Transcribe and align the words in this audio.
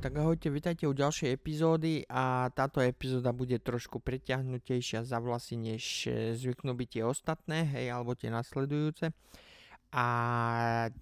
tak 0.00 0.16
ahojte, 0.16 0.48
vitajte 0.48 0.88
u 0.88 0.96
ďalšej 0.96 1.28
epizódy 1.28 2.08
a 2.08 2.48
táto 2.56 2.80
epizóda 2.80 3.36
bude 3.36 3.60
trošku 3.60 4.00
preťahnutejšia 4.00 5.04
za 5.04 5.20
vlasy, 5.20 5.60
než 5.60 6.08
e, 6.08 6.32
zvyknú 6.32 6.72
byť 6.72 6.88
tie 6.88 7.04
ostatné, 7.04 7.68
hej, 7.68 7.92
alebo 7.92 8.16
tie 8.16 8.32
nasledujúce. 8.32 9.12
A 9.92 10.06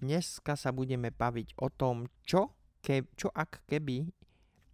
dneska 0.03 0.59
sa 0.59 0.75
budeme 0.75 1.15
baviť 1.15 1.55
o 1.63 1.71
tom, 1.71 2.11
čo, 2.27 2.51
ke, 2.83 3.07
čo 3.15 3.31
ak 3.31 3.63
keby 3.71 4.03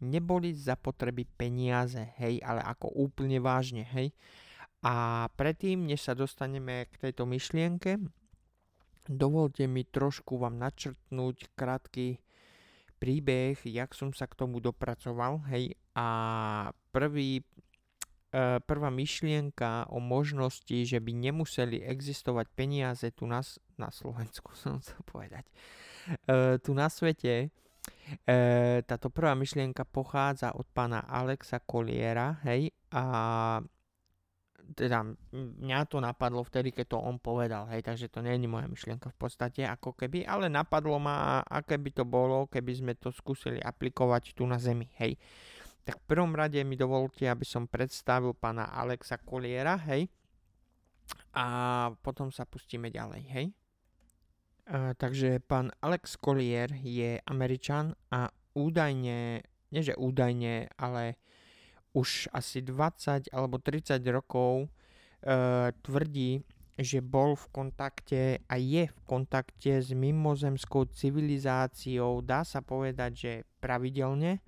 neboli 0.02 0.58
zapotreby 0.58 1.30
peniaze, 1.30 2.18
hej, 2.18 2.42
ale 2.42 2.66
ako 2.66 2.98
úplne 2.98 3.38
vážne, 3.38 3.86
hej. 3.94 4.10
A 4.82 5.30
predtým, 5.38 5.86
než 5.86 6.02
sa 6.02 6.18
dostaneme 6.18 6.90
k 6.90 6.98
tejto 6.98 7.30
myšlienke, 7.30 8.02
dovolte 9.06 9.70
mi 9.70 9.86
trošku 9.86 10.42
vám 10.42 10.58
načrtnúť 10.58 11.54
krátky 11.54 12.25
príbeh, 12.98 13.60
jak 13.68 13.92
som 13.94 14.12
sa 14.16 14.26
k 14.26 14.38
tomu 14.38 14.64
dopracoval, 14.64 15.44
hej, 15.52 15.76
a 15.96 16.08
prvý, 16.92 17.44
e, 18.32 18.60
prvá 18.64 18.90
myšlienka 18.92 19.88
o 19.92 20.00
možnosti, 20.04 20.76
že 20.86 21.00
by 21.00 21.12
nemuseli 21.12 21.84
existovať 21.84 22.48
peniaze 22.56 23.08
tu 23.16 23.28
na, 23.28 23.44
na 23.80 23.90
Slovensku, 23.92 24.56
som 24.60 24.80
chcel 24.80 25.00
povedať, 25.08 25.46
e, 26.28 26.60
tu 26.60 26.76
na 26.76 26.88
svete, 26.92 27.48
e, 28.26 28.38
táto 28.84 29.08
prvá 29.12 29.36
myšlienka 29.36 29.84
pochádza 29.88 30.56
od 30.56 30.68
pána 30.72 31.04
Alexa 31.04 31.60
Koliera, 31.64 32.40
hej, 32.48 32.72
a 32.92 33.62
teda 34.74 35.06
mňa 35.36 35.80
to 35.86 36.02
napadlo 36.02 36.42
vtedy, 36.42 36.74
keď 36.74 36.96
to 36.96 36.98
on 36.98 37.22
povedal, 37.22 37.70
hej, 37.70 37.86
takže 37.86 38.10
to 38.10 38.26
nie 38.26 38.34
je 38.34 38.50
moja 38.50 38.66
myšlienka 38.66 39.14
v 39.14 39.18
podstate, 39.18 39.62
ako 39.68 39.94
keby, 39.94 40.26
ale 40.26 40.50
napadlo 40.50 40.98
ma, 40.98 41.46
aké 41.46 41.78
by 41.78 41.92
to 41.94 42.04
bolo, 42.08 42.50
keby 42.50 42.74
sme 42.74 42.94
to 42.98 43.14
skúsili 43.14 43.62
aplikovať 43.62 44.34
tu 44.34 44.48
na 44.50 44.58
Zemi, 44.58 44.90
hej. 44.98 45.20
Tak 45.86 46.02
v 46.02 46.06
prvom 46.10 46.34
rade 46.34 46.58
mi 46.66 46.74
dovolte, 46.74 47.30
aby 47.30 47.46
som 47.46 47.70
predstavil 47.70 48.34
pána 48.34 48.74
Alexa 48.74 49.22
Koliera, 49.22 49.78
hej, 49.86 50.10
a 51.36 51.46
potom 52.02 52.32
sa 52.32 52.48
pustíme 52.48 52.90
ďalej, 52.90 53.24
hej. 53.30 53.48
Uh, 54.66 54.98
takže 54.98 55.38
pán 55.46 55.70
Alex 55.78 56.18
Collier 56.18 56.74
je 56.82 57.22
Američan 57.30 57.94
a 58.10 58.34
údajne, 58.58 59.46
nie 59.46 59.82
že 59.86 59.94
údajne, 59.94 60.74
ale 60.82 61.22
už 61.96 62.28
asi 62.36 62.60
20 62.60 63.32
alebo 63.32 63.56
30 63.56 64.04
rokov 64.12 64.68
e, 65.24 65.72
tvrdí, 65.80 66.44
že 66.76 67.00
bol 67.00 67.40
v 67.40 67.46
kontakte 67.56 68.24
a 68.52 68.60
je 68.60 68.92
v 68.92 69.00
kontakte 69.08 69.80
s 69.80 69.96
mimozemskou 69.96 70.92
civilizáciou, 70.92 72.20
dá 72.20 72.44
sa 72.44 72.60
povedať, 72.60 73.12
že 73.16 73.32
pravidelne 73.64 74.44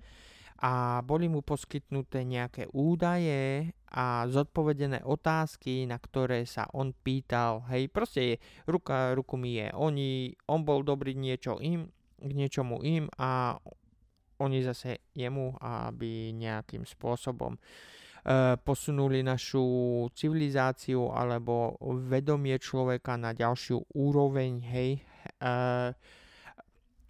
a 0.58 1.00
boli 1.06 1.30
mu 1.30 1.40
poskytnuté 1.40 2.26
nejaké 2.26 2.66
údaje 2.74 3.70
a 3.88 4.26
zodpovedené 4.26 5.06
otázky, 5.06 5.86
na 5.86 5.96
ktoré 5.96 6.44
sa 6.44 6.66
on 6.74 6.92
pýtal. 6.92 7.64
Hej, 7.70 7.88
proste 7.88 8.20
je, 8.20 8.34
ruka 8.66 9.14
ruku 9.14 9.38
mi 9.38 9.56
je. 9.56 9.70
Oni, 9.78 10.34
on 10.50 10.66
bol 10.66 10.82
dobrý 10.82 11.14
niečo 11.14 11.62
im, 11.62 11.88
k 12.18 12.30
niečomu 12.34 12.82
im 12.82 13.06
a 13.16 13.56
oni 14.38 14.62
zase 14.62 15.02
jemu, 15.14 15.58
aby 15.60 16.30
nejakým 16.34 16.86
spôsobom 16.86 17.54
e, 17.54 17.60
posunuli 18.62 19.26
našu 19.26 20.06
civilizáciu 20.14 21.10
alebo 21.10 21.74
vedomie 22.06 22.56
človeka 22.58 23.18
na 23.18 23.34
ďalšiu 23.34 23.94
úroveň, 23.98 24.52
hej. 24.70 24.90
E, 25.38 25.50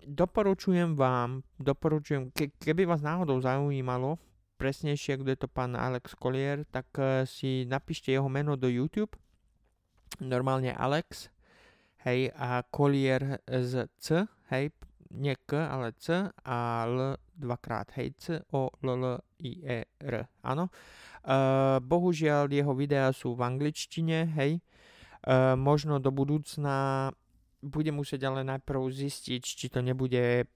doporučujem 0.09 0.97
vám, 0.97 1.45
doporučujem, 1.61 2.33
ke, 2.33 2.49
keby 2.57 2.89
vás 2.89 3.05
náhodou 3.05 3.41
zaujímalo, 3.45 4.17
presnejšie, 4.57 5.21
kto 5.21 5.29
je 5.29 5.39
to 5.39 5.49
pán 5.49 5.77
Alex 5.77 6.17
Collier, 6.17 6.65
tak 6.73 6.89
e, 6.97 7.29
si 7.29 7.69
napíšte 7.69 8.09
jeho 8.11 8.27
meno 8.27 8.57
do 8.57 8.67
YouTube, 8.67 9.15
normálne 10.19 10.73
Alex, 10.73 11.29
hej, 12.09 12.33
a 12.35 12.65
Collier 12.73 13.39
z 13.47 13.87
C, 14.01 14.25
hej, 14.51 14.73
nie 15.15 15.37
K, 15.49 15.57
ale 15.69 15.97
C 15.97 16.29
a 16.29 16.57
L 16.85 17.17
dvakrát, 17.39 17.95
hej, 17.97 18.13
C, 18.19 18.25
O, 18.53 18.69
L, 18.83 18.89
L, 18.93 19.05
I, 19.41 19.53
E, 19.63 19.81
R, 20.03 20.15
áno. 20.43 20.69
Uh, 21.23 21.79
bohužiaľ 21.85 22.51
jeho 22.51 22.73
videá 22.73 23.13
sú 23.15 23.37
v 23.37 23.45
angličtine, 23.47 24.33
hej. 24.37 24.59
Uh, 25.23 25.55
možno 25.59 25.99
do 26.03 26.11
budúcna 26.11 27.11
budem 27.63 27.99
musieť 27.99 28.31
ale 28.31 28.47
najprv 28.47 28.81
zistiť, 28.91 29.43
či 29.43 29.67
to 29.71 29.83
nebude 29.83 30.47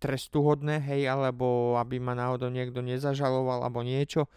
trestuhodné, 0.00 0.80
hej, 0.80 1.08
alebo 1.08 1.76
aby 1.76 2.00
ma 2.00 2.16
náhodou 2.16 2.48
niekto 2.48 2.80
nezažaloval, 2.80 3.64
alebo 3.64 3.84
niečo 3.84 4.28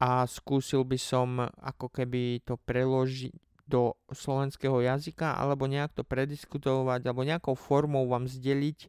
a 0.00 0.26
skúsil 0.26 0.82
by 0.82 0.98
som 0.98 1.38
ako 1.44 1.86
keby 1.92 2.42
to 2.42 2.58
preložiť, 2.58 3.32
do 3.74 3.98
slovenského 4.14 4.78
jazyka 4.78 5.34
alebo 5.34 5.66
nejak 5.66 5.90
to 5.98 6.06
prediskutovať 6.06 7.02
alebo 7.02 7.26
nejakou 7.26 7.58
formou 7.58 8.06
vám 8.06 8.30
zdeliť 8.30 8.86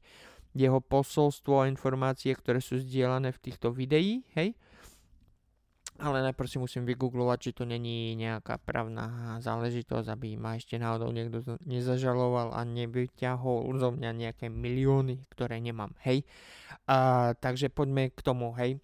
jeho 0.56 0.80
posolstvo 0.80 1.66
a 1.66 1.70
informácie, 1.70 2.32
ktoré 2.38 2.62
sú 2.62 2.80
zdieľané 2.80 3.34
v 3.34 3.42
týchto 3.44 3.74
videí, 3.74 4.24
hej. 4.38 4.56
Ale 5.96 6.20
najprv 6.28 6.48
si 6.48 6.60
musím 6.60 6.84
vygooglovať, 6.84 7.38
či 7.40 7.52
to 7.56 7.64
není 7.64 8.20
nejaká 8.20 8.60
právna 8.60 9.40
záležitosť, 9.40 10.08
aby 10.12 10.36
ma 10.36 10.60
ešte 10.60 10.76
náhodou 10.76 11.08
niekto 11.12 11.56
nezažaloval 11.64 12.52
a 12.52 12.68
nevyťahol 12.68 13.72
zo 13.80 13.96
mňa 13.96 14.12
nejaké 14.12 14.52
milióny, 14.52 15.24
ktoré 15.32 15.60
nemám, 15.64 15.96
hej. 16.04 16.28
A, 16.88 17.32
takže 17.40 17.72
poďme 17.72 18.12
k 18.12 18.20
tomu, 18.24 18.52
hej. 18.60 18.80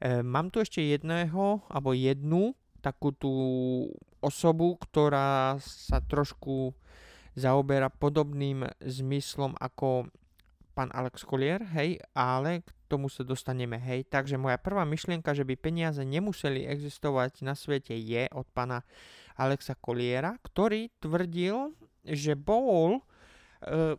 E, 0.00 0.24
mám 0.24 0.48
tu 0.48 0.64
ešte 0.64 0.80
jedného, 0.80 1.60
alebo 1.68 1.92
jednu 1.92 2.56
takú 2.86 3.10
tú 3.10 3.34
osobu, 4.22 4.78
ktorá 4.78 5.58
sa 5.58 5.98
trošku 5.98 6.70
zaoberá 7.34 7.90
podobným 7.90 8.62
zmyslom 8.78 9.58
ako 9.58 10.06
pán 10.78 10.94
Alex 10.94 11.26
Collier, 11.26 11.66
hej, 11.74 11.98
ale 12.14 12.62
k 12.62 12.68
tomu 12.86 13.10
sa 13.10 13.26
dostaneme, 13.26 13.80
hej. 13.80 14.06
Takže 14.06 14.38
moja 14.38 14.60
prvá 14.60 14.86
myšlienka, 14.86 15.34
že 15.34 15.42
by 15.42 15.58
peniaze 15.58 15.98
nemuseli 16.04 16.68
existovať 16.68 17.42
na 17.42 17.58
svete 17.58 17.96
je 17.96 18.30
od 18.30 18.46
pána 18.54 18.86
Alexa 19.34 19.74
Colliera, 19.74 20.38
ktorý 20.44 20.92
tvrdil, 21.00 21.74
že 22.04 22.38
bol, 22.38 23.02
e, 23.64 23.96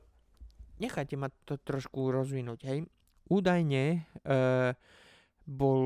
nechajte 0.79 1.17
ma 1.19 1.33
to 1.45 1.59
trošku 1.59 2.13
rozvinúť, 2.13 2.59
hej, 2.63 2.79
údajne 3.27 4.07
e, 4.23 4.33
bol 5.45 5.81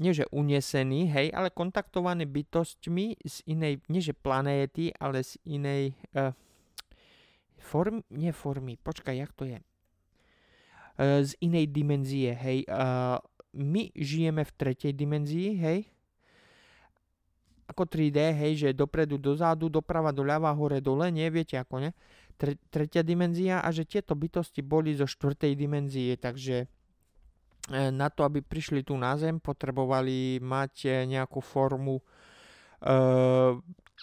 nie 0.00 0.16
že 0.16 0.24
unesený, 0.32 1.12
hej, 1.12 1.28
ale 1.36 1.52
kontaktovaný 1.52 2.24
bytostmi 2.24 3.20
z 3.20 3.36
inej, 3.44 3.84
nie 3.92 4.00
že 4.00 4.16
planéty, 4.16 4.96
ale 4.96 5.20
z 5.20 5.36
inej 5.44 5.92
uh, 6.16 6.32
formy, 7.60 8.00
nie 8.08 8.32
formy, 8.32 8.80
počkaj, 8.80 9.20
jak 9.20 9.32
to 9.36 9.44
je? 9.44 9.60
Uh, 10.96 11.20
z 11.20 11.36
inej 11.44 11.68
dimenzie, 11.68 12.32
hej. 12.32 12.64
Uh, 12.64 13.20
my 13.52 13.92
žijeme 13.92 14.40
v 14.40 14.52
tretej 14.56 14.96
dimenzii, 14.96 15.60
hej. 15.60 15.84
Ako 17.68 17.84
3D, 17.84 18.34
hej, 18.34 18.52
že 18.56 18.68
dopredu, 18.72 19.20
dozadu, 19.20 19.68
doprava, 19.68 20.16
doľava, 20.16 20.48
hore, 20.56 20.80
dole, 20.80 21.12
nie, 21.12 21.28
viete 21.28 21.60
ako, 21.60 21.86
ne? 21.86 21.92
Tre, 22.40 22.56
tretia 22.72 23.04
dimenzia 23.04 23.60
a 23.60 23.68
že 23.68 23.84
tieto 23.84 24.16
bytosti 24.16 24.64
boli 24.64 24.96
zo 24.96 25.04
štvrtej 25.04 25.52
dimenzie, 25.60 26.16
takže 26.16 26.64
E, 26.64 26.79
na 27.68 28.08
to, 28.10 28.24
aby 28.24 28.40
prišli 28.40 28.82
tu 28.82 28.96
na 28.96 29.14
Zem, 29.20 29.38
potrebovali 29.38 30.40
mať 30.40 30.74
e, 30.84 30.90
nejakú 31.06 31.38
formu 31.44 32.00
e, 32.00 32.04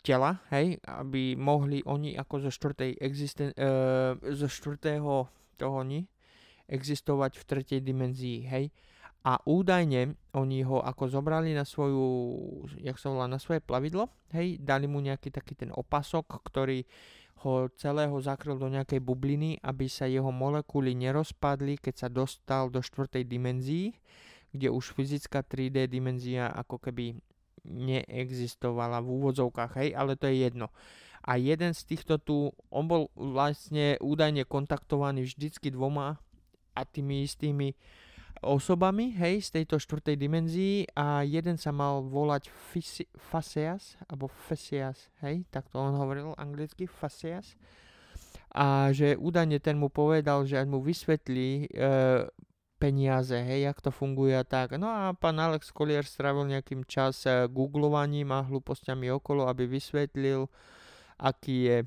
tela, 0.05 0.31
hej, 0.53 0.77
aby 0.85 1.33
mohli 1.35 1.81
oni 1.83 2.15
ako 2.15 2.47
zo 2.47 2.51
štvrtej 2.53 3.01
existen- 3.01 3.55
e, 3.57 3.73
zo 4.37 4.47
štvrtého 4.47 5.27
toho 5.57 5.79
ni 5.83 6.05
existovať 6.69 7.39
v 7.39 7.43
tretej 7.43 7.79
dimenzii, 7.81 8.45
hej. 8.47 8.69
A 9.27 9.35
údajne 9.43 10.15
oni 10.39 10.63
ho 10.63 10.79
ako 10.79 11.19
zobrali 11.19 11.51
na 11.51 11.67
svoju, 11.67 12.07
jak 12.79 12.95
sa 12.95 13.11
volá, 13.11 13.27
na 13.27 13.41
svoje 13.41 13.59
plavidlo, 13.59 14.07
hej, 14.31 14.55
dali 14.63 14.87
mu 14.87 15.03
nejaký 15.03 15.33
taký 15.33 15.59
ten 15.59 15.73
opasok, 15.73 16.39
ktorý 16.47 16.87
ho 17.45 17.69
celého 17.77 18.17
zakryl 18.17 18.57
do 18.57 18.65
nejakej 18.65 18.97
bubliny, 18.97 19.61
aby 19.61 19.85
sa 19.85 20.09
jeho 20.09 20.33
molekuly 20.33 20.97
nerozpadli, 20.97 21.77
keď 21.77 21.95
sa 21.95 22.09
dostal 22.09 22.73
do 22.73 22.81
štvrtej 22.81 23.23
dimenzii, 23.29 23.93
kde 24.49 24.73
už 24.73 24.97
fyzická 24.97 25.45
3D 25.45 25.85
dimenzia 25.85 26.49
ako 26.49 26.81
keby 26.81 27.19
neexistovala 27.67 29.03
v 29.03 29.07
úvodzovkách, 29.21 29.71
hej, 29.83 29.89
ale 29.93 30.15
to 30.15 30.25
je 30.31 30.49
jedno. 30.49 30.71
A 31.27 31.35
jeden 31.35 31.75
z 31.75 31.81
týchto 31.83 32.17
tu, 32.23 32.55
on 32.71 32.87
bol 32.87 33.11
vlastne 33.13 33.99
údajne 33.99 34.47
kontaktovaný 34.47 35.27
vždycky 35.27 35.69
dvoma 35.69 36.15
a 36.71 36.81
tými 36.87 37.27
istými 37.27 37.75
osobami, 38.41 39.13
hej, 39.15 39.41
z 39.45 39.61
tejto 39.61 39.81
štvrtej 39.81 40.15
dimenzii 40.17 40.75
a 40.93 41.21
jeden 41.23 41.57
sa 41.57 41.73
mal 41.73 42.05
volať 42.05 42.49
Fisi, 42.49 43.05
Faseas, 43.17 43.97
alebo 44.05 44.29
Fesias, 44.29 45.09
hej, 45.21 45.45
tak 45.49 45.69
to 45.69 45.77
on 45.81 45.97
hovoril 45.97 46.37
anglicky, 46.37 46.85
Faseas. 46.85 47.57
A 48.57 48.89
že 48.95 49.19
údajne 49.19 49.61
ten 49.61 49.77
mu 49.77 49.91
povedal, 49.91 50.47
že 50.47 50.57
mu 50.65 50.81
vysvetlí 50.81 51.67
e, 51.67 52.27
peniaze, 52.77 53.33
hej, 53.33 53.61
jak 53.61 53.81
to 53.81 53.91
funguje 53.91 54.37
a 54.37 54.45
tak. 54.45 54.77
No 54.77 54.87
a 54.87 55.13
pán 55.17 55.41
Alex 55.41 55.73
Collier 55.73 56.05
strávil 56.05 56.53
nejakým 56.53 56.85
čas 56.85 57.25
eh, 57.25 57.49
googlovaním 57.49 58.31
a 58.31 58.45
hlúpostiami 58.45 59.09
okolo, 59.11 59.49
aby 59.49 59.65
vysvetlil, 59.65 60.45
aký 61.17 61.57
je 61.65 61.77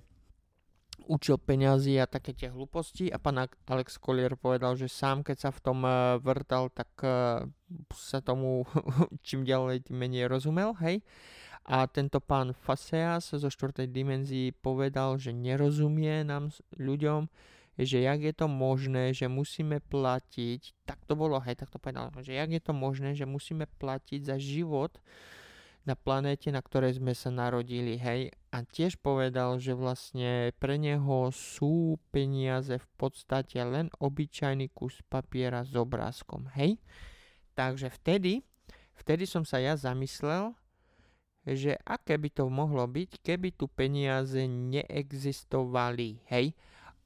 učil 1.06 1.40
peňazí 1.40 1.96
a 1.96 2.10
také 2.10 2.36
tie 2.36 2.52
hlúposti 2.52 3.08
a 3.08 3.16
pán 3.16 3.46
Alex 3.68 3.96
Collier 3.96 4.36
povedal, 4.36 4.76
že 4.76 4.90
sám 4.90 5.24
keď 5.24 5.36
sa 5.48 5.50
v 5.52 5.60
tom 5.60 5.78
uh, 5.84 6.18
vrtal, 6.20 6.68
tak 6.72 6.90
uh, 7.04 7.44
sa 7.94 8.18
tomu 8.20 8.66
čím 9.26 9.46
ďalej 9.46 9.88
tým 9.88 9.96
menej 9.96 10.26
rozumel, 10.28 10.76
hej. 10.82 11.00
A 11.68 11.84
tento 11.86 12.18
pán 12.18 12.56
Faseas 12.56 13.30
zo 13.30 13.50
4. 13.52 13.86
dimenzii 13.86 14.50
povedal, 14.50 15.20
že 15.20 15.30
nerozumie 15.30 16.24
nám 16.24 16.50
ľuďom, 16.80 17.28
že 17.76 18.02
jak 18.02 18.20
je 18.20 18.34
to 18.34 18.46
možné, 18.48 19.12
že 19.12 19.30
musíme 19.30 19.78
platiť, 19.78 20.88
tak 20.88 20.98
to 21.06 21.14
bolo, 21.14 21.38
hej, 21.40 21.56
tak 21.56 21.70
to 21.70 21.78
povedal, 21.78 22.10
že 22.20 22.34
jak 22.36 22.50
je 22.50 22.62
to 22.64 22.72
možné, 22.72 23.14
že 23.14 23.28
musíme 23.28 23.68
platiť 23.78 24.20
za 24.24 24.36
život 24.40 24.98
na 25.88 25.96
planéte, 25.96 26.52
na 26.52 26.60
ktorej 26.60 27.00
sme 27.00 27.16
sa 27.16 27.32
narodili, 27.32 27.96
hej. 27.96 28.30
A 28.52 28.62
tiež 28.66 29.00
povedal, 29.00 29.56
že 29.62 29.72
vlastne 29.72 30.52
pre 30.60 30.76
neho 30.76 31.32
sú 31.32 31.96
peniaze 32.12 32.76
v 32.76 32.88
podstate 33.00 33.62
len 33.64 33.88
obyčajný 33.96 34.68
kus 34.74 35.00
papiera 35.08 35.64
s 35.64 35.72
obrázkom, 35.72 36.52
hej. 36.58 36.76
Takže 37.56 37.88
vtedy, 37.92 38.44
vtedy 38.96 39.24
som 39.24 39.42
sa 39.42 39.58
ja 39.58 39.74
zamyslel, 39.74 40.52
že 41.48 41.80
aké 41.88 42.20
by 42.20 42.28
to 42.28 42.44
mohlo 42.52 42.84
byť, 42.84 43.24
keby 43.24 43.56
tu 43.56 43.64
peniaze 43.64 44.44
neexistovali, 44.44 46.20
hej. 46.28 46.52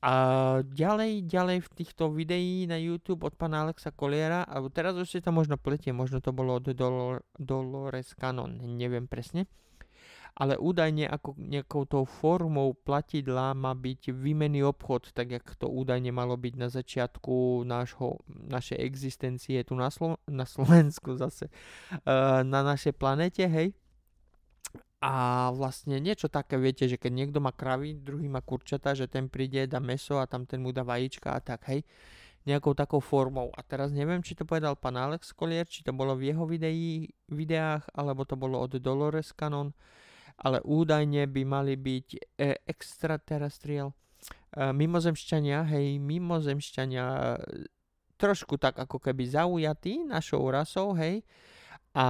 A 0.04 0.14
ďalej, 0.60 1.24
ďalej 1.24 1.58
v 1.64 1.70
týchto 1.80 2.12
videí 2.12 2.68
na 2.68 2.76
YouTube 2.76 3.24
od 3.24 3.32
pána 3.40 3.64
Alexa 3.64 3.88
Koliera, 3.88 4.44
alebo 4.44 4.68
teraz 4.68 4.92
už 5.00 5.08
si 5.08 5.24
to 5.24 5.32
možno 5.32 5.56
pletie, 5.56 5.96
možno 5.96 6.20
to 6.20 6.28
bolo 6.28 6.60
od 6.60 6.68
Dolor, 6.76 7.24
Dolores 7.40 8.12
Canon, 8.12 8.52
neviem 8.76 9.08
presne. 9.08 9.48
Ale 10.36 10.60
údajne 10.60 11.08
ako 11.08 11.40
nejakou 11.40 11.88
tou 11.88 12.04
formou 12.04 12.76
platidla 12.76 13.56
má 13.56 13.72
byť 13.72 14.12
výmenný 14.12 14.60
obchod, 14.68 15.16
tak 15.16 15.40
jak 15.40 15.46
to 15.56 15.72
údajne 15.72 16.12
malo 16.12 16.36
byť 16.36 16.54
na 16.60 16.68
začiatku 16.68 17.64
nášho, 17.64 18.20
našej 18.28 18.84
existencie 18.84 19.64
tu 19.64 19.72
na, 19.72 19.88
Slo- 19.88 20.20
na 20.28 20.44
Slovensku 20.44 21.16
zase, 21.16 21.48
uh, 21.48 22.44
na 22.44 22.60
našej 22.60 22.92
planete, 22.92 23.48
hej 23.48 23.72
a 25.04 25.52
vlastne 25.52 26.00
niečo 26.00 26.32
také, 26.32 26.56
viete, 26.56 26.88
že 26.88 26.96
keď 26.96 27.12
niekto 27.12 27.36
má 27.36 27.52
kravy, 27.52 27.92
druhý 27.92 28.24
má 28.24 28.40
kurčata, 28.40 28.96
že 28.96 29.04
ten 29.04 29.28
príde, 29.28 29.68
dá 29.68 29.76
meso 29.76 30.16
a 30.16 30.24
tam 30.24 30.48
ten 30.48 30.64
mu 30.64 30.72
dá 30.72 30.80
vajíčka 30.80 31.36
a 31.36 31.44
tak, 31.44 31.68
hej. 31.68 31.84
Nejakou 32.48 32.72
takou 32.72 33.04
formou. 33.04 33.52
A 33.52 33.60
teraz 33.60 33.92
neviem, 33.92 34.24
či 34.24 34.32
to 34.32 34.48
povedal 34.48 34.80
pán 34.80 34.96
Alex 34.96 35.36
Collier, 35.36 35.68
či 35.68 35.84
to 35.84 35.92
bolo 35.92 36.16
v 36.16 36.32
jeho 36.32 36.48
videí, 36.48 37.12
videách, 37.28 37.84
alebo 37.92 38.24
to 38.24 38.32
bolo 38.32 38.64
od 38.64 38.80
Dolores 38.80 39.36
Canon, 39.36 39.76
ale 40.40 40.64
údajne 40.64 41.28
by 41.28 41.42
mali 41.44 41.76
byť 41.76 42.08
e, 42.40 42.56
extraterrestrial, 42.64 43.92
e, 43.92 43.96
mimozemšťania, 44.72 45.68
hej, 45.68 46.00
mimozemšťania 46.00 47.04
e, 47.04 47.36
trošku 48.16 48.56
tak 48.56 48.80
ako 48.80 48.96
keby 49.04 49.28
zaujatí 49.28 50.08
našou 50.08 50.48
rasou, 50.48 50.96
hej, 50.96 51.20
a 51.94 52.06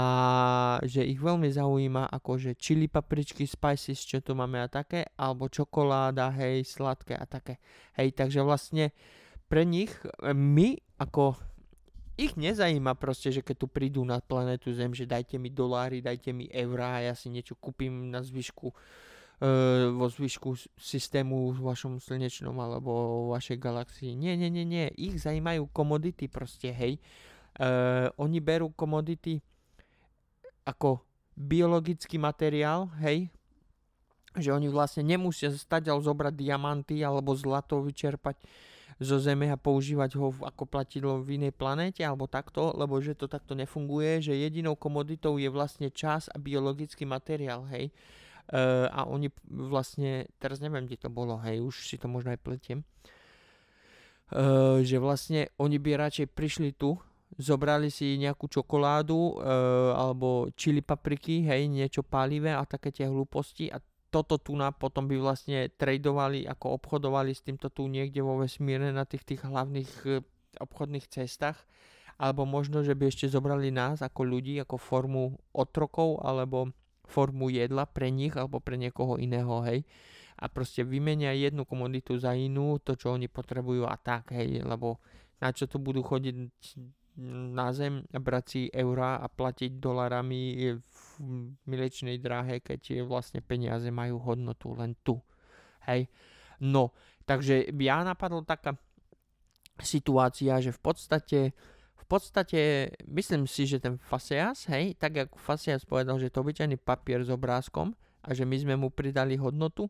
že 0.81 1.05
ich 1.05 1.21
veľmi 1.21 1.53
zaujíma 1.53 2.09
akože 2.09 2.57
chili 2.57 2.89
papričky, 2.89 3.45
spices, 3.45 4.01
čo 4.01 4.25
tu 4.25 4.33
máme 4.33 4.65
a 4.65 4.69
také, 4.73 5.05
alebo 5.21 5.53
čokoláda, 5.53 6.33
hej, 6.41 6.65
sladké 6.65 7.13
a 7.13 7.29
také. 7.29 7.61
Hej, 8.01 8.17
takže 8.17 8.41
vlastne 8.41 8.97
pre 9.45 9.69
nich, 9.69 9.93
e, 10.25 10.33
my 10.33 10.81
ako 10.97 11.37
ich 12.17 12.33
nezajíma 12.33 12.97
proste, 12.97 13.29
že 13.29 13.45
keď 13.45 13.57
tu 13.61 13.67
prídu 13.69 14.01
na 14.09 14.25
planetu 14.25 14.73
Zem, 14.73 14.97
že 14.97 15.05
dajte 15.05 15.37
mi 15.37 15.53
doláry, 15.53 16.01
dajte 16.01 16.33
mi 16.33 16.49
eurá 16.49 17.05
ja 17.05 17.13
si 17.13 17.29
niečo 17.29 17.53
kúpim 17.59 18.09
na 18.09 18.25
zvyšku 18.25 18.73
e, 18.73 18.75
vo 19.93 20.07
zvyšku 20.09 20.81
systému 20.81 21.53
v 21.53 21.61
vašom 21.61 22.01
slnečnom 22.01 22.57
alebo 22.57 22.89
vo 22.89 23.37
vašej 23.37 23.61
galaxii. 23.61 24.17
Nie, 24.17 24.33
nie, 24.39 24.49
nie, 24.49 24.65
nie. 24.65 24.89
Ich 24.97 25.21
zajímajú 25.21 25.69
komodity 25.77 26.31
proste, 26.31 26.73
hej. 26.73 26.97
E, 26.97 27.69
oni 28.17 28.41
berú 28.41 28.73
komodity 28.73 29.45
ako 30.65 31.05
biologický 31.37 32.17
materiál, 32.17 32.89
hej, 33.05 33.29
že 34.35 34.51
oni 34.51 34.67
vlastne 34.67 35.07
nemusia 35.07 35.53
stať 35.53 35.95
zobrať 35.95 36.35
diamanty 36.35 37.05
alebo 37.07 37.37
zlato 37.39 37.79
vyčerpať 37.85 38.41
zo 39.03 39.19
Zeme 39.19 39.51
a 39.51 39.59
používať 39.59 40.15
ho 40.19 40.31
ako 40.43 40.71
platidlo 40.71 41.19
v 41.23 41.39
inej 41.39 41.55
planéte 41.55 42.03
alebo 42.07 42.31
takto, 42.31 42.71
lebo 42.75 42.99
že 43.03 43.19
to 43.19 43.27
takto 43.27 43.59
nefunguje, 43.59 44.23
že 44.23 44.39
jedinou 44.39 44.79
komoditou 44.79 45.39
je 45.39 45.51
vlastne 45.51 45.91
čas 45.91 46.31
a 46.31 46.39
biologický 46.39 47.03
materiál, 47.07 47.67
hej. 47.75 47.91
Uh, 48.45 48.93
a 48.93 49.09
oni 49.09 49.33
vlastne, 49.49 50.29
teraz 50.37 50.61
neviem, 50.61 50.85
kde 50.85 51.01
to 51.01 51.09
bolo, 51.09 51.41
hej, 51.49 51.65
už 51.65 51.89
si 51.89 51.97
to 51.97 52.13
možno 52.13 52.37
aj 52.37 52.45
pletiem, 52.45 52.85
uh, 54.37 54.85
že 54.85 55.01
vlastne 55.01 55.49
oni 55.57 55.81
by 55.81 55.97
radšej 55.97 56.29
prišli 56.29 56.77
tu 56.77 57.01
zobrali 57.39 57.91
si 57.91 58.19
nejakú 58.19 58.47
čokoládu 58.47 59.15
e, 59.15 59.33
alebo 59.95 60.51
čili 60.55 60.81
papriky, 60.81 61.47
hej, 61.47 61.67
niečo 61.67 62.07
palivé 62.07 62.55
a 62.55 62.63
také 62.67 62.95
tie 62.95 63.11
hlúposti 63.11 63.71
a 63.71 63.83
toto 64.15 64.39
tu 64.39 64.55
na 64.55 64.71
potom 64.71 65.11
by 65.11 65.19
vlastne 65.19 65.67
tradovali, 65.75 66.47
ako 66.47 66.79
obchodovali 66.79 67.35
s 67.35 67.43
týmto 67.43 67.67
tu 67.67 67.91
niekde 67.91 68.23
vo 68.23 68.39
vesmíre 68.39 68.95
na 68.95 69.03
tých 69.03 69.27
tých 69.27 69.43
hlavných 69.43 69.93
e, 70.07 70.11
obchodných 70.63 71.11
cestách 71.11 71.59
alebo 72.15 72.47
možno, 72.47 72.87
že 72.87 72.95
by 72.95 73.11
ešte 73.11 73.27
zobrali 73.27 73.75
nás 73.75 73.99
ako 73.99 74.23
ľudí, 74.23 74.55
ako 74.63 74.79
formu 74.79 75.35
otrokov 75.51 76.23
alebo 76.23 76.71
formu 77.11 77.51
jedla 77.51 77.91
pre 77.91 78.15
nich 78.15 78.33
alebo 78.39 78.63
pre 78.63 78.79
niekoho 78.79 79.19
iného, 79.19 79.61
hej. 79.67 79.83
A 80.39 80.51
proste 80.51 80.83
vymenia 80.83 81.31
jednu 81.35 81.63
komoditu 81.63 82.19
za 82.19 82.35
inú, 82.35 82.79
to 82.83 82.99
čo 82.99 83.15
oni 83.15 83.31
potrebujú 83.31 83.87
a 83.87 83.95
tak, 83.99 84.35
hej, 84.35 84.63
lebo 84.63 84.99
na 85.39 85.51
čo 85.51 85.67
tu 85.67 85.83
budú 85.83 86.03
chodiť 86.03 86.35
na 87.21 87.71
zem, 87.71 88.03
brať 88.11 88.45
si 88.47 88.63
eurá 88.75 89.23
a 89.23 89.31
platiť 89.31 89.79
dolarami 89.79 90.75
v 90.75 90.99
milečnej 91.71 92.19
dráhe, 92.19 92.59
keď 92.59 93.07
vlastne 93.07 93.39
peniaze 93.39 93.87
majú 93.91 94.19
hodnotu 94.19 94.75
len 94.75 94.99
tu. 95.07 95.23
Hej. 95.87 96.11
No, 96.59 96.91
takže 97.23 97.71
ja 97.71 98.03
napadla 98.03 98.43
taká 98.43 98.75
situácia, 99.79 100.59
že 100.59 100.75
v 100.75 100.81
podstate 100.83 101.41
v 102.05 102.21
podstate 102.21 102.93
myslím 103.09 103.49
si, 103.49 103.65
že 103.65 103.81
ten 103.81 103.97
Faseas, 103.97 104.69
hej, 104.69 104.93
tak 105.01 105.25
ako 105.25 105.41
Faseas 105.41 105.89
povedal, 105.89 106.21
že 106.21 106.29
to 106.29 106.45
obyčajný 106.45 106.77
papier 106.77 107.25
s 107.25 107.33
obrázkom 107.33 107.97
a 108.21 108.37
že 108.37 108.45
my 108.45 108.57
sme 108.61 108.75
mu 108.77 108.93
pridali 108.93 109.41
hodnotu, 109.41 109.89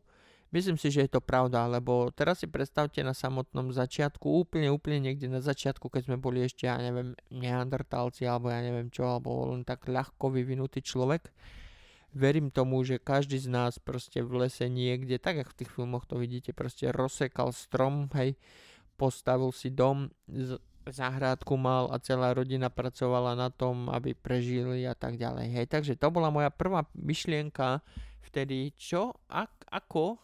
Myslím 0.55 0.79
si, 0.79 0.87
že 0.87 1.03
je 1.03 1.11
to 1.11 1.19
pravda, 1.19 1.67
lebo 1.67 2.15
teraz 2.15 2.39
si 2.39 2.47
predstavte 2.47 3.03
na 3.03 3.11
samotnom 3.11 3.75
začiatku, 3.75 4.23
úplne, 4.23 4.71
úplne 4.71 5.03
niekde 5.03 5.27
na 5.27 5.43
začiatku, 5.43 5.91
keď 5.91 6.07
sme 6.07 6.15
boli 6.15 6.47
ešte, 6.47 6.63
ja 6.63 6.79
neviem, 6.79 7.11
neandertálci, 7.27 8.23
alebo 8.23 8.47
ja 8.47 8.63
neviem 8.63 8.87
čo, 8.87 9.03
alebo 9.03 9.51
len 9.51 9.67
tak 9.67 9.83
ľahko 9.83 10.31
vyvinutý 10.31 10.79
človek. 10.79 11.27
Verím 12.15 12.55
tomu, 12.55 12.79
že 12.87 13.03
každý 13.03 13.35
z 13.35 13.51
nás 13.51 13.83
proste 13.83 14.23
v 14.23 14.47
lese 14.47 14.71
niekde, 14.71 15.19
tak 15.19 15.43
ako 15.43 15.51
v 15.51 15.59
tých 15.59 15.71
filmoch 15.75 16.07
to 16.07 16.15
vidíte, 16.15 16.55
proste 16.55 16.87
rozsekal 16.87 17.51
strom, 17.51 18.07
hej, 18.15 18.39
postavil 18.95 19.51
si 19.51 19.75
dom, 19.75 20.07
záhradku 20.87 21.59
mal 21.59 21.91
a 21.91 21.99
celá 21.99 22.31
rodina 22.31 22.71
pracovala 22.71 23.35
na 23.35 23.51
tom, 23.51 23.91
aby 23.91 24.15
prežili 24.15 24.87
a 24.87 24.95
tak 24.95 25.19
ďalej. 25.19 25.51
Hej, 25.51 25.65
takže 25.67 25.99
to 25.99 26.07
bola 26.15 26.31
moja 26.31 26.47
prvá 26.47 26.87
myšlienka 26.95 27.83
vtedy, 28.23 28.71
čo, 28.79 29.11
ak, 29.27 29.67
ako 29.67 30.15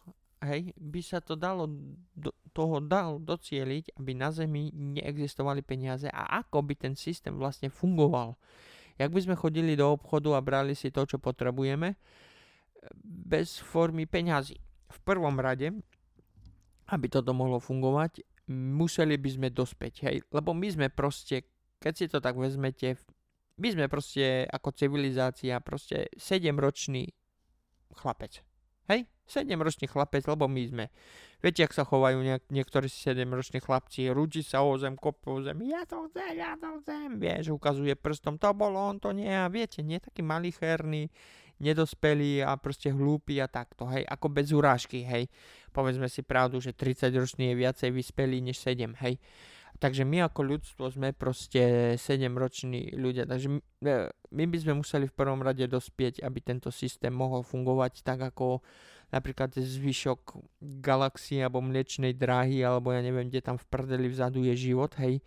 hej, 0.45 0.74
by 0.77 1.01
sa 1.05 1.21
to 1.21 1.38
dalo 1.38 1.69
do, 2.17 2.33
toho 2.51 2.81
dal 2.81 3.21
docieliť, 3.21 3.98
aby 3.98 4.12
na 4.17 4.33
Zemi 4.33 4.74
neexistovali 4.74 5.62
peniaze 5.62 6.10
a 6.10 6.41
ako 6.41 6.65
by 6.65 6.74
ten 6.75 6.93
systém 6.98 7.38
vlastne 7.38 7.69
fungoval. 7.69 8.36
Jak 9.00 9.10
by 9.13 9.21
sme 9.21 9.36
chodili 9.39 9.74
do 9.77 9.93
obchodu 9.93 10.38
a 10.38 10.45
brali 10.45 10.75
si 10.77 10.91
to, 10.93 11.07
čo 11.07 11.17
potrebujeme, 11.17 11.95
bez 13.05 13.62
formy 13.62 14.10
peňazí. 14.10 14.57
V 14.91 15.00
prvom 15.05 15.38
rade, 15.38 15.71
aby 16.91 17.07
toto 17.07 17.31
mohlo 17.31 17.62
fungovať, 17.62 18.25
museli 18.51 19.15
by 19.15 19.29
sme 19.31 19.48
dospäť, 19.53 19.93
hej, 20.12 20.17
lebo 20.33 20.51
my 20.51 20.67
sme 20.67 20.88
proste, 20.91 21.48
keď 21.79 21.93
si 21.95 22.05
to 22.12 22.19
tak 22.19 22.36
vezmete, 22.36 23.00
my 23.62 23.67
sme 23.71 23.86
proste 23.88 24.43
ako 24.50 24.74
civilizácia 24.74 25.62
proste 25.62 26.10
7-ročný 26.17 27.13
chlapec. 27.95 28.41
Hej? 28.89 29.05
7-ročný 29.32 29.88
chlapec, 29.88 30.28
lebo 30.28 30.52
my 30.52 30.64
sme. 30.68 30.86
Viete, 31.40 31.64
ak 31.64 31.72
sa 31.72 31.88
chovajú 31.88 32.20
niek- 32.20 32.52
niektorí 32.52 32.92
7-roční 32.92 33.64
chlapci, 33.64 34.12
rúči 34.12 34.44
sa 34.44 34.62
o 34.62 34.76
zem, 34.76 35.00
kope 35.00 35.32
o 35.32 35.40
zem, 35.40 35.64
ja 35.64 35.88
to 35.88 36.12
chcem, 36.12 36.36
ja 36.36 36.60
to 36.60 36.84
chcem, 36.84 37.18
vieš, 37.18 37.56
ukazuje 37.56 37.96
prstom, 37.96 38.36
to 38.36 38.52
bolo, 38.52 38.78
on 38.78 39.00
to 39.00 39.16
nie, 39.16 39.32
a 39.32 39.48
viete, 39.48 39.80
nie 39.82 39.98
taký 39.98 40.22
malicherný, 40.22 41.08
nedospelý 41.62 42.42
a 42.42 42.58
proste 42.58 42.90
hlúpy 42.90 43.38
a 43.38 43.48
takto, 43.48 43.86
hej, 43.88 44.04
ako 44.06 44.28
bez 44.34 44.50
urážky, 44.52 45.06
hej. 45.06 45.30
Povedzme 45.72 46.10
si 46.10 46.26
pravdu, 46.26 46.58
že 46.60 46.74
30-ročný 46.74 47.54
je 47.54 47.56
viacej 47.56 47.90
vyspelý 47.94 48.42
než 48.42 48.60
7, 48.60 48.98
hej. 49.06 49.22
Takže 49.82 50.06
my 50.06 50.30
ako 50.30 50.42
ľudstvo 50.46 50.86
sme 50.94 51.10
proste 51.10 51.96
7-roční 51.98 52.94
ľudia, 52.94 53.26
takže 53.26 53.50
e, 53.82 54.14
my 54.14 54.44
by 54.46 54.58
sme 54.62 54.78
museli 54.78 55.10
v 55.10 55.16
prvom 55.18 55.42
rade 55.42 55.66
dospieť, 55.66 56.22
aby 56.22 56.38
tento 56.38 56.70
systém 56.70 57.10
mohol 57.10 57.42
fungovať 57.42 58.06
tak 58.06 58.22
ako 58.22 58.62
napríklad 59.12 59.51
zvyšok 59.53 60.39
galaxie 60.80 61.44
alebo 61.44 61.60
mliečnej 61.60 62.15
dráhy, 62.15 62.63
alebo 62.63 62.96
ja 62.96 63.03
neviem, 63.03 63.27
kde 63.27 63.44
tam 63.44 63.60
v 63.60 63.68
prdeli 63.68 64.08
vzadu 64.08 64.48
je 64.48 64.56
život, 64.56 64.96
hej. 65.03 65.20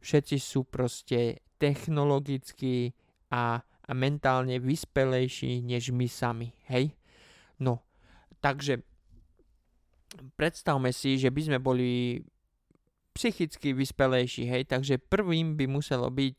Všetci 0.00 0.36
sú 0.40 0.64
proste 0.68 1.40
technologicky 1.60 2.92
a, 3.32 3.60
a 3.64 3.90
mentálne 3.92 4.60
vyspelejší 4.60 5.64
než 5.64 5.92
my 5.92 6.08
sami, 6.08 6.52
hej. 6.68 6.92
No, 7.60 7.84
takže 8.44 8.84
predstavme 10.36 10.92
si, 10.92 11.16
že 11.16 11.32
by 11.32 11.40
sme 11.40 11.58
boli 11.60 12.20
psychicky 13.16 13.72
vyspelejší, 13.72 14.48
hej, 14.48 14.62
takže 14.68 15.00
prvým 15.00 15.56
by 15.56 15.64
muselo 15.66 16.12
byť 16.12 16.36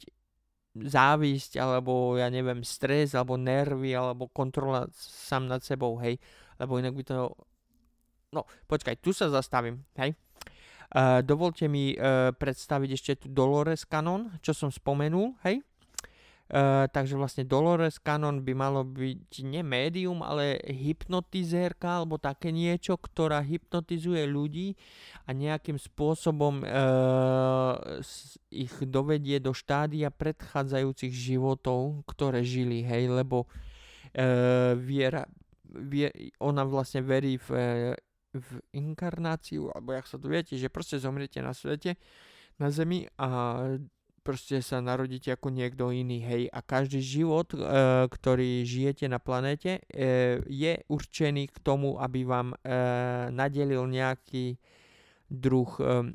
závisť, 0.72 1.60
alebo 1.60 2.15
ja 2.15 2.31
neviem, 2.31 2.63
stres, 2.63 3.12
alebo 3.12 3.36
nervy, 3.36 3.91
alebo 3.91 4.31
kontrola 4.31 4.88
sám 4.96 5.51
nad 5.51 5.60
sebou, 5.60 6.00
hej, 6.00 6.15
lebo 6.62 6.77
inak 6.77 6.94
by 6.94 7.03
to... 7.03 7.34
No, 8.32 8.46
počkaj, 8.70 9.01
tu 9.01 9.12
sa 9.12 9.27
zastavím, 9.34 9.82
hej. 9.98 10.13
Uh, 10.91 11.24
dovolte 11.24 11.72
mi 11.72 11.96
uh, 11.96 12.36
predstaviť 12.36 12.89
ešte 12.94 13.12
tu 13.24 13.27
Dolores 13.32 13.88
Canon, 13.88 14.27
čo 14.44 14.51
som 14.53 14.70
spomenul, 14.70 15.34
hej. 15.48 15.63
Uh, 16.51 16.84
takže 16.91 17.15
vlastne 17.15 17.48
Dolores 17.48 17.96
Cannon 17.96 18.44
by 18.44 18.51
malo 18.51 18.84
byť 18.84 19.39
nie 19.48 19.63
médium, 19.63 20.20
ale 20.20 20.60
hypnotizérka 20.68 22.03
alebo 22.03 22.20
také 22.20 22.51
niečo, 22.51 23.00
ktorá 23.00 23.39
hypnotizuje 23.39 24.27
ľudí 24.27 24.75
a 25.24 25.32
nejakým 25.32 25.80
spôsobom 25.80 26.60
uh, 26.68 28.03
ich 28.51 28.75
dovedie 28.84 29.39
do 29.39 29.56
štádia 29.56 30.12
predchádzajúcich 30.12 31.15
životov, 31.15 32.03
ktoré 32.03 32.44
žili, 32.44 32.84
hej, 32.84 33.08
lebo 33.08 33.48
uh, 33.48 34.75
viera, 34.75 35.24
vie, 35.72 36.12
ona 36.40 36.68
vlastne 36.68 37.01
verí 37.04 37.40
v, 37.40 37.50
v 38.36 38.50
inkarnáciu, 38.75 39.72
alebo 39.72 39.96
jak 39.96 40.08
sa 40.08 40.18
to 40.20 40.28
viete, 40.28 40.56
že 40.56 40.72
proste 40.72 41.00
zomriete 41.00 41.40
na 41.44 41.51
svete, 41.51 42.00
na 42.60 42.72
zemi 42.72 43.08
a 43.18 43.28
proste 44.22 44.62
sa 44.62 44.80
narodíte 44.80 45.34
ako 45.34 45.50
niekto 45.50 45.90
iný, 45.90 46.22
hej. 46.22 46.44
A 46.54 46.62
každý 46.62 47.01
život, 47.01 47.50
e, 47.58 47.58
ktorý 48.06 48.62
žijete 48.62 49.10
na 49.10 49.18
planéte, 49.18 49.82
e, 49.82 50.40
je 50.46 50.78
určený 50.86 51.50
k 51.50 51.58
tomu, 51.66 51.98
aby 51.98 52.22
vám 52.22 52.54
e, 52.54 52.58
nadelil 53.34 53.90
nejaký 53.90 54.62
druh 55.25 55.72
e, 55.82 56.13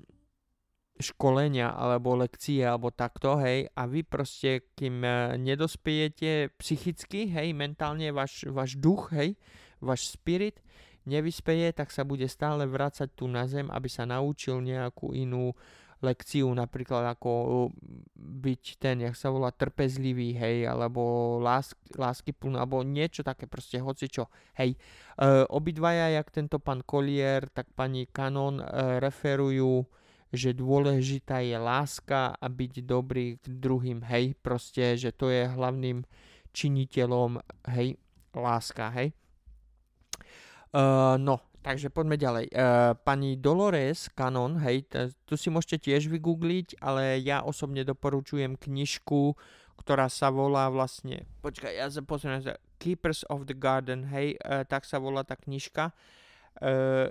školenia 0.97 1.73
alebo 1.73 2.17
lekcie 2.17 2.65
alebo 2.65 2.88
takto, 2.88 3.37
hej. 3.41 3.69
A 3.76 3.85
vy 3.85 4.03
proste, 4.03 4.69
kým 4.75 5.05
e, 5.05 5.37
nedospiejete 5.37 6.57
psychicky, 6.57 7.29
hej, 7.29 7.53
mentálne 7.53 8.09
váš, 8.12 8.49
váš 8.49 8.76
duch, 8.81 9.12
hej, 9.12 9.37
váš 9.81 10.12
spirit, 10.12 10.61
nevyspeje, 11.07 11.73
tak 11.76 11.93
sa 11.93 12.03
bude 12.03 12.26
stále 12.26 12.67
vrácať 12.67 13.12
tu 13.15 13.29
na 13.29 13.45
zem, 13.47 13.69
aby 13.71 13.88
sa 13.88 14.09
naučil 14.09 14.65
nejakú 14.65 15.12
inú 15.12 15.55
lekciu, 16.05 16.53
napríklad 16.53 17.17
ako 17.17 17.31
uh, 17.33 17.50
byť 18.17 18.62
ten, 18.76 19.00
jak 19.00 19.17
sa 19.17 19.33
volá, 19.33 19.49
trpezlivý, 19.49 20.37
hej, 20.37 20.69
alebo 20.69 21.37
lásk, 21.41 21.76
lásky 21.97 22.37
plný, 22.37 22.61
alebo 22.61 22.85
niečo 22.85 23.25
také 23.25 23.49
proste, 23.49 23.81
hoci 23.81 24.12
čo, 24.12 24.29
hej. 24.61 24.76
E, 24.76 24.79
obidvaja, 25.49 26.12
jak 26.12 26.29
tento 26.29 26.61
pán 26.61 26.85
Collier, 26.85 27.49
tak 27.49 27.73
pani 27.73 28.05
Canon 28.12 28.61
e, 28.61 28.65
referujú, 29.00 29.88
že 30.37 30.55
dôležitá 30.55 31.40
je 31.40 31.57
láska 31.57 32.37
a 32.37 32.47
byť 32.47 32.85
dobrý 32.85 33.40
k 33.40 33.45
druhým, 33.49 34.05
hej, 34.07 34.37
proste, 34.38 34.95
že 34.95 35.11
to 35.11 35.33
je 35.33 35.49
hlavným 35.49 36.05
činiteľom, 36.52 37.40
hej, 37.73 37.97
láska, 38.37 38.93
hej. 38.95 39.16
Uh, 40.76 41.16
no, 41.16 41.40
Takže 41.66 41.90
poďme 41.90 42.14
ďalej. 42.14 42.47
Uh, 42.55 42.95
pani 42.95 43.35
Dolores 43.35 44.07
Canon, 44.14 44.55
hej, 44.62 44.87
t- 44.87 45.11
tu 45.26 45.35
si 45.35 45.50
môžete 45.50 45.90
tiež 45.90 46.07
vygoogliť, 46.07 46.78
ale 46.78 47.19
ja 47.19 47.43
osobne 47.43 47.83
doporučujem 47.83 48.55
knižku, 48.55 49.35
ktorá 49.75 50.07
sa 50.07 50.31
volá 50.31 50.71
vlastne, 50.71 51.26
počkaj, 51.43 51.75
ja 51.75 51.90
sa 51.90 52.07
pozriem, 52.07 52.38
Keepers 52.78 53.26
of 53.26 53.50
the 53.50 53.57
Garden, 53.59 54.07
hej, 54.14 54.38
uh, 54.47 54.62
tak 54.62 54.87
sa 54.87 55.02
volá 55.02 55.26
tá 55.26 55.35
knižka. 55.35 55.90
Uh, 55.90 56.25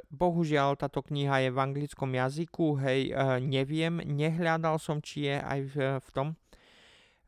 bohužiaľ, 0.10 0.74
táto 0.78 1.06
kniha 1.06 1.46
je 1.46 1.50
v 1.54 1.62
anglickom 1.62 2.10
jazyku, 2.10 2.82
hej, 2.82 3.14
uh, 3.14 3.38
neviem, 3.38 4.02
nehľadal 4.02 4.82
som, 4.82 4.98
či 5.02 5.30
je 5.30 5.38
aj 5.38 5.60
v, 5.70 5.76
v 6.02 6.10
tom. 6.14 6.28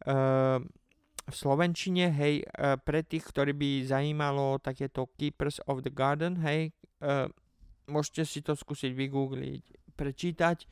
Uh, 0.06 0.62
v 1.28 1.36
Slovenčine, 1.36 2.08
hej, 2.08 2.48
pre 2.88 3.04
tých, 3.04 3.28
ktorí 3.28 3.52
by 3.52 3.84
zajímalo 3.84 4.64
takéto 4.64 5.12
Keepers 5.20 5.60
of 5.68 5.84
the 5.84 5.92
Garden, 5.92 6.40
hej, 6.40 6.72
Uh, 6.98 7.30
môžete 7.86 8.26
si 8.26 8.40
to 8.42 8.58
skúsiť 8.58 8.90
vygoogliť, 8.90 9.94
prečítať, 9.94 10.66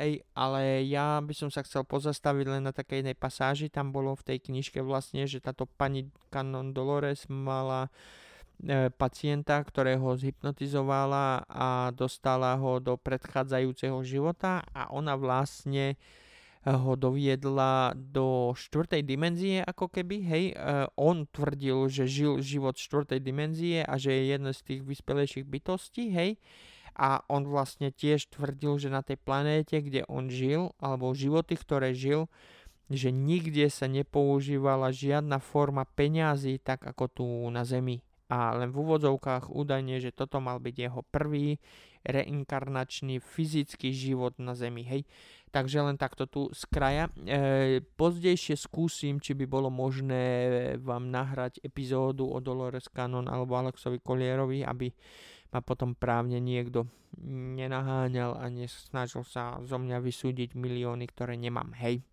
hej, 0.00 0.24
ale 0.32 0.80
ja 0.88 1.20
by 1.20 1.36
som 1.36 1.52
sa 1.52 1.60
chcel 1.60 1.84
pozastaviť 1.84 2.46
len 2.48 2.64
na 2.64 2.72
takej 2.72 3.04
jednej 3.04 3.12
pasáži, 3.12 3.68
tam 3.68 3.92
bolo 3.92 4.16
v 4.16 4.32
tej 4.32 4.38
knižke 4.48 4.80
vlastne, 4.80 5.28
že 5.28 5.44
táto 5.44 5.68
pani 5.68 6.08
Canon 6.32 6.72
Dolores 6.72 7.28
mala 7.28 7.86
e, 7.86 7.90
pacienta, 8.98 9.62
ktorého 9.62 10.18
zhypnotizovala 10.18 11.46
a 11.46 11.94
dostala 11.94 12.58
ho 12.58 12.82
do 12.82 12.98
predchádzajúceho 12.98 14.02
života 14.02 14.66
a 14.74 14.90
ona 14.90 15.14
vlastne 15.14 15.94
ho 16.66 16.98
doviedla 16.98 17.94
do 17.94 18.52
štvrtej 18.52 19.06
dimenzie 19.06 19.62
ako 19.62 19.88
keby, 19.88 20.16
hej, 20.26 20.44
uh, 20.52 20.90
on 20.98 21.24
tvrdil, 21.30 21.86
že 21.88 22.04
žil 22.10 22.42
život 22.42 22.76
štvrtej 22.76 23.22
dimenzie 23.22 23.80
a 23.86 23.94
že 23.96 24.12
je 24.12 24.22
jeden 24.36 24.50
z 24.52 24.60
tých 24.66 24.82
vyspelejších 24.82 25.46
bytostí, 25.46 26.12
hej, 26.12 26.36
a 26.98 27.22
on 27.30 27.46
vlastne 27.46 27.94
tiež 27.94 28.26
tvrdil, 28.34 28.82
že 28.82 28.90
na 28.90 29.06
tej 29.06 29.22
planéte, 29.22 29.78
kde 29.78 30.02
on 30.10 30.26
žil, 30.26 30.74
alebo 30.82 31.14
životy, 31.14 31.54
ktoré 31.54 31.94
žil, 31.94 32.26
že 32.90 33.14
nikde 33.14 33.70
sa 33.70 33.86
nepoužívala 33.86 34.90
žiadna 34.90 35.38
forma 35.38 35.86
peňazí 35.86 36.58
tak 36.58 36.82
ako 36.82 37.04
tu 37.06 37.26
na 37.54 37.62
Zemi. 37.62 38.02
A 38.28 38.52
len 38.60 38.68
v 38.68 38.84
úvodzovkách 38.84 39.48
údajne, 39.48 40.04
že 40.04 40.12
toto 40.12 40.36
mal 40.36 40.60
byť 40.60 40.76
jeho 40.76 41.00
prvý 41.08 41.56
reinkarnačný 42.04 43.24
fyzický 43.24 43.90
život 43.90 44.36
na 44.36 44.52
Zemi. 44.52 44.84
Hej. 44.84 45.08
Takže 45.48 45.80
len 45.80 45.96
takto 45.96 46.28
tu 46.28 46.52
z 46.52 46.62
kraja. 46.68 47.08
E, 47.24 47.80
pozdejšie 47.80 48.60
skúsim, 48.60 49.16
či 49.16 49.32
by 49.32 49.48
bolo 49.48 49.72
možné 49.72 50.24
vám 50.84 51.08
nahrať 51.08 51.64
epizódu 51.64 52.28
o 52.28 52.38
Dolores 52.40 52.92
Cannon 52.92 53.24
alebo 53.32 53.56
Alexovi 53.56 53.96
Kolierovi, 54.04 54.60
aby 54.60 54.92
ma 55.48 55.64
potom 55.64 55.96
právne 55.96 56.36
niekto 56.36 56.84
nenaháňal 57.56 58.36
a 58.36 58.52
nesnažil 58.52 59.24
sa 59.24 59.56
zo 59.64 59.80
mňa 59.80 60.04
vysúdiť 60.04 60.52
milióny, 60.52 61.08
ktoré 61.08 61.40
nemám. 61.40 61.72
Hej. 61.80 62.04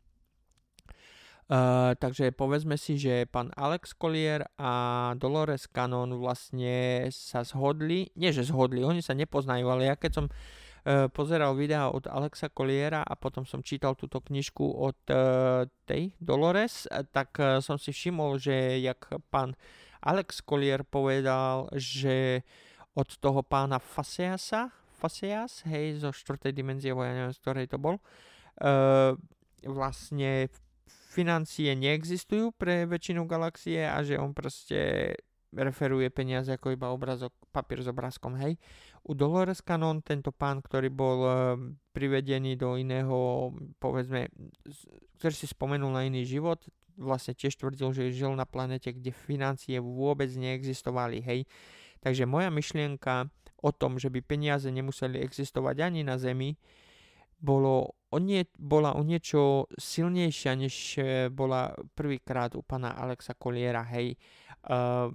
Uh, 1.46 1.94
takže 2.02 2.34
povedzme 2.34 2.74
si, 2.74 2.98
že 2.98 3.30
pán 3.30 3.54
Alex 3.54 3.94
Collier 3.94 4.50
a 4.58 5.14
Dolores 5.14 5.70
Cannon 5.70 6.18
vlastne 6.18 7.06
sa 7.14 7.46
zhodli, 7.46 8.10
nie 8.18 8.34
že 8.34 8.50
zhodli, 8.50 8.82
oni 8.82 9.06
sa 9.06 9.14
nepoznajú, 9.14 9.70
ale 9.70 9.94
ja 9.94 9.94
keď 9.94 10.12
som 10.18 10.26
uh, 10.26 11.06
pozeral 11.14 11.54
videa 11.54 11.94
od 11.94 12.10
Alexa 12.10 12.50
Colliera 12.50 13.06
a 13.06 13.14
potom 13.14 13.46
som 13.46 13.62
čítal 13.62 13.94
túto 13.94 14.26
knižku 14.26 14.66
od 14.66 14.98
uh, 15.14 15.70
tej 15.86 16.18
Dolores, 16.18 16.90
tak 17.14 17.38
uh, 17.38 17.62
som 17.62 17.78
si 17.78 17.94
všimol, 17.94 18.42
že 18.42 18.82
jak 18.82 19.06
pán 19.30 19.54
Alex 20.02 20.42
Collier 20.42 20.82
povedal, 20.82 21.70
že 21.78 22.42
od 22.98 23.22
toho 23.22 23.46
pána 23.46 23.78
Faseasa, 23.78 24.74
Faseas, 24.98 25.62
hej, 25.70 26.02
zo 26.02 26.10
štvrtej 26.10 26.58
dimenzie, 26.58 26.90
ja 26.90 27.14
neviem, 27.14 27.38
z 27.38 27.42
ktorej 27.46 27.70
to 27.70 27.78
bol, 27.78 28.02
uh, 28.66 29.14
vlastne 29.62 30.50
financie 30.88 31.72
neexistujú 31.74 32.52
pre 32.56 32.86
väčšinu 32.86 33.24
galaxie 33.26 33.88
a 33.88 34.04
že 34.04 34.20
on 34.20 34.36
proste 34.36 35.14
referuje 35.56 36.12
peniaze 36.12 36.52
ako 36.52 36.76
iba 36.76 36.92
obrazok, 36.92 37.32
papier 37.56 37.80
s 37.80 37.88
obrázkom, 37.88 38.36
hej. 38.44 38.60
U 39.08 39.16
Dolores 39.16 39.64
Cannon 39.64 40.04
tento 40.04 40.36
pán, 40.36 40.60
ktorý 40.60 40.92
bol 40.92 41.20
uh, 41.24 41.56
privedený 41.96 42.60
do 42.60 42.76
iného, 42.76 43.50
povedzme, 43.80 44.28
ktorý 45.16 45.34
si 45.34 45.48
spomenul 45.48 45.96
na 45.96 46.04
iný 46.04 46.28
život, 46.28 46.60
vlastne 47.00 47.32
tiež 47.32 47.56
tvrdil, 47.56 47.96
že 47.96 48.12
žil 48.12 48.36
na 48.36 48.44
planete, 48.44 48.92
kde 48.92 49.16
financie 49.16 49.80
vôbec 49.80 50.28
neexistovali, 50.36 51.24
hej. 51.24 51.48
Takže 52.04 52.28
moja 52.28 52.52
myšlienka 52.52 53.32
o 53.64 53.72
tom, 53.72 53.96
že 53.96 54.12
by 54.12 54.20
peniaze 54.22 54.68
nemuseli 54.68 55.24
existovať 55.24 55.88
ani 55.88 56.04
na 56.04 56.20
Zemi, 56.20 56.60
bolo 57.40 57.96
o 58.16 58.18
nie, 58.24 58.48
bola 58.56 58.96
o 58.96 59.04
niečo 59.04 59.68
silnejšia, 59.76 60.56
než 60.56 60.76
eh, 60.98 61.28
bola 61.28 61.76
prvýkrát 62.00 62.56
u 62.56 62.64
pana 62.64 62.96
Alexa 62.96 63.36
Koliera, 63.36 63.84
hej. 63.92 64.16
Uh, 64.66 65.14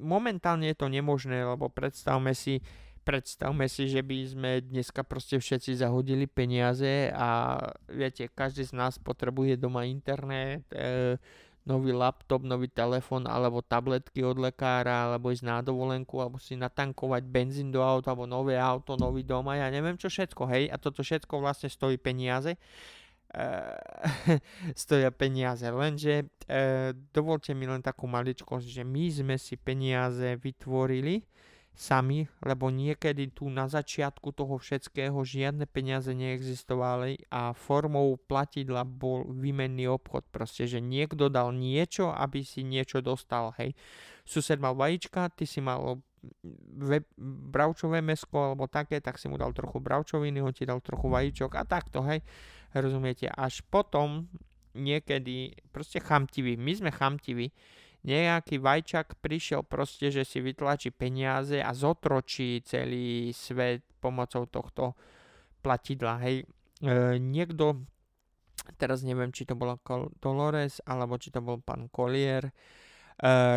momentálne 0.00 0.72
je 0.72 0.76
to 0.76 0.88
nemožné, 0.88 1.44
lebo 1.44 1.68
predstavme 1.68 2.32
si, 2.32 2.60
predstavme 3.04 3.68
si, 3.68 3.88
že 3.88 4.00
by 4.04 4.16
sme 4.24 4.50
dneska 4.64 5.04
proste 5.04 5.40
všetci 5.40 5.80
zahodili 5.80 6.24
peniaze 6.28 7.12
a 7.12 7.60
viete, 7.88 8.28
každý 8.32 8.64
z 8.64 8.72
nás 8.76 8.96
potrebuje 9.00 9.60
doma 9.60 9.84
internet, 9.84 10.64
e, 10.72 11.16
nový 11.70 11.94
laptop, 11.94 12.42
nový 12.42 12.66
telefon 12.66 13.30
alebo 13.30 13.62
tabletky 13.62 14.26
od 14.26 14.42
lekára, 14.42 15.06
alebo 15.06 15.30
ísť 15.30 15.46
na 15.46 15.62
dovolenku, 15.62 16.18
alebo 16.18 16.42
si 16.42 16.58
natankovať 16.58 17.22
benzín 17.30 17.70
do 17.70 17.78
auta, 17.78 18.10
alebo 18.10 18.26
nové 18.26 18.58
auto, 18.58 18.98
nový 18.98 19.22
dom 19.22 19.46
a 19.46 19.62
ja 19.62 19.70
neviem 19.70 19.94
čo 19.94 20.10
všetko, 20.10 20.50
hej, 20.50 20.66
a 20.66 20.76
toto 20.82 21.06
všetko 21.06 21.38
vlastne 21.38 21.70
stojí 21.70 21.94
peniaze. 22.02 22.58
E, 23.30 23.46
stoja 24.82 25.14
peniaze, 25.14 25.70
lenže 25.70 26.26
e, 26.50 26.90
dovolte 27.14 27.54
mi 27.54 27.70
len 27.70 27.78
takú 27.78 28.10
maličkosť, 28.10 28.66
že 28.66 28.82
my 28.82 29.04
sme 29.06 29.36
si 29.38 29.54
peniaze 29.54 30.34
vytvorili, 30.42 31.22
sami, 31.80 32.28
lebo 32.44 32.68
niekedy 32.68 33.32
tu 33.32 33.48
na 33.48 33.64
začiatku 33.64 34.36
toho 34.36 34.60
všetkého 34.60 35.16
žiadne 35.24 35.64
peniaze 35.64 36.12
neexistovali 36.12 37.24
a 37.32 37.56
formou 37.56 38.20
platidla 38.20 38.84
bol 38.84 39.24
výmenný 39.32 39.88
obchod. 39.88 40.28
Proste, 40.28 40.68
že 40.68 40.84
niekto 40.84 41.32
dal 41.32 41.56
niečo, 41.56 42.12
aby 42.12 42.44
si 42.44 42.60
niečo 42.68 43.00
dostal, 43.00 43.56
hej. 43.56 43.72
Sused 44.28 44.60
mal 44.60 44.76
vajíčka, 44.76 45.32
ty 45.32 45.48
si 45.48 45.64
mal 45.64 46.04
ve, 46.76 47.00
bravčové 47.48 48.04
mesko 48.04 48.52
alebo 48.52 48.68
také, 48.68 49.00
tak 49.00 49.16
si 49.16 49.32
mu 49.32 49.40
dal 49.40 49.56
trochu 49.56 49.80
bravčoviny, 49.80 50.44
on 50.44 50.52
ti 50.52 50.68
dal 50.68 50.84
trochu 50.84 51.08
vajíčok 51.08 51.56
a 51.56 51.64
takto, 51.64 52.04
hej. 52.04 52.20
Rozumiete? 52.76 53.32
Až 53.32 53.64
potom 53.72 54.28
niekedy, 54.76 55.56
proste 55.72 55.96
chamtiví, 55.96 56.60
my 56.60 56.72
sme 56.76 56.90
chamtiví, 56.92 57.50
nejaký 58.00 58.56
vajčak 58.56 59.20
prišiel 59.20 59.60
proste, 59.64 60.08
že 60.08 60.24
si 60.24 60.40
vytlačí 60.40 60.88
peniaze 60.88 61.60
a 61.60 61.70
zotročí 61.76 62.64
celý 62.64 63.32
svet 63.36 63.84
pomocou 64.00 64.48
tohto 64.48 64.96
platidla. 65.60 66.16
Hej. 66.24 66.48
E, 66.80 67.20
niekto, 67.20 67.84
teraz 68.80 69.04
neviem, 69.04 69.28
či 69.28 69.44
to 69.44 69.52
bola 69.52 69.76
Dolores, 70.16 70.80
alebo 70.88 71.20
či 71.20 71.28
to 71.28 71.44
bol 71.44 71.60
pán 71.60 71.92
Collier, 71.92 72.48
e, 72.48 72.52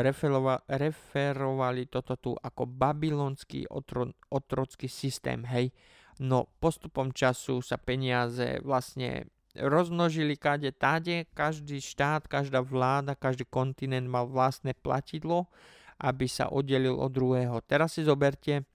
referova, 0.03 0.59
referovali 0.67 1.87
toto 1.87 2.19
tu 2.19 2.31
ako 2.35 2.67
babylonský 2.67 3.71
otro, 3.71 4.11
otrocký 4.27 4.91
systém, 4.91 5.47
hej. 5.47 5.71
No 6.19 6.51
postupom 6.59 7.09
času 7.15 7.63
sa 7.63 7.79
peniaze 7.79 8.61
vlastne 8.61 9.31
rozmnožili 9.57 10.33
kade 10.37 10.73
tade, 10.73 11.29
každý 11.33 11.77
štát, 11.77 12.25
každá 12.25 12.61
vláda, 12.65 13.13
každý 13.13 13.45
kontinent 13.45 14.09
mal 14.09 14.25
vlastné 14.25 14.73
platidlo, 14.73 15.49
aby 16.01 16.25
sa 16.25 16.49
oddelil 16.49 16.97
od 16.97 17.13
druhého. 17.13 17.61
Teraz 17.63 17.95
si 17.95 18.03
zoberte, 18.03 18.65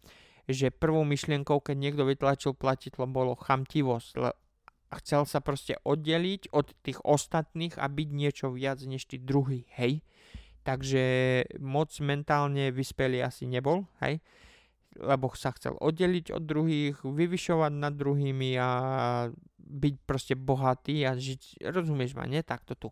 že 0.49 0.73
prvou 0.73 1.03
myšlienkou, 1.03 1.61
keď 1.61 1.77
niekto 1.77 2.03
vytlačil 2.07 2.55
platidlo, 2.55 3.11
bolo 3.11 3.35
chamtivosť. 3.37 4.11
Chcel 5.05 5.23
sa 5.29 5.45
proste 5.45 5.77
oddeliť 5.85 6.55
od 6.55 6.73
tých 6.81 7.03
ostatných 7.05 7.77
a 7.77 7.91
byť 7.91 8.09
niečo 8.09 8.47
viac 8.55 8.81
než 8.87 9.05
tí 9.05 9.21
druhý, 9.21 9.69
hej. 9.77 10.01
Takže 10.65 11.05
moc 11.61 11.93
mentálne 12.01 12.73
vyspelý 12.73 13.25
asi 13.25 13.45
nebol, 13.45 13.85
hej 14.01 14.25
lebo 14.99 15.31
sa 15.39 15.55
chcel 15.55 15.79
oddeliť 15.79 16.35
od 16.35 16.43
druhých, 16.43 16.97
vyvyšovať 17.07 17.73
nad 17.73 17.95
druhými 17.95 18.59
a 18.59 18.71
byť 19.69 19.95
proste 20.09 20.35
bohatý 20.35 21.05
a 21.05 21.13
žiť, 21.13 21.69
rozumieš 21.69 22.17
ma, 22.17 22.25
nie? 22.25 22.41
Takto 22.41 22.75
tu. 22.75 22.89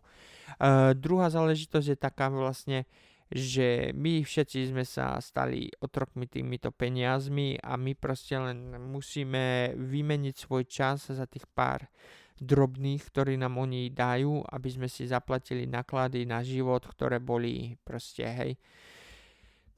Uh, 0.61 0.93
druhá 0.93 1.27
záležitosť 1.33 1.87
je 1.93 1.97
taká 1.97 2.29
vlastne, 2.29 2.85
že 3.27 3.91
my 3.91 4.23
všetci 4.23 4.71
sme 4.71 4.87
sa 4.87 5.19
stali 5.19 5.67
otrokmi 5.83 6.31
týmito 6.31 6.71
peniazmi 6.71 7.59
a 7.59 7.75
my 7.75 7.91
proste 7.99 8.39
len 8.39 8.79
musíme 8.87 9.75
vymeniť 9.75 10.35
svoj 10.37 10.63
čas 10.63 11.11
za 11.11 11.27
tých 11.27 11.43
pár 11.51 11.91
drobných, 12.37 13.01
ktorí 13.01 13.33
nám 13.35 13.57
oni 13.57 13.91
dajú, 13.91 14.45
aby 14.47 14.69
sme 14.69 14.87
si 14.87 15.09
zaplatili 15.09 15.65
náklady 15.65 16.23
na 16.23 16.45
život, 16.45 16.85
ktoré 16.85 17.17
boli 17.17 17.75
proste, 17.81 18.23
hej, 18.23 18.51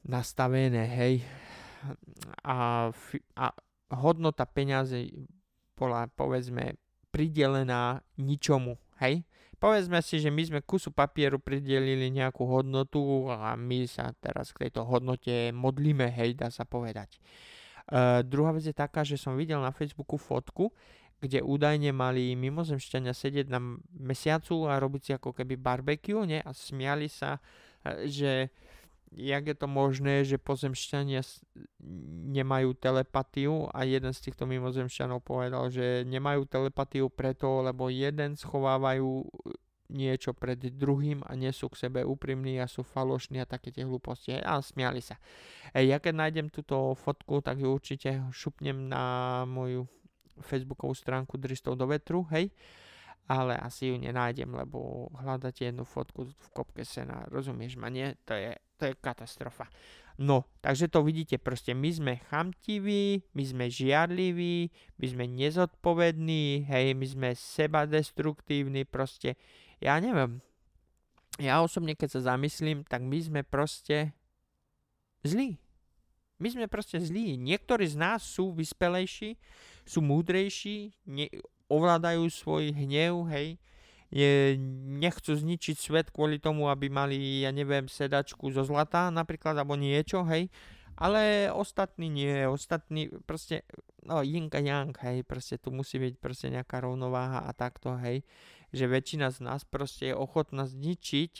nastavené, 0.06 0.86
hej. 0.86 1.24
A, 2.44 2.92
a 3.40 3.46
hodnota 3.96 4.44
peňazí 4.44 5.26
bola, 5.74 6.12
povedzme, 6.12 6.76
pridelená 7.10 8.02
ničomu, 8.18 8.78
hej? 9.02 9.26
Povedzme 9.60 10.00
si, 10.00 10.24
že 10.24 10.32
my 10.32 10.40
sme 10.48 10.60
kusu 10.64 10.88
papieru 10.88 11.36
pridelili 11.36 12.08
nejakú 12.16 12.48
hodnotu 12.48 13.28
a 13.28 13.60
my 13.60 13.84
sa 13.92 14.16
teraz 14.24 14.56
k 14.56 14.68
tejto 14.68 14.88
hodnote 14.88 15.52
modlíme, 15.52 16.08
hej, 16.08 16.40
dá 16.40 16.48
sa 16.48 16.64
povedať. 16.64 17.20
Uh, 17.90 18.24
druhá 18.24 18.56
vec 18.56 18.64
je 18.64 18.72
taká, 18.72 19.04
že 19.04 19.20
som 19.20 19.36
videl 19.36 19.60
na 19.60 19.76
Facebooku 19.76 20.16
fotku, 20.16 20.72
kde 21.20 21.44
údajne 21.44 21.92
mali 21.92 22.32
mimozemšťania 22.40 23.12
sedieť 23.12 23.52
na 23.52 23.60
mesiacu 23.92 24.72
a 24.72 24.80
robiť 24.80 25.02
si 25.04 25.12
ako 25.12 25.36
keby 25.36 25.60
barbecue, 25.60 26.24
ne? 26.24 26.40
A 26.40 26.56
smiali 26.56 27.12
sa, 27.12 27.44
e, 27.84 28.08
že 28.08 28.56
jak 29.12 29.44
je 29.50 29.56
to 29.58 29.68
možné, 29.68 30.22
že 30.22 30.38
pozemšťania 30.38 31.26
nemajú 32.30 32.78
telepatiu 32.78 33.66
a 33.74 33.82
jeden 33.82 34.14
z 34.14 34.30
týchto 34.30 34.46
mimozemšťanov 34.46 35.26
povedal, 35.26 35.74
že 35.74 36.06
nemajú 36.06 36.46
telepatiu 36.46 37.10
preto, 37.10 37.66
lebo 37.66 37.90
jeden 37.90 38.38
schovávajú 38.38 39.26
niečo 39.90 40.38
pred 40.38 40.62
druhým 40.62 41.26
a 41.26 41.34
nie 41.34 41.50
sú 41.50 41.66
k 41.74 41.90
sebe 41.90 42.06
úprimní 42.06 42.62
a 42.62 42.70
sú 42.70 42.86
falošní 42.86 43.42
a 43.42 43.50
také 43.50 43.74
tie 43.74 43.82
hlúposti. 43.82 44.38
A 44.38 44.62
smiali 44.62 45.02
sa. 45.02 45.18
Ja 45.74 45.98
keď 45.98 46.14
nájdem 46.14 46.48
túto 46.54 46.94
fotku, 46.94 47.42
tak 47.42 47.58
ju 47.58 47.74
určite 47.74 48.22
šupnem 48.30 48.86
na 48.86 49.44
moju 49.50 49.90
facebookovú 50.40 50.94
stránku 50.94 51.36
Dristov 51.42 51.76
do 51.76 51.90
vetru, 51.90 52.24
hej 52.30 52.54
ale 53.30 53.54
asi 53.62 53.94
ju 53.94 53.96
nenájdem, 54.02 54.50
lebo 54.50 55.08
hľadáte 55.22 55.70
jednu 55.70 55.86
fotku 55.86 56.26
v 56.26 56.48
kopke 56.50 56.82
sena, 56.82 57.30
rozumieš 57.30 57.78
ma, 57.78 57.94
nie? 57.94 58.18
To 58.26 58.34
je, 58.34 58.58
to 58.82 58.90
je 58.90 58.94
katastrofa. 58.98 59.70
No, 60.20 60.50
takže 60.60 60.92
to 60.92 61.06
vidíte, 61.06 61.38
proste 61.40 61.72
my 61.72 61.90
sme 61.94 62.14
chamtiví, 62.28 63.24
my 63.32 63.44
sme 63.46 63.66
žiarliví, 63.72 64.68
my 65.00 65.06
sme 65.06 65.26
nezodpovední, 65.30 66.68
hej, 66.68 66.92
my 66.98 67.06
sme 67.08 67.30
seba 67.38 67.88
destruktívni, 67.88 68.84
proste, 68.84 69.40
ja 69.80 69.96
neviem, 70.02 70.44
ja 71.40 71.64
osobne 71.64 71.96
keď 71.96 72.20
sa 72.20 72.36
zamyslím, 72.36 72.84
tak 72.84 73.00
my 73.00 73.16
sme 73.16 73.42
proste 73.48 74.12
zlí. 75.24 75.56
My 76.40 76.52
sme 76.52 76.66
proste 76.68 77.00
zlí. 77.00 77.40
Niektorí 77.40 77.88
z 77.88 77.96
nás 77.96 78.24
sú 78.24 78.52
vyspelejší, 78.52 79.40
sú 79.88 80.04
múdrejší, 80.04 80.92
ne, 81.08 81.32
ovládajú 81.70 82.26
svoj 82.28 82.74
hnev, 82.74 83.30
hej, 83.30 83.62
je, 84.10 84.58
nechcú 85.00 85.38
zničiť 85.38 85.78
svet 85.78 86.08
kvôli 86.10 86.42
tomu, 86.42 86.66
aby 86.68 86.90
mali, 86.90 87.46
ja 87.46 87.54
neviem, 87.54 87.86
sedačku 87.86 88.50
zo 88.50 88.66
zlata 88.66 89.14
napríklad, 89.14 89.54
alebo 89.54 89.78
niečo, 89.78 90.26
hej, 90.26 90.50
ale 91.00 91.48
ostatní 91.54 92.12
nie, 92.12 92.44
ostatní 92.50 93.08
proste, 93.24 93.64
no 94.04 94.20
yin 94.26 94.52
a 94.52 94.60
yang, 94.60 94.92
hej, 95.00 95.24
proste 95.24 95.56
tu 95.62 95.72
musí 95.72 95.96
byť 96.02 96.14
proste 96.20 96.52
nejaká 96.52 96.84
rovnováha 96.84 97.46
a 97.48 97.52
takto, 97.56 97.96
hej, 98.02 98.26
že 98.74 98.90
väčšina 98.90 99.32
z 99.32 99.46
nás 99.46 99.62
proste 99.64 100.12
je 100.12 100.16
ochotná 100.18 100.66
zničiť 100.66 101.34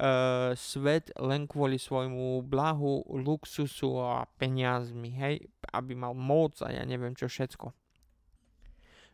uh, 0.00 0.52
svet 0.56 1.12
len 1.20 1.46
kvôli 1.46 1.78
svojmu 1.78 2.42
blahu, 2.42 3.06
luxusu 3.12 4.00
a 4.00 4.26
peniazmi, 4.40 5.12
hej, 5.14 5.34
aby 5.70 5.92
mal 5.94 6.16
moc 6.16 6.58
a 6.64 6.72
ja 6.72 6.82
neviem 6.82 7.12
čo 7.14 7.30
všetko. 7.30 7.79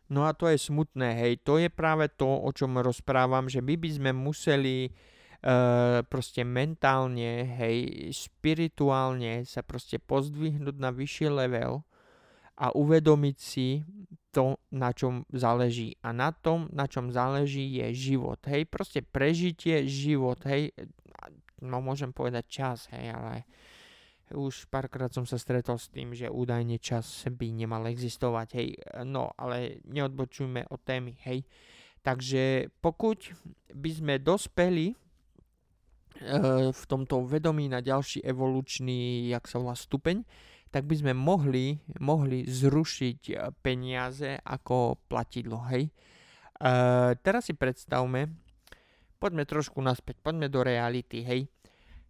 No 0.07 0.23
a 0.23 0.31
to 0.31 0.47
je 0.47 0.55
smutné, 0.55 1.19
hej, 1.19 1.43
to 1.43 1.59
je 1.59 1.67
práve 1.67 2.07
to, 2.15 2.27
o 2.27 2.47
čom 2.55 2.79
rozprávam, 2.79 3.51
že 3.51 3.59
my 3.59 3.75
by 3.75 3.89
sme 3.91 4.11
museli 4.15 4.87
uh, 4.87 5.99
proste 6.07 6.47
mentálne, 6.47 7.43
hej, 7.59 8.07
spirituálne 8.15 9.43
sa 9.43 9.59
proste 9.67 9.99
pozdvihnúť 9.99 10.79
na 10.79 10.95
vyšší 10.95 11.27
level 11.27 11.83
a 12.55 12.71
uvedomiť 12.71 13.37
si 13.37 13.83
to, 14.31 14.55
na 14.71 14.95
čom 14.95 15.27
záleží. 15.29 15.99
A 15.99 16.15
na 16.15 16.31
tom, 16.31 16.71
na 16.71 16.87
čom 16.87 17.11
záleží, 17.11 17.67
je 17.83 17.91
život, 17.91 18.39
hej, 18.47 18.63
proste 18.63 19.03
prežitie, 19.03 19.83
život, 19.91 20.39
hej, 20.47 20.71
no 21.59 21.83
môžem 21.83 22.15
povedať 22.15 22.47
čas, 22.47 22.87
hej, 22.95 23.11
ale 23.11 23.43
už 24.33 24.67
párkrát 24.67 25.07
som 25.13 25.23
sa 25.23 25.39
stretol 25.39 25.79
s 25.79 25.87
tým, 25.87 26.11
že 26.11 26.27
údajne 26.27 26.81
čas 26.83 27.23
by 27.27 27.47
nemal 27.55 27.87
existovať, 27.87 28.47
hej, 28.59 28.69
no 29.07 29.31
ale 29.39 29.79
neodbočujme 29.87 30.67
od 30.67 30.79
témy, 30.83 31.15
hej. 31.23 31.47
Takže 32.03 32.71
pokud 32.79 33.19
by 33.75 33.91
sme 33.91 34.15
dospeli 34.19 34.91
e, 34.91 34.95
v 36.71 36.83
tomto 36.87 37.27
vedomí 37.27 37.67
na 37.67 37.83
ďalší 37.83 38.23
evolučný, 38.23 39.27
jak 39.31 39.47
sa 39.47 39.59
volá, 39.59 39.75
stupeň, 39.75 40.23
tak 40.71 40.83
by 40.87 40.95
sme 40.99 41.13
mohli, 41.15 41.79
mohli 41.99 42.43
zrušiť 42.47 43.51
peniaze 43.63 44.39
ako 44.43 44.99
platidlo, 45.07 45.63
hej. 45.71 45.87
E, 45.87 45.91
teraz 47.19 47.47
si 47.47 47.55
predstavme, 47.55 48.31
poďme 49.19 49.43
trošku 49.43 49.79
naspäť, 49.79 50.19
poďme 50.19 50.47
do 50.47 50.63
reality, 50.63 51.23
hej. 51.23 51.47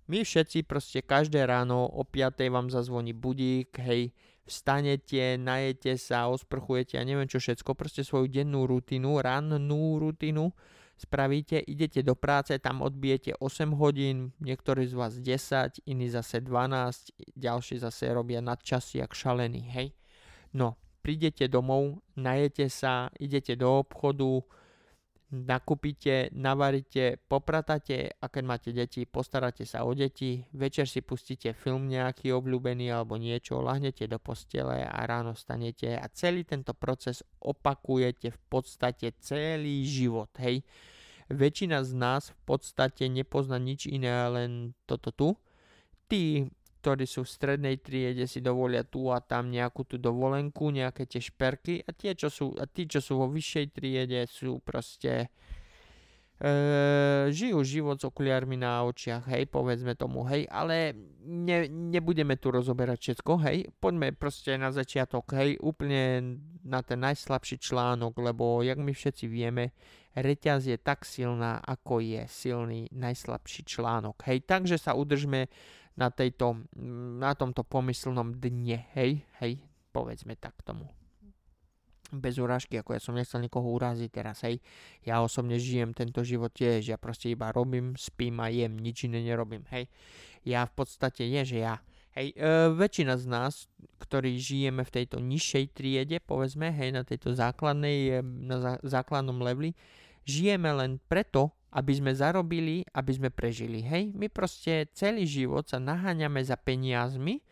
My 0.07 0.23
všetci 0.23 0.63
proste 0.63 1.03
každé 1.03 1.43
ráno 1.43 1.83
o 1.83 2.07
5 2.07 2.47
vám 2.47 2.71
zazvoní 2.71 3.11
budík, 3.11 3.75
hej, 3.83 4.15
vstanete, 4.47 5.35
najete 5.35 5.99
sa, 5.99 6.31
osprchujete 6.31 6.95
a 6.95 7.03
neviem 7.03 7.27
čo 7.27 7.43
všetko, 7.43 7.75
proste 7.75 8.07
svoju 8.07 8.31
dennú 8.31 8.63
rutinu, 8.63 9.19
rannú 9.19 9.99
rutinu 9.99 10.55
spravíte, 10.97 11.61
idete 11.61 12.01
do 12.01 12.17
práce, 12.17 12.57
tam 12.59 12.81
odbijete 12.81 13.37
8 13.37 13.77
hodín, 13.77 14.33
niektorí 14.41 14.89
z 14.89 14.93
vás 14.97 15.13
10, 15.21 15.85
iní 15.85 16.09
zase 16.09 16.41
12, 16.41 17.37
ďalší 17.37 17.77
zase 17.77 18.09
robia 18.13 18.41
nadčasy 18.41 18.97
jak 18.97 19.13
šalení, 19.13 19.69
hej. 19.69 19.93
No, 20.57 20.75
prídete 21.05 21.45
domov, 21.45 22.01
najete 22.17 22.65
sa, 22.73 23.13
idete 23.21 23.53
do 23.53 23.85
obchodu, 23.85 24.41
nakúpite, 25.27 26.31
navaríte, 26.31 27.19
popratate 27.27 28.15
a 28.15 28.31
keď 28.31 28.43
máte 28.47 28.69
deti, 28.71 29.03
postaráte 29.03 29.67
sa 29.67 29.83
o 29.83 29.91
deti, 29.91 30.47
večer 30.55 30.87
si 30.87 31.03
pustíte 31.03 31.51
film 31.51 31.91
nejaký 31.91 32.31
obľúbený 32.31 32.87
alebo 32.95 33.19
niečo, 33.19 33.59
lahnete 33.59 34.07
do 34.07 34.23
postele 34.23 34.87
a 34.87 34.99
ráno 35.03 35.35
stanete 35.35 35.99
a 35.99 36.07
celý 36.07 36.47
tento 36.47 36.71
proces 36.71 37.27
opakujete 37.43 38.31
v 38.31 38.39
podstate 38.47 39.19
celý 39.19 39.83
život, 39.83 40.31
hej. 40.39 40.63
Väčšina 41.27 41.83
z 41.83 41.91
nás 41.91 42.31
v 42.31 42.39
podstate 42.55 43.11
nepozná 43.11 43.59
nič 43.59 43.83
iné, 43.91 44.31
len 44.31 44.71
toto 44.87 45.11
tu. 45.11 45.29
Tí 46.07 46.47
ktorí 46.87 47.03
sú 47.03 47.27
v 47.27 47.35
strednej 47.35 47.75
triede, 47.83 48.23
si 48.31 48.39
dovolia 48.39 48.87
tu 48.87 49.11
a 49.11 49.19
tam 49.19 49.51
nejakú 49.51 49.83
tú 49.83 49.99
dovolenku, 49.99 50.71
nejaké 50.71 51.03
tie 51.03 51.19
šperky 51.19 51.83
a, 51.83 51.91
tie, 51.91 52.15
čo 52.15 52.31
sú, 52.31 52.55
a 52.55 52.63
tí, 52.63 52.87
čo 52.87 53.03
sú 53.03 53.19
vo 53.19 53.27
vyššej 53.27 53.75
triede, 53.75 54.23
sú 54.23 54.63
proste 54.63 55.27
e, 56.39 56.47
žijú 57.27 57.59
život 57.67 57.99
s 57.99 58.07
okuliármi 58.07 58.55
na 58.55 58.87
očiach, 58.87 59.27
hej, 59.35 59.51
povedzme 59.51 59.99
tomu, 59.99 60.23
hej, 60.31 60.47
ale 60.47 60.95
ne, 61.27 61.67
nebudeme 61.67 62.39
tu 62.39 62.55
rozoberať 62.55 63.19
všetko, 63.19 63.33
hej, 63.43 63.67
poďme 63.83 64.15
proste 64.15 64.55
na 64.55 64.71
začiatok, 64.71 65.27
hej, 65.35 65.59
úplne 65.59 66.39
na 66.63 66.79
ten 66.87 67.03
najslabší 67.03 67.59
článok, 67.59 68.15
lebo 68.15 68.63
jak 68.63 68.79
my 68.79 68.95
všetci 68.95 69.27
vieme, 69.27 69.75
reťaz 70.15 70.71
je 70.71 70.79
tak 70.79 71.03
silná, 71.03 71.59
ako 71.67 71.99
je 71.99 72.23
silný 72.31 72.87
najslabší 72.95 73.67
článok, 73.67 74.23
hej, 74.23 74.47
takže 74.47 74.79
sa 74.79 74.95
udržme 74.95 75.51
na, 75.97 76.13
tejto, 76.13 76.61
na 77.17 77.33
tomto 77.33 77.65
pomyslnom 77.65 78.37
dne, 78.37 78.85
hej, 78.93 79.25
hej, 79.41 79.53
povedzme 79.89 80.37
tak 80.37 80.53
tomu. 80.61 80.85
Bez 82.07 82.39
urážky, 82.39 82.79
ako 82.79 82.95
ja 82.95 83.01
som 83.03 83.17
nechcel 83.19 83.43
nikoho 83.43 83.67
uraziť 83.67 84.09
teraz, 84.13 84.39
hej. 84.47 84.63
Ja 85.03 85.19
osobne 85.19 85.59
žijem 85.59 85.91
tento 85.91 86.23
život 86.23 86.55
tiež, 86.55 86.87
ja 86.87 86.95
proste 86.95 87.27
iba 87.27 87.51
robím, 87.51 87.99
spím 87.99 88.39
a 88.39 88.47
jem, 88.47 88.79
nič 88.79 89.11
iné 89.11 89.19
nerobím, 89.25 89.67
hej. 89.75 89.91
Ja 90.47 90.63
v 90.63 90.71
podstate 90.79 91.27
je, 91.27 91.41
že 91.43 91.57
ja, 91.67 91.83
hej, 92.15 92.31
e, 92.31 92.71
väčšina 92.71 93.19
z 93.19 93.25
nás, 93.27 93.67
ktorí 93.99 94.39
žijeme 94.39 94.87
v 94.87 94.93
tejto 95.03 95.19
nižšej 95.19 95.65
triede, 95.75 96.23
povedzme, 96.23 96.71
hej, 96.71 96.95
na 96.95 97.03
tejto 97.03 97.35
základnej, 97.35 98.23
na 98.23 98.57
zá, 98.63 98.73
základnom 98.87 99.43
leveli, 99.43 99.75
žijeme 100.23 100.71
len 100.71 101.03
preto, 101.11 101.56
aby 101.71 101.93
sme 101.93 102.15
zarobili, 102.15 102.87
aby 102.95 103.11
sme 103.11 103.29
prežili. 103.29 103.83
Hej, 103.83 104.15
my 104.15 104.31
proste 104.31 104.87
celý 104.95 105.27
život 105.27 105.67
sa 105.67 105.83
naháňame 105.83 106.39
za 106.39 106.55
peniazmi, 106.55 107.43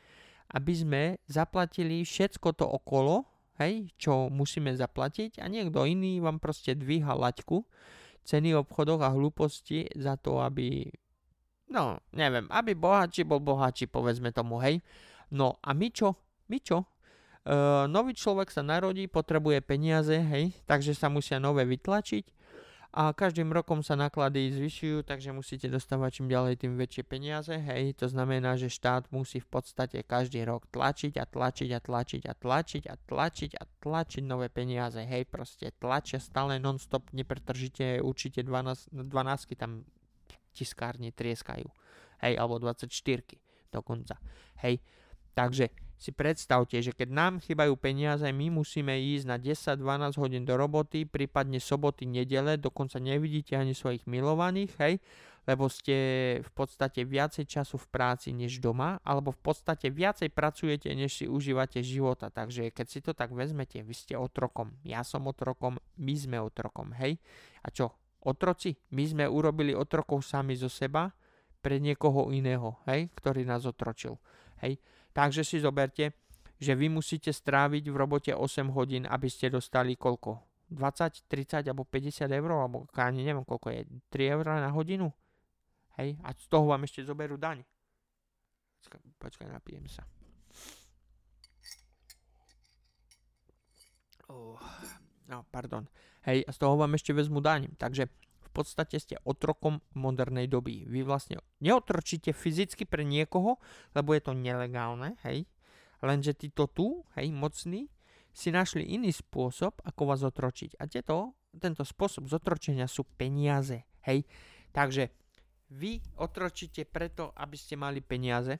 aby 0.55 0.73
sme 0.73 1.01
zaplatili 1.27 2.05
všetko 2.05 2.55
to 2.55 2.65
okolo, 2.65 3.27
hej, 3.59 3.91
čo 3.99 4.31
musíme 4.31 4.71
zaplatiť 4.71 5.43
a 5.43 5.51
niekto 5.51 5.83
iný 5.83 6.23
vám 6.23 6.39
proste 6.39 6.75
dvíha 6.75 7.11
laťku 7.11 7.67
ceny 8.25 8.57
obchodoch 8.57 9.05
a 9.05 9.13
hlúposti 9.13 9.85
za 9.93 10.17
to, 10.17 10.41
aby, 10.41 10.89
no, 11.69 12.01
neviem, 12.15 12.49
aby 12.49 12.73
bohatší 12.73 13.21
bol 13.27 13.37
bohatší, 13.43 13.85
povedzme 13.91 14.33
tomu, 14.33 14.57
hej. 14.63 14.81
No 15.29 15.61
a 15.61 15.77
my 15.77 15.87
čo? 15.93 16.17
My 16.49 16.57
čo? 16.57 16.89
Uh, 17.45 17.85
nový 17.85 18.17
človek 18.17 18.49
sa 18.49 18.65
narodí, 18.65 19.05
potrebuje 19.05 19.61
peniaze, 19.61 20.17
hej, 20.17 20.57
takže 20.65 20.97
sa 20.97 21.13
musia 21.13 21.37
nové 21.37 21.61
vytlačiť 21.69 22.34
a 22.95 23.11
každým 23.11 23.51
rokom 23.51 23.83
sa 23.83 23.99
náklady 23.99 24.55
zvyšujú, 24.55 25.03
takže 25.03 25.35
musíte 25.35 25.67
dostávať 25.67 26.23
čím 26.23 26.31
ďalej 26.31 26.63
tým 26.63 26.79
väčšie 26.79 27.03
peniaze, 27.03 27.51
hej, 27.51 27.91
to 27.99 28.07
znamená, 28.07 28.55
že 28.55 28.71
štát 28.71 29.11
musí 29.11 29.43
v 29.43 29.51
podstate 29.51 29.99
každý 30.07 30.47
rok 30.47 30.63
tlačiť 30.71 31.19
a 31.19 31.27
tlačiť 31.27 31.75
a 31.75 31.79
tlačiť 31.83 32.23
a 32.23 32.33
tlačiť 32.39 32.83
a 32.87 32.95
tlačiť 32.95 33.51
a 33.59 33.63
tlačiť 33.83 34.23
nové 34.23 34.47
peniaze, 34.47 35.03
hej, 35.03 35.27
proste 35.27 35.75
tlačia 35.75 36.23
stále 36.23 36.55
non-stop, 36.55 37.11
nepretržite, 37.11 37.99
určite 37.99 38.47
12, 38.47 38.95
12 38.95 39.59
tam 39.59 39.83
tiskárne 40.55 41.11
trieskajú, 41.11 41.67
hej, 42.23 42.33
alebo 42.39 42.63
24 42.63 42.87
dokonca, 43.75 44.15
hej, 44.63 44.79
takže 45.35 45.67
si 46.05 46.13
predstavte, 46.13 46.77
že 46.77 46.93
keď 46.93 47.09
nám 47.09 47.33
chýbajú 47.41 47.73
peniaze, 47.81 48.29
my 48.29 48.53
musíme 48.53 48.93
ísť 48.93 49.25
na 49.25 49.41
10-12 49.41 50.21
hodín 50.21 50.45
do 50.45 50.53
roboty, 50.53 51.09
prípadne 51.09 51.57
soboty, 51.57 52.05
nedele, 52.05 52.61
dokonca 52.61 53.01
nevidíte 53.01 53.57
ani 53.57 53.73
svojich 53.73 54.05
milovaných, 54.05 54.71
hej, 54.77 54.93
lebo 55.49 55.65
ste 55.65 55.97
v 56.45 56.51
podstate 56.53 57.01
viacej 57.01 57.49
času 57.49 57.81
v 57.81 57.87
práci 57.89 58.29
než 58.37 58.61
doma, 58.61 59.01
alebo 59.01 59.33
v 59.33 59.41
podstate 59.41 59.89
viacej 59.89 60.29
pracujete, 60.29 60.93
než 60.93 61.21
si 61.21 61.25
užívate 61.25 61.81
života. 61.81 62.29
Takže 62.29 62.69
keď 62.69 62.85
si 62.85 63.01
to 63.01 63.17
tak 63.17 63.33
vezmete, 63.33 63.81
vy 63.81 63.93
ste 63.97 64.13
otrokom, 64.13 64.77
ja 64.85 65.01
som 65.01 65.25
otrokom, 65.25 65.81
my 65.97 66.13
sme 66.13 66.37
otrokom, 66.37 66.93
hej. 67.01 67.17
A 67.65 67.73
čo, 67.73 67.93
otroci? 68.21 68.77
My 68.93 69.05
sme 69.09 69.25
urobili 69.25 69.73
otrokov 69.73 70.21
sami 70.21 70.53
zo 70.53 70.69
seba 70.69 71.09
pre 71.65 71.81
niekoho 71.81 72.29
iného, 72.29 72.77
hej, 72.85 73.09
ktorý 73.17 73.41
nás 73.41 73.65
otročil, 73.65 74.21
hej. 74.61 74.77
Takže 75.15 75.47
si 75.47 75.63
zoberte, 75.63 76.11
že 76.59 76.75
vy 76.75 76.91
musíte 76.91 77.31
stráviť 77.31 77.87
v 77.87 77.95
robote 77.95 78.31
8 78.35 78.67
hodín, 78.75 79.07
aby 79.07 79.31
ste 79.31 79.47
dostali 79.47 79.95
koľko? 79.95 80.43
20, 80.67 81.29
30 81.29 81.71
alebo 81.71 81.87
50 81.87 82.25
eur, 82.25 82.49
alebo 82.51 82.83
ani 82.99 83.23
neviem 83.23 83.47
koľko 83.47 83.71
je, 83.71 83.81
3 84.11 84.35
eur 84.35 84.45
na 84.59 84.71
hodinu? 84.75 85.07
Hej, 85.95 86.19
a 86.19 86.35
z 86.35 86.47
toho 86.51 86.67
vám 86.67 86.83
ešte 86.83 87.07
zoberú 87.07 87.39
daň. 87.39 87.63
Počkaj, 89.15 89.47
napijem 89.47 89.87
sa. 89.87 90.03
Oh, 94.27 94.59
no, 95.29 95.45
pardon. 95.47 95.87
Hej, 96.27 96.43
a 96.43 96.51
z 96.51 96.57
toho 96.59 96.75
vám 96.75 96.97
ešte 96.97 97.13
vezmu 97.13 97.39
daň. 97.39 97.71
Takže 97.77 98.09
podstate 98.55 98.95
ste 98.95 99.19
otrokom 99.27 99.83
modernej 99.91 100.47
doby. 100.47 100.87
Vy 100.87 101.03
vlastne 101.03 101.43
neotročíte 101.59 102.31
fyzicky 102.31 102.87
pre 102.87 103.03
niekoho, 103.03 103.59
lebo 103.91 104.15
je 104.15 104.21
to 104.23 104.31
nelegálne, 104.31 105.19
hej. 105.27 105.43
Lenže 105.99 106.39
títo 106.39 106.71
tu, 106.71 107.03
hej, 107.19 107.27
mocní, 107.35 107.91
si 108.35 108.51
našli 108.51 108.87
iný 108.87 109.11
spôsob, 109.11 109.83
ako 109.83 110.01
vás 110.07 110.23
otročiť. 110.23 110.79
A 110.79 110.87
tieto, 110.87 111.35
tento 111.55 111.83
spôsob 111.83 112.31
zotročenia 112.31 112.87
sú 112.87 113.03
peniaze, 113.03 113.83
hej. 114.07 114.23
Takže 114.71 115.11
vy 115.75 115.99
otročíte 116.19 116.87
preto, 116.87 117.35
aby 117.35 117.55
ste 117.59 117.75
mali 117.75 117.99
peniaze, 117.99 118.59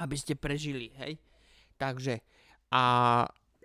aby 0.00 0.16
ste 0.16 0.36
prežili, 0.36 0.92
hej. 1.00 1.16
Takže 1.76 2.20
a 2.72 2.82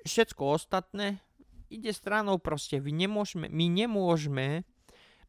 všetko 0.04 0.60
ostatné 0.60 1.24
ide 1.72 1.96
stranou 1.96 2.40
proste. 2.44 2.84
Vy 2.84 2.92
nemôžeme, 2.92 3.48
my 3.48 3.66
nemôžeme 3.72 4.68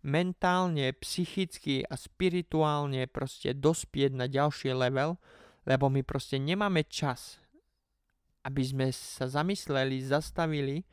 mentálne, 0.02 0.94
psychicky 0.94 1.82
a 1.86 1.98
spirituálne 1.98 3.06
proste 3.10 3.54
dospieť 3.54 4.14
na 4.14 4.26
ďalší 4.30 4.74
level, 4.74 5.18
lebo 5.66 5.90
my 5.90 6.00
proste 6.06 6.38
nemáme 6.38 6.86
čas, 6.86 7.42
aby 8.46 8.62
sme 8.64 8.86
sa 8.94 9.28
zamysleli, 9.28 10.00
zastavili 10.00 10.86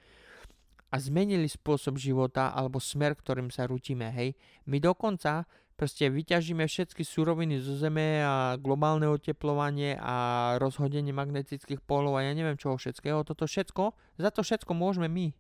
a 0.92 1.00
zmenili 1.00 1.48
spôsob 1.48 1.96
života 2.00 2.52
alebo 2.52 2.80
smer, 2.82 3.16
ktorým 3.16 3.52
sa 3.52 3.68
rutíme, 3.70 4.10
hej. 4.12 4.36
My 4.68 4.82
dokonca 4.82 5.48
proste 5.76 6.08
vyťažíme 6.08 6.64
všetky 6.64 7.04
suroviny 7.04 7.60
zo 7.60 7.76
Zeme 7.76 8.24
a 8.24 8.56
globálne 8.56 9.12
oteplovanie 9.12 10.00
a 10.00 10.16
rozhodenie 10.58 11.12
magnetických 11.12 11.84
polov 11.84 12.16
a 12.16 12.24
ja 12.24 12.32
neviem 12.32 12.56
čoho 12.56 12.80
všetkého. 12.80 13.28
Toto 13.28 13.44
všetko, 13.44 13.92
za 14.18 14.32
to 14.32 14.42
všetko 14.42 14.72
môžeme 14.72 15.12
my. 15.12 15.36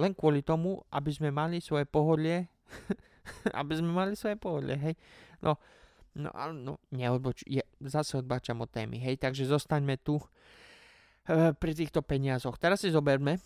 Len 0.00 0.12
kvôli 0.16 0.42
tomu, 0.42 0.82
aby 0.90 1.10
sme 1.14 1.30
mali 1.30 1.62
svoje 1.62 1.86
pohodlie 1.86 2.50
aby 3.60 3.72
sme 3.76 3.90
mali 3.90 4.12
svoje 4.14 4.36
pohodlie, 4.36 4.76
hej. 4.76 4.94
No, 5.44 5.56
no, 6.18 6.30
no 6.52 6.72
neodboč, 6.90 7.46
je, 7.46 7.62
zase 7.84 8.18
odbačam 8.18 8.60
od 8.62 8.70
témy, 8.70 8.98
hej, 9.00 9.16
takže 9.18 9.46
zostaňme 9.46 9.98
tu 10.00 10.18
e, 11.28 11.54
pri 11.54 11.72
týchto 11.72 12.02
peniazoch. 12.02 12.58
Teraz 12.58 12.82
si 12.82 12.90
zoberme, 12.90 13.38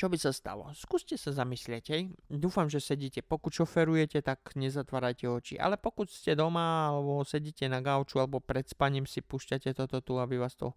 čo 0.00 0.08
by 0.08 0.16
sa 0.16 0.32
stalo? 0.32 0.64
Skúste 0.72 1.20
sa 1.20 1.28
zamyslieť, 1.28 1.84
hej. 1.92 2.08
Dúfam, 2.32 2.72
že 2.72 2.80
sedíte. 2.80 3.20
Pokud 3.20 3.52
šoferujete, 3.52 4.24
tak 4.24 4.56
nezatvárajte 4.56 5.28
oči. 5.28 5.54
Ale 5.60 5.76
pokud 5.76 6.08
ste 6.08 6.32
doma, 6.32 6.88
alebo 6.88 7.20
sedíte 7.20 7.68
na 7.68 7.84
gauču, 7.84 8.16
alebo 8.16 8.40
pred 8.40 8.64
spaním 8.64 9.04
si 9.04 9.20
púšťate 9.20 9.76
toto 9.76 10.00
tu, 10.00 10.16
aby 10.16 10.40
vás 10.40 10.56
to 10.56 10.72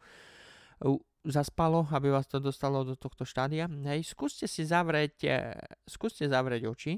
zaspalo, 1.23 1.88
aby 1.91 2.12
vás 2.12 2.27
to 2.27 2.43
dostalo 2.43 2.83
do 2.83 2.99
tohto 2.99 3.23
štádia. 3.23 3.67
Hej, 3.67 4.12
skúste 4.12 4.45
si 4.47 4.67
zavrieť, 4.67 5.15
e, 5.23 5.55
skúste 5.88 6.27
zavrieť 6.27 6.67
oči 6.67 6.93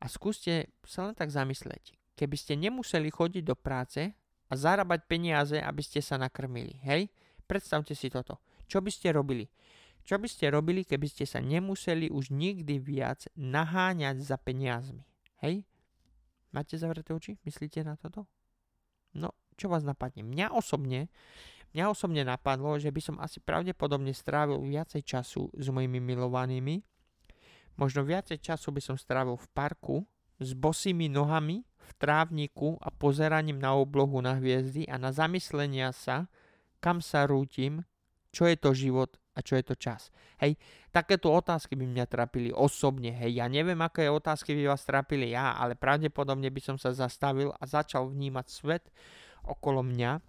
a 0.00 0.06
skúste 0.08 0.72
sa 0.84 1.08
len 1.08 1.16
tak 1.16 1.32
zamysleť. 1.32 1.96
Keby 2.16 2.36
ste 2.36 2.54
nemuseli 2.60 3.08
chodiť 3.08 3.44
do 3.44 3.56
práce 3.56 4.12
a 4.48 4.52
zarábať 4.52 5.08
peniaze, 5.08 5.56
aby 5.56 5.80
ste 5.80 6.04
sa 6.04 6.20
nakrmili, 6.20 6.76
hej? 6.84 7.08
predstavte 7.48 7.96
si 7.96 8.12
toto. 8.12 8.38
Čo 8.68 8.84
by 8.84 8.90
ste 8.92 9.10
robili? 9.10 9.48
Čo 10.04 10.20
by 10.20 10.28
ste 10.30 10.52
robili, 10.52 10.86
keby 10.86 11.06
ste 11.10 11.24
sa 11.26 11.42
nemuseli 11.42 12.08
už 12.12 12.30
nikdy 12.30 12.78
viac 12.78 13.26
naháňať 13.34 14.22
za 14.22 14.36
peniazmi? 14.38 15.02
Hej? 15.42 15.66
Máte 16.54 16.78
zavreté 16.78 17.14
oči? 17.14 17.38
Myslíte 17.42 17.82
na 17.82 17.98
toto? 17.98 18.26
No, 19.14 19.34
čo 19.58 19.66
vás 19.66 19.82
napadne? 19.82 20.22
Mňa 20.22 20.54
osobne, 20.54 21.10
mňa 21.72 21.84
osobne 21.90 22.22
napadlo, 22.26 22.76
že 22.78 22.90
by 22.90 23.00
som 23.00 23.16
asi 23.22 23.38
pravdepodobne 23.38 24.10
strávil 24.10 24.58
viacej 24.62 25.02
času 25.06 25.50
s 25.54 25.66
mojimi 25.70 26.02
milovanými. 26.02 26.82
Možno 27.78 28.04
viacej 28.04 28.42
času 28.42 28.74
by 28.74 28.82
som 28.82 28.96
strávil 28.98 29.38
v 29.38 29.46
parku 29.54 29.96
s 30.40 30.56
bosými 30.56 31.06
nohami 31.08 31.62
v 31.62 31.90
trávniku 31.96 32.76
a 32.80 32.92
pozeraním 32.92 33.60
na 33.60 33.76
oblohu 33.76 34.20
na 34.20 34.36
hviezdy 34.36 34.88
a 34.88 34.96
na 34.96 35.10
zamyslenia 35.14 35.92
sa, 35.94 36.28
kam 36.80 37.04
sa 37.04 37.28
rútim, 37.28 37.84
čo 38.30 38.46
je 38.46 38.56
to 38.56 38.70
život 38.72 39.20
a 39.34 39.42
čo 39.42 39.58
je 39.58 39.64
to 39.64 39.74
čas. 39.78 40.10
Hej, 40.42 40.58
takéto 40.90 41.30
otázky 41.30 41.78
by 41.78 41.86
mňa 41.86 42.06
trápili 42.10 42.50
osobne, 42.50 43.14
hej, 43.14 43.38
ja 43.38 43.46
neviem, 43.46 43.78
aké 43.78 44.10
otázky 44.10 44.56
by 44.58 44.74
vás 44.74 44.82
trápili 44.82 45.32
ja, 45.34 45.54
ale 45.54 45.78
pravdepodobne 45.78 46.50
by 46.50 46.60
som 46.60 46.76
sa 46.76 46.90
zastavil 46.90 47.54
a 47.54 47.62
začal 47.64 48.10
vnímať 48.10 48.46
svet 48.48 48.84
okolo 49.46 49.86
mňa, 49.86 50.20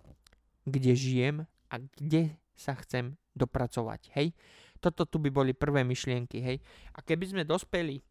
kde 0.68 0.92
žijem 0.94 1.36
a 1.72 1.76
kde 1.80 2.36
sa 2.54 2.78
chcem 2.78 3.18
dopracovať, 3.34 4.12
hej. 4.18 4.36
Toto 4.82 5.06
tu 5.06 5.22
by 5.22 5.30
boli 5.30 5.54
prvé 5.54 5.86
myšlienky, 5.86 6.42
hej. 6.42 6.58
A 6.94 7.06
keby 7.06 7.30
sme 7.30 7.44
dospeli, 7.46 8.02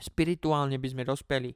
spirituálne 0.00 0.80
by 0.80 0.88
sme 0.88 1.04
dospeli 1.06 1.52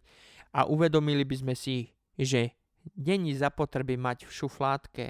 a 0.54 0.68
uvedomili 0.68 1.24
by 1.26 1.36
sme 1.40 1.54
si, 1.56 1.90
že 2.14 2.54
není 2.96 3.34
zapotreby 3.36 3.96
mať 3.96 4.28
v 4.28 4.32
šuflátke 4.32 5.06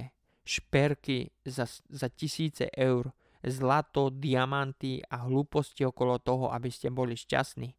šperky 0.46 1.31
za, 1.46 1.68
za 1.87 2.09
tisíce 2.11 2.66
eur, 2.74 3.12
zlato, 3.44 4.11
diamanty 4.11 5.00
a 5.07 5.24
hlúposti 5.24 5.87
okolo 5.87 6.20
toho, 6.20 6.53
aby 6.53 6.68
ste 6.68 6.92
boli 6.92 7.16
šťastní. 7.16 7.72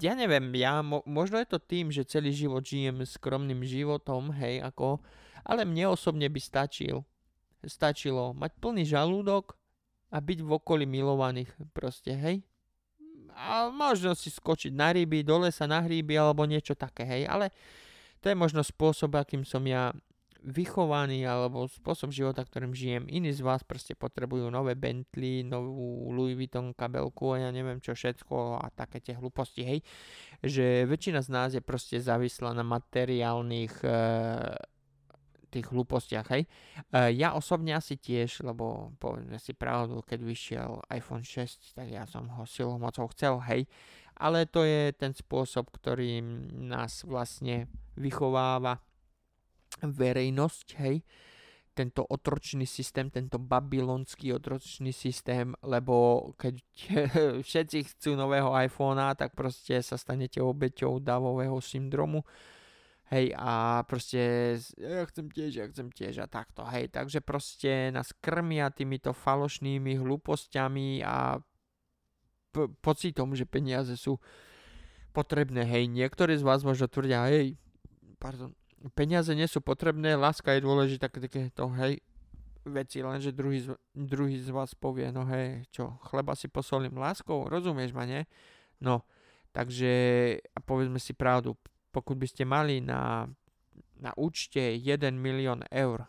Ja 0.00 0.16
neviem, 0.16 0.48
ja, 0.56 0.80
mo, 0.80 1.04
možno 1.04 1.36
je 1.38 1.48
to 1.48 1.60
tým, 1.60 1.92
že 1.92 2.08
celý 2.08 2.32
život 2.32 2.64
žijem 2.64 3.04
skromným 3.04 3.60
životom, 3.64 4.32
hej, 4.32 4.64
ako, 4.64 5.00
ale 5.44 5.68
mne 5.68 5.92
osobne 5.92 6.26
by 6.26 6.40
stačil, 6.40 7.04
stačilo 7.64 8.32
mať 8.32 8.52
plný 8.58 8.84
žalúdok 8.88 9.56
a 10.10 10.18
byť 10.18 10.38
v 10.42 10.50
okolí 10.50 10.84
milovaných, 10.88 11.50
proste, 11.70 12.16
hej. 12.16 12.42
A 13.36 13.70
možno 13.70 14.12
si 14.18 14.28
skočiť 14.28 14.74
na 14.74 14.90
ryby, 14.90 15.22
dole 15.22 15.54
sa 15.54 15.64
na 15.64 15.80
hríby 15.80 16.18
alebo 16.18 16.44
niečo 16.44 16.74
také, 16.74 17.06
hej, 17.06 17.22
ale 17.30 17.54
to 18.20 18.28
je 18.28 18.36
možno 18.36 18.60
spôsob, 18.60 19.16
akým 19.16 19.46
som 19.46 19.64
ja 19.64 19.94
vychovaný 20.40 21.28
alebo 21.28 21.68
spôsob 21.68 22.12
života, 22.12 22.40
ktorým 22.40 22.72
žijem. 22.72 23.04
Iní 23.08 23.32
z 23.32 23.44
vás 23.44 23.60
proste 23.60 23.92
potrebujú 23.92 24.48
nové 24.48 24.72
Bentley, 24.72 25.44
novú 25.44 26.08
Louis 26.12 26.32
Vuitton 26.32 26.72
kabelku 26.72 27.36
a 27.36 27.48
ja 27.48 27.50
neviem 27.52 27.80
čo 27.80 27.92
všetko 27.92 28.60
a 28.60 28.72
také 28.72 29.04
tie 29.04 29.14
hlúposti, 29.16 29.62
hej. 29.64 29.80
Že 30.40 30.88
väčšina 30.88 31.20
z 31.20 31.28
nás 31.28 31.50
je 31.52 31.62
proste 31.62 32.00
závislá 32.00 32.56
na 32.56 32.64
materiálnych 32.64 33.84
e, 33.84 33.92
tých 35.50 35.66
hlúpostiach, 35.68 36.26
hej. 36.30 36.46
E, 36.94 37.12
ja 37.18 37.34
osobne 37.34 37.74
asi 37.74 37.98
tiež, 37.98 38.46
lebo 38.46 38.94
povedzme 39.02 39.36
si 39.42 39.52
pravdu, 39.52 40.00
keď 40.06 40.20
vyšiel 40.22 40.70
iPhone 40.94 41.26
6, 41.26 41.74
tak 41.74 41.90
ja 41.90 42.06
som 42.06 42.30
ho 42.30 42.46
silou 42.46 42.78
mocou 42.78 43.10
chcel, 43.10 43.42
hej. 43.50 43.66
Ale 44.14 44.46
to 44.46 44.62
je 44.62 44.94
ten 44.94 45.10
spôsob, 45.10 45.72
ktorý 45.74 46.22
nás 46.54 47.02
vlastne 47.02 47.66
vychováva 47.98 48.78
verejnosť, 49.80 50.66
hej, 50.80 51.02
tento 51.80 52.04
otročný 52.04 52.66
systém, 52.66 53.08
tento 53.08 53.40
babylonský 53.40 54.36
otročný 54.36 54.92
systém, 54.92 55.54
lebo 55.64 56.28
keď 56.36 56.54
všetci 57.48 57.78
chcú 57.94 58.18
nového 58.18 58.52
iPhonea, 58.52 59.16
tak 59.16 59.32
proste 59.32 59.80
sa 59.80 59.96
stanete 59.96 60.42
obeťou 60.42 61.00
davového 61.00 61.56
syndromu. 61.62 62.26
Hej, 63.10 63.34
a 63.34 63.82
proste 63.90 64.54
ja 64.78 65.02
chcem 65.10 65.26
tiež, 65.34 65.50
ja 65.58 65.66
chcem 65.66 65.90
tiež 65.90 66.22
a 66.22 66.30
takto, 66.30 66.62
hej. 66.70 66.94
Takže 66.94 67.18
proste 67.18 67.90
nás 67.90 68.14
krmia 68.22 68.70
týmito 68.70 69.10
falošnými 69.10 69.98
hlúpostiami 69.98 71.02
a 71.02 71.42
p- 72.54 72.70
pocitom, 72.78 73.34
že 73.34 73.50
peniaze 73.50 73.98
sú 73.98 74.22
potrebné, 75.10 75.66
hej. 75.66 75.90
Niektorí 75.90 76.38
z 76.38 76.46
vás 76.46 76.62
možno 76.62 76.86
tvrdia, 76.86 77.26
hej, 77.26 77.58
pardon, 78.22 78.54
peniaze 78.94 79.34
nie 79.34 79.50
sú 79.50 79.58
potrebné, 79.58 80.14
láska 80.14 80.54
je 80.54 80.62
dôležitá, 80.62 81.10
keď 81.10 81.50
to 81.50 81.66
hej, 81.82 81.98
veci, 82.62 83.02
lenže 83.02 83.34
druhý 83.34 83.58
z, 83.64 83.74
druhý 83.90 84.38
z 84.38 84.54
vás 84.54 84.70
povie, 84.78 85.10
no 85.10 85.26
hej, 85.26 85.66
čo, 85.74 85.98
chleba 86.06 86.38
si 86.38 86.46
posolím 86.46 86.94
láskou, 86.94 87.50
rozumieš 87.50 87.90
ma, 87.90 88.06
nie? 88.06 88.22
No, 88.78 89.02
takže, 89.50 89.90
a 90.54 90.58
povedzme 90.62 91.02
si 91.02 91.10
pravdu, 91.10 91.58
pokud 91.90 92.16
by 92.16 92.26
ste 92.26 92.46
mali 92.46 92.80
na, 92.80 93.26
na 93.98 94.10
účte 94.16 94.58
1 94.58 95.10
milión 95.14 95.66
eur, 95.70 96.06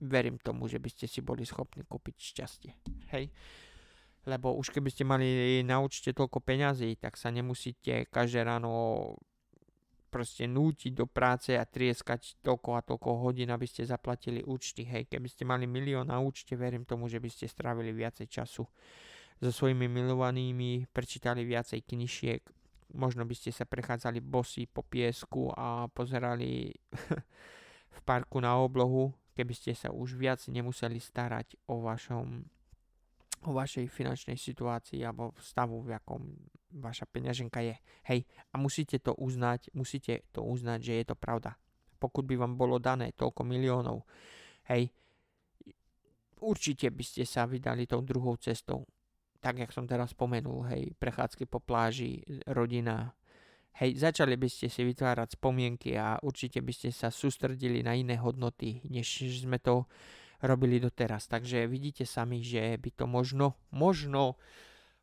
verím 0.00 0.38
tomu, 0.38 0.66
že 0.66 0.78
by 0.78 0.88
ste 0.90 1.06
si 1.06 1.20
boli 1.20 1.46
schopní 1.46 1.86
kúpiť 1.86 2.16
šťastie, 2.18 2.72
hej? 3.14 3.30
Lebo 4.28 4.52
už 4.52 4.68
keby 4.68 4.92
ste 4.92 5.08
mali 5.08 5.60
na 5.64 5.80
účte 5.80 6.12
toľko 6.12 6.44
peňazí, 6.44 7.00
tak 7.00 7.16
sa 7.16 7.32
nemusíte 7.32 8.04
každé 8.12 8.44
ráno 8.44 9.16
proste 10.12 10.44
nútiť 10.44 10.92
do 10.92 11.06
práce 11.06 11.54
a 11.54 11.64
trieskať 11.64 12.42
toľko 12.42 12.70
a 12.76 12.84
toľko 12.84 13.10
hodín, 13.24 13.48
aby 13.48 13.64
ste 13.64 13.86
zaplatili 13.86 14.42
účty. 14.42 14.82
Hej, 14.84 15.08
keby 15.08 15.28
ste 15.30 15.46
mali 15.46 15.64
milión 15.64 16.10
na 16.10 16.18
účte, 16.18 16.58
verím 16.58 16.84
tomu, 16.84 17.06
že 17.06 17.22
by 17.22 17.30
ste 17.30 17.46
strávili 17.46 17.94
viacej 17.94 18.26
času 18.26 18.66
so 19.40 19.50
svojimi 19.54 19.88
milovanými, 19.88 20.90
prečítali 20.92 21.46
viacej 21.48 21.80
knižiek, 21.86 22.42
možno 22.94 23.26
by 23.26 23.34
ste 23.34 23.50
sa 23.54 23.66
prechádzali 23.66 24.18
bosy 24.22 24.66
po 24.66 24.82
piesku 24.82 25.50
a 25.54 25.86
pozerali 25.90 26.70
v 27.96 28.00
parku 28.06 28.38
na 28.38 28.58
oblohu, 28.58 29.14
keby 29.34 29.54
ste 29.54 29.72
sa 29.74 29.90
už 29.90 30.18
viac 30.18 30.42
nemuseli 30.46 30.98
starať 30.98 31.56
o 31.70 31.82
vašom 31.84 32.46
o 33.40 33.56
vašej 33.56 33.88
finančnej 33.88 34.36
situácii 34.36 35.00
alebo 35.00 35.32
stavu, 35.40 35.80
v 35.80 35.96
akom 35.96 36.28
vaša 36.76 37.08
peňaženka 37.08 37.64
je. 37.64 37.74
Hej, 38.12 38.28
a 38.52 38.60
musíte 38.60 39.00
to 39.00 39.16
uznať, 39.16 39.72
musíte 39.72 40.28
to 40.28 40.44
uznať, 40.44 40.80
že 40.84 40.92
je 41.00 41.04
to 41.08 41.16
pravda. 41.16 41.56
Pokud 41.96 42.28
by 42.28 42.36
vám 42.36 42.60
bolo 42.60 42.76
dané 42.76 43.16
toľko 43.16 43.40
miliónov, 43.48 44.04
hej, 44.68 44.92
určite 46.40 46.92
by 46.92 47.04
ste 47.04 47.24
sa 47.24 47.48
vydali 47.48 47.88
tou 47.88 48.04
druhou 48.04 48.36
cestou. 48.36 48.84
Tak, 49.40 49.56
jak 49.56 49.72
som 49.72 49.88
teraz 49.88 50.12
spomenul, 50.12 50.68
hej, 50.68 50.92
prechádzky 51.00 51.48
po 51.48 51.64
pláži, 51.64 52.20
rodina, 52.44 53.16
hej, 53.80 53.96
začali 53.96 54.36
by 54.36 54.48
ste 54.52 54.68
si 54.68 54.84
vytvárať 54.84 55.40
spomienky 55.40 55.96
a 55.96 56.20
určite 56.20 56.60
by 56.60 56.72
ste 56.76 56.92
sa 56.92 57.08
sústredili 57.08 57.80
na 57.80 57.96
iné 57.96 58.20
hodnoty, 58.20 58.84
než 58.92 59.24
sme 59.40 59.56
to 59.56 59.88
robili 60.44 60.76
doteraz. 60.76 61.24
Takže 61.24 61.64
vidíte 61.64 62.04
sami, 62.04 62.44
že 62.44 62.76
by 62.76 62.90
to 62.92 63.04
možno, 63.08 63.56
možno 63.72 64.36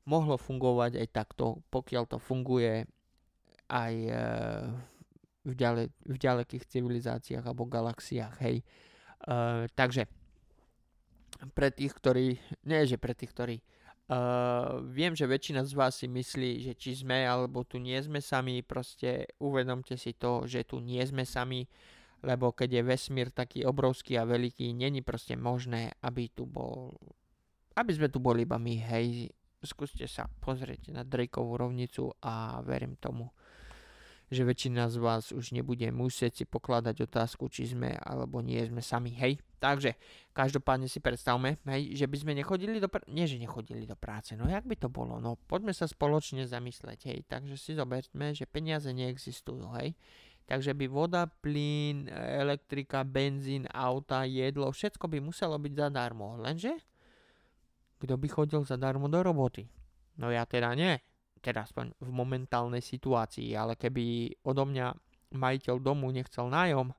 mohlo 0.06 0.38
fungovať 0.38 1.02
aj 1.02 1.08
takto, 1.10 1.66
pokiaľ 1.74 2.04
to 2.06 2.18
funguje 2.22 2.86
aj 3.68 3.94
e, 4.08 4.14
v, 5.50 5.54
ďale, 5.58 5.90
v 6.06 6.16
ďalekých 6.16 6.64
civilizáciách 6.64 7.44
alebo 7.44 7.66
galaxiách, 7.66 8.36
hej. 8.46 8.62
E, 8.62 8.66
takže 9.74 10.08
pre 11.54 11.70
tých, 11.70 11.94
ktorí, 11.94 12.40
nie 12.66 12.82
že 12.88 12.98
pre 12.98 13.14
tých, 13.14 13.34
ktorí, 13.36 13.56
uh, 14.12 14.80
viem, 14.88 15.14
že 15.14 15.28
väčšina 15.28 15.64
z 15.68 15.74
vás 15.76 16.00
si 16.00 16.08
myslí, 16.08 16.72
že 16.72 16.74
či 16.76 16.96
sme 16.98 17.28
alebo 17.28 17.64
tu 17.68 17.80
nie 17.80 18.00
sme 18.00 18.24
sami, 18.24 18.64
proste 18.64 19.28
uvedomte 19.40 19.96
si 20.00 20.16
to, 20.16 20.48
že 20.48 20.68
tu 20.68 20.80
nie 20.80 21.04
sme 21.04 21.28
sami, 21.28 21.68
lebo 22.26 22.52
keď 22.52 22.82
je 22.82 22.84
vesmír 22.84 23.28
taký 23.30 23.68
obrovský 23.68 24.18
a 24.18 24.26
veľký, 24.26 24.74
není 24.74 25.06
proste 25.06 25.38
možné, 25.38 25.94
aby 26.02 26.32
tu 26.34 26.50
bol, 26.50 26.96
aby 27.78 27.92
sme 27.94 28.10
tu 28.10 28.18
boli 28.18 28.48
iba 28.48 28.58
my, 28.58 28.76
hej, 28.82 29.30
skúste 29.62 30.06
sa 30.10 30.26
pozrieť 30.42 30.94
na 30.94 31.06
Drakeovú 31.06 31.58
rovnicu 31.58 32.14
a 32.22 32.62
verím 32.66 32.98
tomu, 32.98 33.30
že 34.28 34.44
väčšina 34.44 34.92
z 34.92 34.98
vás 35.00 35.32
už 35.32 35.56
nebude 35.56 35.88
musieť 35.92 36.44
si 36.44 36.46
pokladať 36.46 37.08
otázku, 37.08 37.48
či 37.48 37.72
sme 37.72 37.96
alebo 37.96 38.44
nie 38.44 38.60
sme 38.68 38.84
sami, 38.84 39.16
hej. 39.16 39.40
Takže, 39.58 39.98
každopádne 40.36 40.86
si 40.86 41.02
predstavme, 41.02 41.58
hej, 41.66 41.98
že 41.98 42.06
by 42.06 42.18
sme 42.22 42.32
nechodili 42.38 42.78
do 42.78 42.92
práce, 42.92 43.10
nie 43.10 43.26
že 43.26 43.42
nechodili 43.42 43.90
do 43.90 43.98
práce, 43.98 44.38
no 44.38 44.46
jak 44.46 44.68
by 44.68 44.76
to 44.78 44.92
bolo, 44.92 45.18
no 45.18 45.40
poďme 45.50 45.74
sa 45.74 45.90
spoločne 45.90 46.46
zamysleť, 46.46 47.00
hej, 47.10 47.20
takže 47.26 47.56
si 47.58 47.74
zoberme, 47.74 48.38
že 48.38 48.46
peniaze 48.46 48.92
neexistujú, 48.94 49.74
hej 49.82 49.98
Takže 50.48 50.72
by 50.72 50.88
voda, 50.88 51.28
plyn, 51.28 52.08
elektrika, 52.40 53.04
benzín, 53.04 53.68
auta, 53.68 54.24
jedlo, 54.24 54.72
všetko 54.72 55.12
by 55.12 55.20
muselo 55.20 55.60
byť 55.60 55.74
zadarmo. 55.76 56.40
Lenže, 56.40 56.72
kto 58.00 58.16
by 58.16 58.28
chodil 58.32 58.64
zadarmo 58.64 59.12
do 59.12 59.20
roboty? 59.20 59.68
No 60.16 60.32
ja 60.32 60.48
teda 60.48 60.72
nie. 60.72 61.04
Teda 61.48 61.64
aspoň 61.64 61.96
v 62.04 62.12
momentálnej 62.12 62.84
situácii, 62.84 63.56
ale 63.56 63.80
keby 63.80 64.36
odo 64.44 64.68
mňa 64.68 64.92
majiteľ 65.32 65.80
domu 65.80 66.12
nechcel 66.12 66.52
nájom 66.52 66.92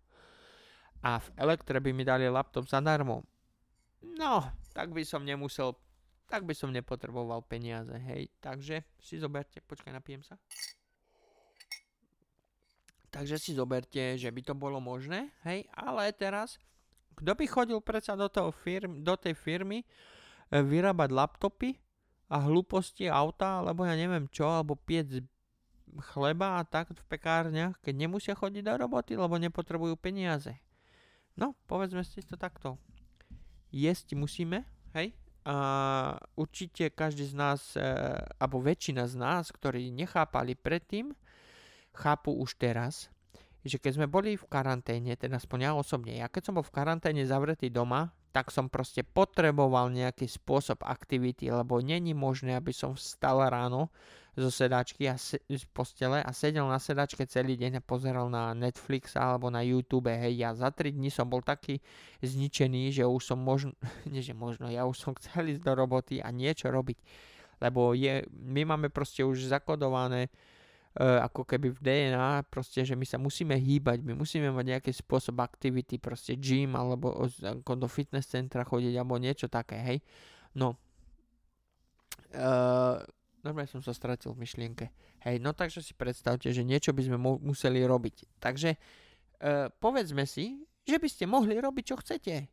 a 1.05 1.21
v 1.21 1.29
elektre 1.37 1.77
by 1.85 1.93
mi 1.93 2.01
dali 2.01 2.25
laptop 2.33 2.65
zadarmo, 2.65 3.29
no, 4.17 4.49
tak 4.73 4.89
by 4.97 5.05
som 5.05 5.21
nemusel, 5.21 5.77
tak 6.25 6.49
by 6.49 6.57
som 6.57 6.73
nepotreboval 6.73 7.45
peniaze, 7.45 7.93
hej. 8.09 8.33
Takže 8.41 8.89
si 8.97 9.21
zoberte, 9.21 9.61
počkaj, 9.61 9.93
napijem 9.93 10.25
sa. 10.25 10.41
Takže 13.13 13.37
si 13.37 13.53
zoberte, 13.53 14.17
že 14.17 14.33
by 14.33 14.41
to 14.49 14.57
bolo 14.57 14.81
možné, 14.81 15.29
hej, 15.45 15.69
ale 15.77 16.09
teraz, 16.17 16.57
kto 17.21 17.37
by 17.37 17.45
chodil 17.45 17.85
predsa 17.85 18.17
do, 18.17 18.33
toho 18.33 18.49
firm, 18.49 19.05
do 19.05 19.13
tej 19.13 19.37
firmy 19.37 19.85
e, 19.85 19.87
vyrábať 20.61 21.13
laptopy 21.13 21.77
a 22.29 22.37
hlúposti 22.45 23.09
auta, 23.09 23.64
alebo 23.64 23.88
ja 23.88 23.97
neviem 23.97 24.29
čo, 24.29 24.45
alebo 24.45 24.77
piec 24.77 25.25
chleba 26.12 26.61
a 26.61 26.62
tak 26.69 26.93
v 26.93 27.05
pekárniach, 27.09 27.81
keď 27.81 27.95
nemusia 27.97 28.35
chodiť 28.37 28.62
do 28.62 28.75
roboty, 28.77 29.17
lebo 29.17 29.41
nepotrebujú 29.41 29.97
peniaze. 29.97 30.53
No, 31.38 31.57
povedzme 31.64 32.05
si 32.05 32.21
to 32.21 32.37
takto. 32.37 32.77
Jesť 33.73 34.12
musíme, 34.19 34.69
hej? 34.93 35.17
A 35.49 35.57
určite 36.37 36.93
každý 36.93 37.25
z 37.25 37.33
nás, 37.33 37.73
e, 37.73 37.81
alebo 38.37 38.61
väčšina 38.61 39.09
z 39.09 39.17
nás, 39.17 39.49
ktorí 39.49 39.88
nechápali 39.88 40.53
predtým, 40.53 41.17
chápu 41.97 42.37
už 42.37 42.61
teraz, 42.61 43.09
že 43.64 43.81
keď 43.81 43.93
sme 43.97 44.07
boli 44.11 44.37
v 44.37 44.45
karanténe, 44.45 45.17
teda 45.17 45.41
aspoň 45.41 45.59
ja 45.64 45.73
osobne, 45.73 46.12
ja 46.21 46.29
keď 46.29 46.53
som 46.53 46.55
bol 46.61 46.67
v 46.67 46.75
karanténe 46.75 47.25
zavretý 47.25 47.73
doma, 47.73 48.12
tak 48.33 48.53
som 48.53 48.69
proste 48.69 49.03
potreboval 49.03 49.88
nejaký 49.93 50.29
spôsob 50.29 50.85
aktivity, 50.85 51.49
lebo 51.49 51.81
není 51.81 52.12
možné, 52.12 52.55
aby 52.55 52.73
som 52.73 52.95
vstal 52.95 53.41
ráno 53.49 53.88
zo 54.38 54.55
sedačky 54.55 55.11
a 55.11 55.19
se, 55.19 55.43
z 55.51 55.67
postele 55.75 56.23
a 56.23 56.31
sedel 56.31 56.62
na 56.71 56.79
sedačke 56.79 57.27
celý 57.27 57.59
deň 57.59 57.83
a 57.83 57.83
pozeral 57.83 58.31
na 58.31 58.55
Netflix 58.55 59.19
alebo 59.19 59.51
na 59.51 59.67
YouTube. 59.67 60.14
Hej, 60.14 60.38
ja 60.38 60.55
za 60.55 60.71
3 60.71 60.95
dní 60.95 61.11
som 61.11 61.27
bol 61.27 61.43
taký 61.43 61.83
zničený, 62.23 62.95
že 62.95 63.03
už 63.03 63.35
som 63.35 63.43
možno, 63.43 63.75
nie 64.12 64.23
že 64.23 64.38
možno, 64.38 64.71
ja 64.71 64.87
už 64.87 64.95
som 64.95 65.12
chcel 65.19 65.51
ísť 65.51 65.67
do 65.67 65.73
roboty 65.75 66.23
a 66.23 66.31
niečo 66.31 66.71
robiť. 66.71 66.99
Lebo 67.59 67.91
je, 67.99 68.23
my 68.31 68.62
máme 68.62 68.87
proste 68.95 69.27
už 69.27 69.51
zakodované 69.51 70.31
uh, 70.31 70.58
ako 70.96 71.44
keby 71.44 71.70
v 71.70 71.81
DNA, 71.85 72.48
proste, 72.48 72.83
že 72.83 72.96
my 72.96 73.07
sa 73.07 73.20
musíme 73.20 73.55
hýbať, 73.55 74.03
my 74.03 74.18
musíme 74.18 74.51
mať 74.51 74.66
nejaký 74.79 74.92
spôsob 74.96 75.38
aktivity, 75.38 76.01
proste 76.01 76.35
gym, 76.35 76.74
alebo 76.74 77.14
ako 77.22 77.72
do 77.77 77.87
fitness 77.87 78.33
centra 78.33 78.64
chodiť, 78.64 78.94
alebo 78.98 79.20
niečo 79.20 79.46
také, 79.46 79.79
hej. 79.79 79.98
No. 80.57 80.74
Uh, 82.35 82.98
normálne 83.46 83.70
som 83.70 83.85
sa 83.85 83.94
stratil 83.94 84.35
v 84.35 84.42
myšlienke. 84.42 84.90
Hej, 85.22 85.38
no 85.38 85.55
takže 85.55 85.85
si 85.85 85.94
predstavte, 85.94 86.51
že 86.51 86.66
niečo 86.66 86.90
by 86.90 87.03
sme 87.07 87.18
mu- 87.20 87.40
museli 87.40 87.85
robiť. 87.85 88.40
Takže 88.42 88.70
uh, 88.74 89.70
povedzme 89.79 90.27
si, 90.27 90.66
že 90.83 90.98
by 90.98 91.09
ste 91.09 91.24
mohli 91.31 91.61
robiť, 91.61 91.85
čo 91.85 91.96
chcete. 92.01 92.48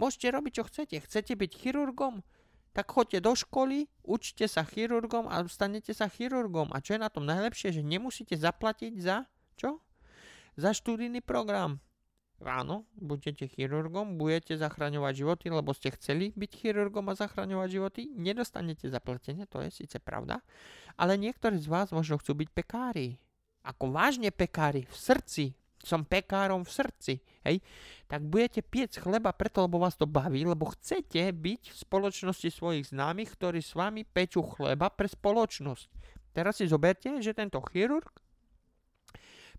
Môžete 0.00 0.32
robiť, 0.32 0.52
čo 0.54 0.64
chcete. 0.64 0.96
Chcete 1.04 1.32
byť 1.36 1.50
chirurgom? 1.60 2.24
Tak 2.72 2.88
choďte 2.88 3.20
do 3.20 3.32
školy, 3.36 3.88
učte 4.00 4.48
sa 4.48 4.64
chirurgom 4.64 5.28
a 5.28 5.44
stanete 5.44 5.92
sa 5.92 6.08
chirurgom. 6.08 6.72
A 6.72 6.80
čo 6.80 6.96
je 6.96 7.04
na 7.04 7.12
tom 7.12 7.28
najlepšie, 7.28 7.76
že 7.76 7.84
nemusíte 7.84 8.32
zaplatiť 8.32 8.92
za 8.96 9.28
čo? 9.60 9.84
Za 10.56 10.72
študijný 10.72 11.20
program. 11.20 11.84
Áno, 12.42 12.90
budete 12.98 13.46
chirurgom, 13.46 14.18
budete 14.18 14.58
zachraňovať 14.58 15.12
životy, 15.14 15.46
lebo 15.52 15.70
ste 15.70 15.94
chceli 15.94 16.34
byť 16.34 16.50
chirurgom 16.58 17.06
a 17.06 17.14
zachraňovať 17.14 17.68
životy. 17.70 18.02
Nedostanete 18.18 18.90
zaplatenie, 18.90 19.46
to 19.46 19.62
je 19.62 19.70
síce 19.70 20.02
pravda. 20.02 20.42
Ale 20.98 21.14
niektorí 21.14 21.62
z 21.62 21.70
vás 21.70 21.94
možno 21.94 22.18
chcú 22.18 22.42
byť 22.42 22.48
pekári. 22.50 23.22
Ako 23.62 23.94
vážne 23.94 24.34
pekári, 24.34 24.90
v 24.90 24.96
srdci, 24.96 25.44
som 25.82 26.06
pekárom 26.06 26.62
v 26.62 26.70
srdci, 26.70 27.14
hej, 27.42 27.58
tak 28.06 28.22
budete 28.22 28.62
piec 28.62 28.94
chleba 28.94 29.34
preto, 29.34 29.66
lebo 29.66 29.82
vás 29.82 29.98
to 29.98 30.06
baví, 30.06 30.46
lebo 30.46 30.70
chcete 30.72 31.34
byť 31.34 31.62
v 31.74 31.76
spoločnosti 31.76 32.48
svojich 32.48 32.94
známych, 32.94 33.34
ktorí 33.34 33.58
s 33.58 33.74
vami 33.74 34.06
pečú 34.06 34.46
chleba 34.46 34.88
pre 34.88 35.10
spoločnosť. 35.10 35.86
Teraz 36.32 36.62
si 36.62 36.70
zoberte, 36.70 37.10
že 37.20 37.36
tento 37.36 37.60
chirurg 37.68 38.08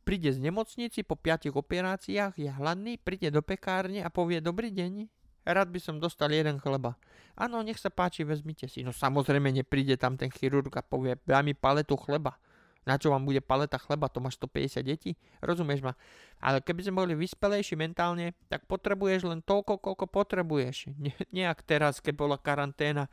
príde 0.04 0.36
z 0.36 0.40
nemocnici 0.44 1.02
po 1.02 1.16
piatich 1.16 1.56
operáciách, 1.56 2.36
je 2.36 2.52
hladný, 2.52 3.00
príde 3.00 3.32
do 3.32 3.40
pekárne 3.40 4.04
a 4.04 4.12
povie 4.12 4.44
dobrý 4.44 4.70
deň, 4.70 5.08
rád 5.48 5.72
by 5.72 5.80
som 5.80 5.96
dostal 6.00 6.32
jeden 6.32 6.60
chleba. 6.60 7.00
Áno, 7.40 7.64
nech 7.64 7.80
sa 7.80 7.90
páči, 7.90 8.28
vezmite 8.28 8.68
si. 8.68 8.84
No 8.84 8.92
samozrejme 8.92 9.50
nepríde 9.50 9.96
tam 9.96 10.20
ten 10.20 10.30
chirurg 10.30 10.70
a 10.76 10.84
povie, 10.84 11.18
daj 11.24 11.44
mi 11.44 11.56
paletu 11.56 11.96
chleba. 11.96 12.36
Na 12.84 13.00
čo 13.00 13.16
vám 13.16 13.24
bude 13.24 13.40
paleta 13.40 13.80
chleba, 13.80 14.12
to 14.12 14.20
máš 14.20 14.36
150 14.36 14.84
detí? 14.84 15.16
Rozumieš 15.40 15.80
ma? 15.88 15.96
Ale 16.44 16.60
keby 16.60 16.84
sme 16.84 17.08
boli 17.08 17.16
vyspelejší 17.16 17.80
mentálne, 17.80 18.36
tak 18.52 18.68
potrebuješ 18.68 19.24
len 19.24 19.40
toľko, 19.40 19.80
koľko 19.80 20.06
potrebuješ. 20.12 20.92
Ne, 21.04 21.16
nejak 21.32 21.64
teraz, 21.64 22.04
keď 22.04 22.14
bola 22.20 22.36
karanténa 22.36 23.08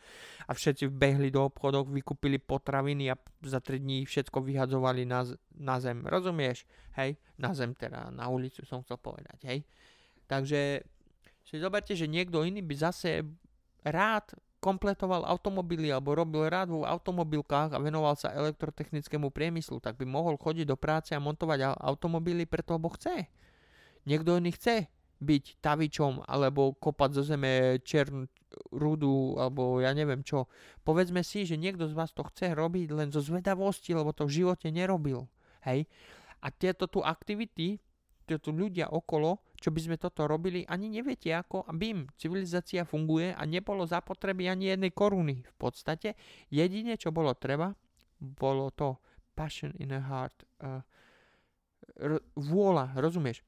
a 0.47 0.51
všetci 0.51 0.91
vbehli 0.91 1.31
do 1.31 1.47
obchodov, 1.47 1.87
vykúpili 1.87 2.43
potraviny 2.43 3.15
a 3.15 3.19
za 3.47 3.63
3 3.63 3.79
dní 3.79 4.03
všetko 4.07 4.43
vyhadzovali 4.43 5.07
na, 5.07 5.23
na 5.55 5.79
zem. 5.79 6.03
Rozumieš? 6.03 6.67
Hej? 6.99 7.15
Na 7.39 7.55
zem 7.55 7.71
teda, 7.79 8.11
na 8.11 8.27
ulicu 8.27 8.67
som 8.67 8.83
chcel 8.83 8.99
povedať. 8.99 9.39
Hej? 9.47 9.63
Takže 10.27 10.83
si 11.47 11.59
zoberte, 11.59 11.95
že 11.95 12.11
niekto 12.11 12.43
iný 12.43 12.63
by 12.63 12.75
zase 12.75 13.23
rád 13.87 14.35
kompletoval 14.61 15.25
automobily 15.25 15.89
alebo 15.89 16.13
robil 16.13 16.47
rád 16.47 16.69
v 16.69 16.85
automobilkách 16.85 17.73
a 17.73 17.83
venoval 17.83 18.15
sa 18.15 18.31
elektrotechnickému 18.37 19.33
priemyslu, 19.33 19.81
tak 19.81 19.97
by 19.97 20.05
mohol 20.05 20.37
chodiť 20.37 20.69
do 20.69 20.77
práce 20.77 21.17
a 21.17 21.21
montovať 21.21 21.81
automobily 21.81 22.45
preto, 22.45 22.77
lebo 22.77 22.93
chce. 22.93 23.27
Niekto 24.05 24.37
iný 24.37 24.53
chce 24.53 24.93
byť 25.21 25.61
tavičom 25.61 26.25
alebo 26.25 26.77
kopať 26.77 27.11
zo 27.21 27.23
zeme 27.25 27.81
čern, 27.85 28.29
rudu 28.73 29.37
alebo 29.37 29.81
ja 29.81 29.93
neviem 29.93 30.25
čo. 30.25 30.49
Povedzme 30.85 31.21
si, 31.21 31.45
že 31.45 31.61
niekto 31.61 31.89
z 31.89 31.97
vás 31.97 32.13
to 32.13 32.25
chce 32.25 32.57
robiť 32.57 32.89
len 32.93 33.09
zo 33.13 33.21
zvedavosti, 33.21 33.93
lebo 33.93 34.13
to 34.17 34.25
v 34.29 34.45
živote 34.45 34.69
nerobil. 34.73 35.29
Hej? 35.65 35.89
A 36.41 36.49
tieto 36.49 36.89
tu 36.89 37.05
aktivity, 37.05 37.77
tieto 38.25 38.49
ľudia 38.49 38.89
okolo 38.89 39.45
čo 39.61 39.69
by 39.69 39.81
sme 39.85 39.97
toto 40.01 40.25
robili, 40.25 40.65
ani 40.65 40.89
neviete 40.89 41.29
ako 41.37 41.69
a 41.69 41.77
bim, 41.77 42.09
civilizácia 42.17 42.89
funguje 42.89 43.37
a 43.37 43.45
nebolo 43.45 43.85
zapotreby 43.85 44.49
ani 44.49 44.73
jednej 44.73 44.91
koruny. 44.91 45.45
V 45.45 45.55
podstate 45.61 46.17
jedine, 46.49 46.97
čo 46.97 47.13
bolo 47.13 47.37
treba, 47.37 47.77
bolo 48.17 48.73
to 48.73 48.97
passion 49.37 49.77
in 49.77 49.93
a 49.93 50.01
heart. 50.01 50.49
Uh, 50.65 50.81
r- 52.01 52.25
vôľa, 52.41 52.97
rozumieš? 52.97 53.45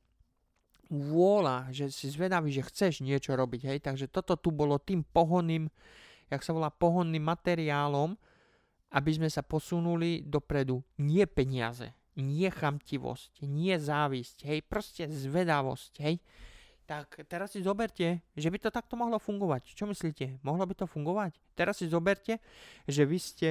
Vôľa, 0.92 1.72
že 1.72 1.88
si 1.88 2.12
zvedavý, 2.12 2.52
že 2.52 2.68
chceš 2.68 3.00
niečo 3.00 3.32
robiť, 3.32 3.72
hej, 3.72 3.78
takže 3.80 4.12
toto 4.12 4.36
tu 4.36 4.52
bolo 4.52 4.76
tým 4.76 5.00
pohonným, 5.00 5.72
jak 6.28 6.44
sa 6.44 6.52
volá, 6.52 6.68
pohonným 6.68 7.24
materiálom, 7.24 8.12
aby 8.92 9.10
sme 9.16 9.32
sa 9.32 9.40
posunuli 9.40 10.20
dopredu. 10.20 10.84
Nie 11.00 11.24
peniaze, 11.24 11.96
nie 12.16 12.50
chamtivosť, 12.52 13.48
nie 13.48 13.76
závisť, 13.80 14.44
hej, 14.44 14.60
proste 14.64 15.08
zvedavosť, 15.08 15.92
hej. 16.04 16.20
Tak 16.84 17.24
teraz 17.30 17.56
si 17.56 17.64
zoberte, 17.64 18.20
že 18.36 18.52
by 18.52 18.58
to 18.58 18.70
takto 18.74 18.98
mohlo 18.98 19.16
fungovať. 19.16 19.72
Čo 19.72 19.88
myslíte? 19.88 20.42
Mohlo 20.44 20.68
by 20.68 20.74
to 20.84 20.86
fungovať? 20.90 21.38
Teraz 21.56 21.80
si 21.80 21.88
zoberte, 21.88 22.42
že 22.84 23.08
vy 23.08 23.16
ste, 23.22 23.50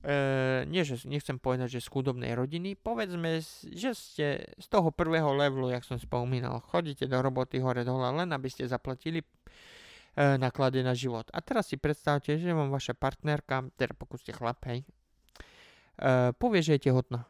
e, 0.00 0.64
nie, 0.64 0.80
že 0.86 1.02
nechcem 1.04 1.36
povedať, 1.36 1.76
že 1.76 1.84
z 1.84 1.92
chudobnej 1.92 2.32
rodiny, 2.32 2.78
povedzme, 2.78 3.42
že 3.74 3.90
ste 3.92 4.26
z 4.56 4.66
toho 4.70 4.94
prvého 4.94 5.34
levelu, 5.34 5.74
jak 5.76 5.84
som 5.84 6.00
spomínal, 6.00 6.62
chodíte 6.64 7.04
do 7.04 7.20
roboty 7.20 7.60
hore 7.60 7.84
dole, 7.84 8.06
len 8.16 8.30
aby 8.32 8.48
ste 8.48 8.64
zaplatili 8.64 9.20
e, 9.20 9.26
náklady 10.40 10.80
na 10.80 10.96
život. 10.96 11.28
A 11.36 11.44
teraz 11.44 11.68
si 11.68 11.76
predstavte, 11.76 12.38
že 12.38 12.54
vám 12.54 12.72
vaša 12.72 12.96
partnerka, 12.96 13.66
teda 13.76 13.92
pokud 13.98 14.22
ste 14.22 14.32
chlap, 14.32 14.62
hej, 14.72 14.86
e, 16.00 16.32
povie, 16.38 16.64
že 16.64 16.80
je 16.80 16.88
tehotná 16.88 17.28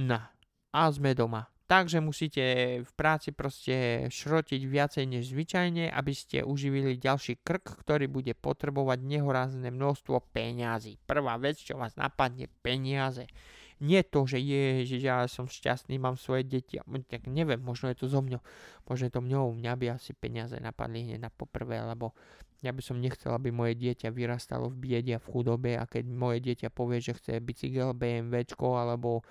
na. 0.00 0.32
A 0.72 0.88
sme 0.88 1.12
doma. 1.12 1.50
Takže 1.70 2.02
musíte 2.02 2.42
v 2.82 2.92
práci 2.98 3.30
proste 3.30 4.10
šrotiť 4.10 4.58
viacej 4.66 5.04
než 5.06 5.30
zvyčajne, 5.30 5.86
aby 5.94 6.10
ste 6.10 6.42
uživili 6.42 6.98
ďalší 6.98 7.38
krk, 7.46 7.86
ktorý 7.86 8.10
bude 8.10 8.34
potrebovať 8.34 8.98
nehorázne 9.06 9.70
množstvo 9.70 10.18
peňazí. 10.34 10.98
Prvá 11.06 11.38
vec, 11.38 11.62
čo 11.62 11.78
vás 11.78 11.94
napadne, 11.94 12.50
peniaze. 12.66 13.30
Nie 13.78 14.02
to, 14.02 14.26
že 14.26 14.42
je, 14.42 14.82
že 14.82 14.98
ja 14.98 15.24
som 15.30 15.46
šťastný, 15.46 15.94
mám 16.02 16.18
svoje 16.18 16.42
deti. 16.42 16.82
Tak 16.82 17.30
neviem, 17.30 17.62
možno 17.62 17.86
je 17.94 18.02
to 18.02 18.10
zo 18.10 18.18
mňou. 18.18 18.42
Možno 18.90 19.06
je 19.06 19.14
to 19.14 19.22
mňou. 19.22 19.54
Mňa 19.54 19.72
by 19.78 19.86
asi 19.94 20.10
peniaze 20.10 20.58
napadli 20.58 21.06
hneď 21.06 21.22
na 21.22 21.30
poprvé, 21.30 21.86
lebo 21.86 22.18
ja 22.66 22.74
by 22.74 22.82
som 22.82 22.98
nechcel, 22.98 23.30
aby 23.30 23.54
moje 23.54 23.78
dieťa 23.78 24.10
vyrastalo 24.10 24.74
v 24.74 24.76
biede 24.84 25.16
a 25.16 25.22
v 25.22 25.30
chudobe 25.30 25.78
a 25.78 25.86
keď 25.86 26.02
moje 26.12 26.42
dieťa 26.44 26.68
povie, 26.74 26.98
že 26.98 27.14
chce 27.14 27.38
bicykel, 27.40 27.94
BMWčko 27.94 28.74
alebo 28.74 29.22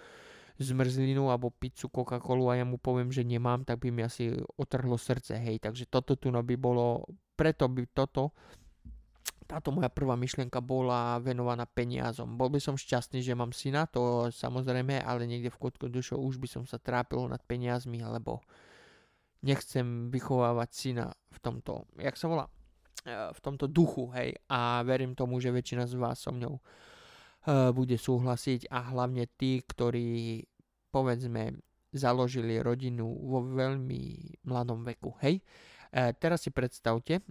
zmrzlinu 0.59 1.31
alebo 1.31 1.55
pizzu, 1.55 1.87
Coca-Colu 1.87 2.51
a 2.51 2.59
ja 2.59 2.65
mu 2.67 2.75
poviem, 2.75 3.09
že 3.09 3.23
nemám, 3.23 3.63
tak 3.63 3.79
by 3.79 3.95
mi 3.95 4.03
asi 4.03 4.35
otrhlo 4.59 4.99
srdce, 4.99 5.39
hej. 5.39 5.63
Takže 5.63 5.87
toto 5.87 6.19
tu 6.19 6.27
no 6.27 6.43
by 6.43 6.55
bolo, 6.59 7.07
preto 7.39 7.71
by 7.71 7.87
toto, 7.95 8.35
táto 9.49 9.73
moja 9.73 9.89
prvá 9.89 10.13
myšlienka 10.13 10.61
bola 10.61 11.17
venovaná 11.17 11.65
peniazom. 11.65 12.37
Bol 12.37 12.53
by 12.53 12.61
som 12.61 12.77
šťastný, 12.77 13.25
že 13.25 13.33
mám 13.33 13.49
syna, 13.49 13.89
to 13.89 14.29
samozrejme, 14.29 15.01
ale 15.01 15.25
niekde 15.25 15.49
v 15.49 15.57
kutku 15.57 15.89
dušou 15.89 16.21
už 16.21 16.37
by 16.37 16.45
som 16.45 16.63
sa 16.69 16.77
trápil 16.77 17.25
nad 17.25 17.41
peniazmi, 17.41 18.03
alebo 18.05 18.45
nechcem 19.41 20.13
vychovávať 20.13 20.69
syna 20.69 21.05
v 21.33 21.37
tomto, 21.41 21.89
jak 21.97 22.13
sa 22.13 22.29
volá, 22.29 22.45
v 23.07 23.39
tomto 23.41 23.65
duchu, 23.71 24.11
hej, 24.13 24.35
a 24.51 24.83
verím 24.83 25.15
tomu, 25.15 25.39
že 25.39 25.55
väčšina 25.55 25.87
z 25.87 25.95
vás 25.97 26.19
so 26.19 26.35
mňou 26.35 26.59
bude 27.47 27.95
súhlasiť 27.95 28.67
a 28.67 28.91
hlavne 28.91 29.25
tí, 29.39 29.63
ktorí 29.63 30.43
povedzme 30.91 31.55
založili 31.95 32.61
rodinu 32.61 33.05
vo 33.05 33.41
veľmi 33.41 34.01
mladom 34.45 34.85
veku, 34.85 35.17
hej. 35.25 35.41
Uh, 35.89 36.13
teraz 36.13 36.45
si 36.45 36.53
predstavte, 36.53 37.25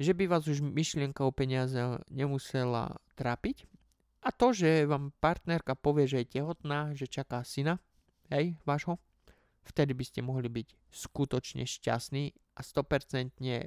že 0.00 0.12
by 0.16 0.24
vás 0.24 0.48
už 0.48 0.64
myšlienka 0.64 1.20
o 1.20 1.32
peniaze 1.36 1.76
nemusela 2.08 2.96
trápiť 3.12 3.68
a 4.22 4.30
to, 4.30 4.54
že 4.54 4.86
vám 4.86 5.12
partnerka 5.18 5.74
povie, 5.74 6.06
že 6.06 6.24
je 6.24 6.40
tehotná, 6.40 6.94
že 6.94 7.10
čaká 7.10 7.42
syna, 7.42 7.82
hej, 8.30 8.54
vášho, 8.64 8.96
vtedy 9.66 9.92
by 9.92 10.04
ste 10.06 10.20
mohli 10.22 10.46
byť 10.46 10.68
skutočne 10.90 11.66
šťastní 11.66 12.30
a 12.54 12.60
100% 12.62 13.42
e, 13.42 13.60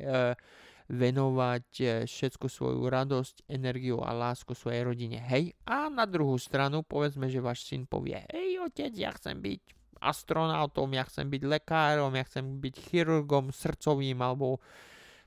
venovať 0.86 1.68
e, 1.82 1.86
všetku 2.06 2.46
svoju 2.46 2.86
radosť, 2.86 3.50
energiu 3.50 4.06
a 4.06 4.14
lásku 4.14 4.54
svojej 4.54 4.86
rodine. 4.86 5.18
Hej, 5.18 5.58
a 5.66 5.90
na 5.90 6.06
druhú 6.06 6.38
stranu 6.38 6.86
povedzme, 6.86 7.26
že 7.26 7.42
váš 7.42 7.66
syn 7.66 7.90
povie, 7.90 8.22
hej 8.30 8.62
otec, 8.62 8.94
ja 8.94 9.10
chcem 9.18 9.42
byť 9.42 9.62
astronautom, 9.98 10.94
ja 10.94 11.02
chcem 11.10 11.26
byť 11.26 11.42
lekárom, 11.42 12.14
ja 12.14 12.24
chcem 12.30 12.62
byť 12.62 12.76
chirurgom 12.78 13.50
srdcovým 13.50 14.22
alebo 14.22 14.62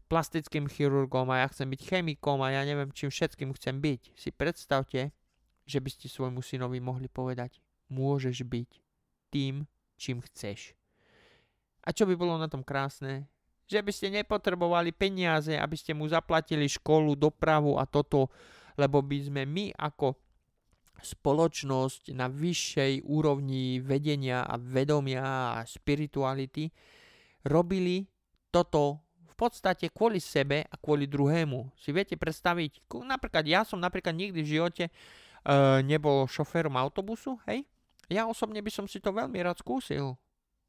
plastickým 0.07 0.71
chirurgom 0.71 1.29
a 1.35 1.45
ja 1.45 1.47
chcem 1.51 1.69
byť 1.69 1.81
chemikom 1.85 2.41
a 2.41 2.55
ja 2.55 2.63
neviem, 2.63 2.95
čím 2.95 3.11
všetkým 3.11 3.51
chcem 3.59 3.83
byť. 3.83 4.15
Si 4.15 4.31
predstavte, 4.31 5.13
že 5.69 5.79
by 5.83 5.91
ste 5.93 6.07
svojmu 6.09 6.41
synovi 6.41 6.81
mohli 6.81 7.11
povedať, 7.11 7.61
môžeš 7.93 8.47
byť 8.47 8.71
tým, 9.29 9.69
čím 10.01 10.25
chceš. 10.25 10.73
A 11.85 11.93
čo 11.93 12.09
by 12.09 12.15
bolo 12.17 12.41
na 12.41 12.49
tom 12.49 12.65
krásne? 12.65 13.29
Že 13.69 13.85
by 13.85 13.93
ste 13.93 14.09
nepotrebovali 14.09 14.97
peniaze, 14.97 15.53
aby 15.53 15.77
ste 15.77 15.93
mu 15.93 16.09
zaplatili 16.09 16.65
školu, 16.65 17.13
dopravu 17.13 17.77
a 17.77 17.85
toto, 17.85 18.33
lebo 18.81 19.05
by 19.05 19.29
sme 19.29 19.45
my 19.45 19.77
ako 19.77 20.17
spoločnosť 20.99 22.17
na 22.17 22.27
vyššej 22.27 23.07
úrovni 23.07 23.79
vedenia 23.79 24.43
a 24.43 24.59
vedomia 24.59 25.55
a 25.55 25.63
spirituality 25.63 26.67
robili 27.47 28.03
toto 28.51 29.05
v 29.29 29.35
podstate 29.39 29.95
kvôli 29.95 30.19
sebe 30.19 30.67
a 30.67 30.75
kvôli 30.75 31.07
druhému. 31.07 31.71
Si 31.79 31.95
viete 31.95 32.19
predstaviť, 32.19 32.91
napríklad 33.07 33.47
ja 33.47 33.63
som 33.63 33.79
napríklad 33.79 34.17
nikdy 34.17 34.43
v 34.43 34.53
živote 34.59 34.85
uh, 34.91 35.79
nebol 35.87 36.27
šoférom 36.27 36.75
autobusu, 36.75 37.39
hej? 37.47 37.63
Ja 38.09 38.25
osobne 38.25 38.65
by 38.65 38.73
som 38.73 38.87
si 38.89 38.99
to 38.99 39.13
veľmi 39.15 39.39
rád 39.45 39.61
skúsil. 39.61 40.17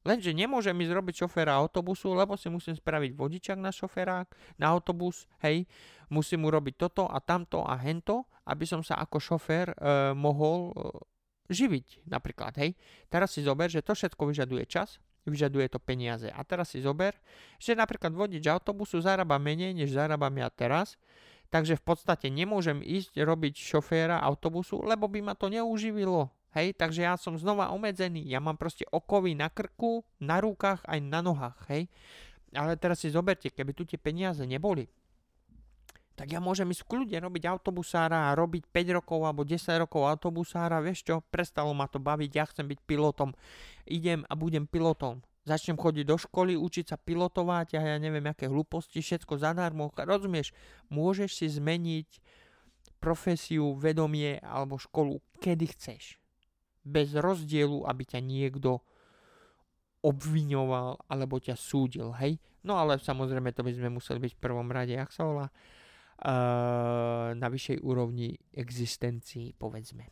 Lenže 0.07 0.31
nemôžem 0.31 0.75
ísť 0.79 0.95
robiť 0.95 1.15
šoféra 1.27 1.59
autobusu, 1.59 2.15
lebo 2.15 2.39
si 2.39 2.47
musím 2.47 2.71
spraviť 2.71 3.11
vodičak 3.19 3.57
na 3.59 3.67
šoférák, 3.67 4.31
na 4.55 4.71
autobus, 4.71 5.27
hej, 5.43 5.67
musím 6.07 6.47
urobiť 6.47 6.79
toto 6.79 7.03
a 7.03 7.19
tamto 7.19 7.67
a 7.67 7.75
hento, 7.75 8.23
aby 8.47 8.63
som 8.63 8.79
sa 8.79 8.95
ako 9.03 9.19
šofér 9.19 9.75
e, 9.75 9.75
mohol 10.15 10.71
e, 10.71 10.73
živiť 11.51 12.07
napríklad, 12.07 12.55
hej. 12.63 12.79
Teraz 13.11 13.35
si 13.35 13.43
zober, 13.43 13.67
že 13.67 13.83
to 13.83 13.91
všetko 13.91 14.23
vyžaduje 14.23 14.63
čas, 14.71 15.03
vyžaduje 15.27 15.67
to 15.67 15.83
peniaze. 15.83 16.31
A 16.31 16.41
teraz 16.47 16.71
si 16.71 16.79
zober, 16.79 17.13
že 17.59 17.75
napríklad 17.75 18.15
vodič 18.15 18.47
autobusu 18.47 19.03
zarába 19.03 19.35
menej, 19.35 19.75
než 19.75 19.91
zarábam 19.91 20.33
ja 20.39 20.47
teraz, 20.47 20.95
takže 21.51 21.75
v 21.75 21.83
podstate 21.83 22.31
nemôžem 22.31 22.79
ísť 22.79 23.19
robiť 23.19 23.59
šoféra 23.59 24.23
autobusu, 24.23 24.79
lebo 24.79 25.11
by 25.11 25.19
ma 25.19 25.33
to 25.35 25.51
neuživilo. 25.51 26.31
Hej, 26.57 26.81
takže 26.81 27.05
ja 27.05 27.13
som 27.13 27.37
znova 27.37 27.69
obmedzený. 27.69 28.25
Ja 28.25 28.41
mám 28.41 28.57
proste 28.57 28.81
okovy 28.89 29.37
na 29.37 29.53
krku, 29.53 30.01
na 30.17 30.41
rukách 30.41 30.81
aj 30.81 30.99
na 31.05 31.21
nohách. 31.21 31.57
Hej. 31.69 31.85
Ale 32.57 32.73
teraz 32.73 33.05
si 33.05 33.13
zoberte, 33.13 33.53
keby 33.53 33.77
tu 33.77 33.85
tie 33.85 34.01
peniaze 34.01 34.41
neboli, 34.41 34.89
tak 36.17 36.35
ja 36.35 36.41
môžem 36.41 36.67
ísť 36.67 36.83
v 36.83 36.89
kľude 36.91 37.15
robiť 37.15 37.43
autobusára 37.47 38.27
a 38.27 38.35
robiť 38.35 38.67
5 38.67 38.97
rokov 38.97 39.19
alebo 39.23 39.47
10 39.47 39.85
rokov 39.85 40.03
autobusára, 40.03 40.83
vieš 40.83 41.07
čo, 41.07 41.23
prestalo 41.31 41.71
ma 41.71 41.87
to 41.87 42.01
baviť, 42.01 42.31
ja 42.33 42.43
chcem 42.49 42.67
byť 42.67 42.79
pilotom. 42.83 43.31
Idem 43.87 44.27
a 44.27 44.33
budem 44.35 44.67
pilotom. 44.67 45.23
Začnem 45.47 45.79
chodiť 45.79 46.03
do 46.03 46.19
školy, 46.19 46.59
učiť 46.59 46.91
sa 46.91 46.97
pilotovať 46.99 47.79
a 47.79 47.95
ja 47.95 47.97
neviem, 48.01 48.25
aké 48.27 48.51
hlúposti, 48.51 48.99
všetko 48.99 49.39
zadarmo. 49.39 49.95
Rozumieš, 49.95 50.51
môžeš 50.91 51.39
si 51.39 51.47
zmeniť 51.47 52.19
profesiu, 52.99 53.79
vedomie 53.79 54.43
alebo 54.43 54.75
školu, 54.75 55.23
kedy 55.39 55.71
chceš 55.71 56.18
bez 56.83 57.13
rozdielu, 57.15 57.85
aby 57.85 58.03
ťa 58.05 58.19
niekto 58.23 58.83
obviňoval 59.99 61.11
alebo 61.11 61.35
ťa 61.43 61.59
súdil, 61.59 62.15
hej? 62.19 62.39
No 62.63 62.79
ale 62.79 62.99
samozrejme 62.99 63.51
to 63.51 63.63
by 63.63 63.71
sme 63.75 63.89
museli 63.91 64.19
byť 64.23 64.33
v 64.35 64.43
prvom 64.43 64.67
rade, 64.71 64.95
jak 64.95 65.11
sa 65.11 65.27
volá, 65.27 65.47
uh, 65.51 67.35
na 67.35 67.47
vyššej 67.51 67.83
úrovni 67.83 68.39
existencii, 68.55 69.55
povedzme. 69.59 70.07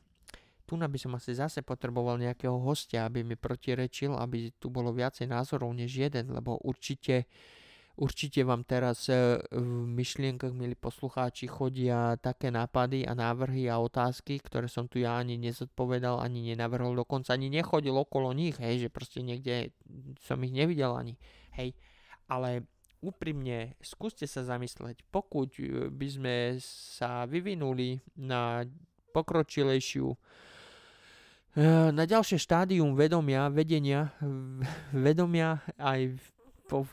Tu 0.68 0.76
by 0.76 1.00
som 1.00 1.16
asi 1.16 1.32
zase 1.32 1.64
potreboval 1.64 2.20
nejakého 2.20 2.60
hostia, 2.60 3.08
aby 3.08 3.24
mi 3.24 3.40
protirečil, 3.40 4.20
aby 4.20 4.52
tu 4.60 4.68
bolo 4.68 4.92
viacej 4.92 5.32
názorov 5.32 5.72
než 5.72 5.96
jeden, 5.96 6.36
lebo 6.36 6.60
určite 6.60 7.24
uh, 7.24 7.57
Určite 7.98 8.46
vám 8.46 8.62
teraz 8.62 9.10
e, 9.10 9.42
v 9.50 9.90
myšlienkach, 9.90 10.54
milí 10.54 10.78
poslucháči, 10.78 11.50
chodia 11.50 12.14
také 12.22 12.54
nápady 12.54 13.10
a 13.10 13.18
návrhy 13.18 13.66
a 13.74 13.82
otázky, 13.82 14.38
ktoré 14.38 14.70
som 14.70 14.86
tu 14.86 15.02
ja 15.02 15.18
ani 15.18 15.42
nezodpovedal, 15.42 16.22
ani 16.22 16.54
nenavrhol, 16.54 16.94
dokonca 16.94 17.34
ani 17.34 17.50
nechodil 17.50 17.98
okolo 17.98 18.38
nich, 18.38 18.54
hej, 18.62 18.86
že 18.86 18.90
proste 18.94 19.26
niekde 19.26 19.74
som 20.22 20.38
ich 20.46 20.54
nevidel 20.54 20.94
ani, 20.94 21.18
hej. 21.58 21.74
Ale 22.30 22.70
úprimne, 23.02 23.74
skúste 23.82 24.30
sa 24.30 24.46
zamysleť, 24.46 25.02
pokud 25.10 25.50
e, 25.58 25.90
by 25.90 26.08
sme 26.14 26.36
sa 26.62 27.26
vyvinuli 27.26 27.98
na 28.22 28.62
pokročilejšiu 29.10 30.06
e, 30.06 30.18
na 31.90 32.04
ďalšie 32.06 32.38
štádium 32.38 32.94
vedomia, 32.94 33.50
vedenia, 33.50 34.14
vedomia 34.94 35.66
aj 35.82 36.14
po, 36.70 36.86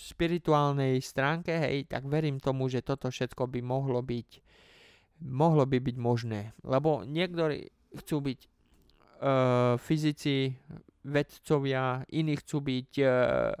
spirituálnej 0.00 0.96
stránke, 1.04 1.52
hej, 1.52 1.84
tak 1.84 2.08
verím 2.08 2.40
tomu, 2.40 2.72
že 2.72 2.80
toto 2.80 3.12
všetko 3.12 3.44
by 3.46 3.60
mohlo 3.60 4.00
byť 4.00 4.40
mohlo 5.20 5.68
by 5.68 5.78
byť 5.84 5.96
možné. 6.00 6.56
Lebo 6.64 7.04
niektorí 7.04 7.68
chcú 8.00 8.24
byť 8.24 8.40
uh, 8.40 9.76
fyzici, 9.76 10.56
vedcovia, 11.04 12.08
iní 12.08 12.40
chcú 12.40 12.64
byť 12.64 12.90
uh, 13.04 13.52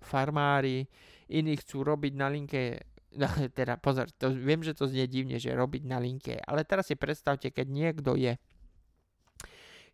farmári, 0.00 0.88
iní 1.28 1.60
chcú 1.60 1.84
robiť 1.84 2.12
na 2.16 2.28
linke 2.32 2.80
No, 3.14 3.30
teda 3.58 3.78
pozor, 3.78 4.10
to, 4.18 4.34
viem, 4.34 4.60
že 4.66 4.74
to 4.74 4.90
znie 4.90 5.06
divne, 5.06 5.38
že 5.38 5.54
robiť 5.54 5.86
na 5.86 6.02
linke, 6.02 6.38
ale 6.42 6.66
teraz 6.66 6.90
si 6.90 6.98
predstavte, 6.98 7.54
keď 7.54 7.66
niekto 7.70 8.18
je 8.18 8.34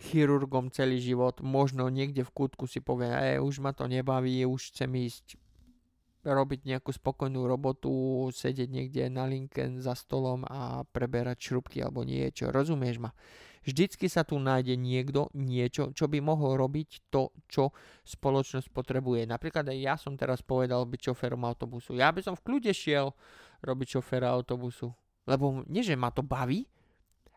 chirurgom 0.00 0.72
celý 0.72 0.96
život, 0.96 1.44
možno 1.44 1.92
niekde 1.92 2.24
v 2.24 2.32
kútku 2.32 2.64
si 2.64 2.80
povie, 2.80 3.12
e, 3.12 3.36
už 3.36 3.60
ma 3.60 3.76
to 3.76 3.84
nebaví, 3.84 4.48
už 4.48 4.72
chcem 4.72 4.88
ísť 4.96 5.36
robiť 6.20 6.68
nejakú 6.68 6.92
spokojnú 6.92 7.48
robotu, 7.48 7.90
sedieť 8.28 8.68
niekde 8.68 9.02
na 9.08 9.24
linke 9.24 9.64
za 9.80 9.96
stolom 9.96 10.44
a 10.44 10.84
preberať 10.84 11.50
šrubky 11.50 11.80
alebo 11.80 12.04
niečo. 12.04 12.52
Rozumieš 12.52 13.00
ma? 13.00 13.10
Vždycky 13.60 14.08
sa 14.08 14.24
tu 14.24 14.40
nájde 14.40 14.72
niekto, 14.80 15.28
niečo, 15.36 15.92
čo 15.92 16.08
by 16.08 16.16
mohol 16.24 16.56
robiť 16.56 17.12
to, 17.12 17.28
čo 17.44 17.76
spoločnosť 18.08 18.72
potrebuje. 18.72 19.28
Napríklad 19.28 19.68
aj 19.68 19.78
ja 19.80 19.94
som 20.00 20.16
teraz 20.16 20.40
povedal 20.40 20.88
byť 20.88 21.12
šoférom 21.12 21.44
autobusu. 21.44 21.92
Ja 21.96 22.08
by 22.08 22.24
som 22.24 22.34
v 22.40 22.44
kľude 22.44 22.72
šiel 22.72 23.12
robiť 23.60 24.00
šoféra 24.00 24.32
autobusu. 24.32 24.88
Lebo 25.28 25.60
nie, 25.68 25.84
že 25.84 25.92
ma 25.92 26.08
to 26.08 26.24
baví, 26.24 26.64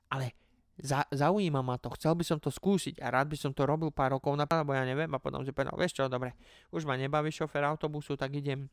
ale 0.08 0.43
za, 0.82 1.06
zaujíma 1.14 1.62
ma 1.62 1.78
to, 1.78 1.94
chcel 1.94 2.18
by 2.18 2.26
som 2.26 2.42
to 2.42 2.50
skúsiť 2.50 2.98
a 2.98 3.14
rád 3.14 3.30
by 3.30 3.38
som 3.38 3.54
to 3.54 3.66
robil 3.70 3.94
pár 3.94 4.18
rokov 4.18 4.34
na 4.34 4.50
alebo 4.50 4.74
ja 4.74 4.82
neviem. 4.82 5.10
A 5.14 5.22
potom 5.22 5.46
si 5.46 5.54
povedal, 5.54 5.78
vieš 5.78 6.02
čo, 6.02 6.10
dobre, 6.10 6.34
už 6.74 6.90
ma 6.90 6.98
nebaví 6.98 7.30
šofér 7.30 7.70
autobusu, 7.70 8.18
tak 8.18 8.34
idem, 8.34 8.66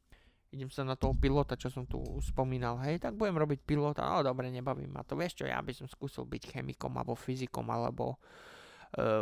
idem 0.48 0.70
sa 0.72 0.82
na 0.82 0.96
toho 0.96 1.12
pilota, 1.12 1.60
čo 1.60 1.68
som 1.68 1.84
tu 1.84 2.00
spomínal, 2.24 2.80
hej, 2.88 2.98
tak 3.04 3.20
budem 3.20 3.36
robiť 3.36 3.60
pilota, 3.68 4.02
ale 4.02 4.24
dobre, 4.24 4.48
nebaví 4.48 4.88
ma 4.88 5.04
to, 5.04 5.14
vieš 5.14 5.44
čo, 5.44 5.44
ja 5.44 5.60
by 5.60 5.72
som 5.76 5.84
skúsil 5.86 6.24
byť 6.24 6.56
chemikom 6.56 6.90
alebo 6.96 7.12
fyzikom 7.12 7.68
alebo 7.68 8.16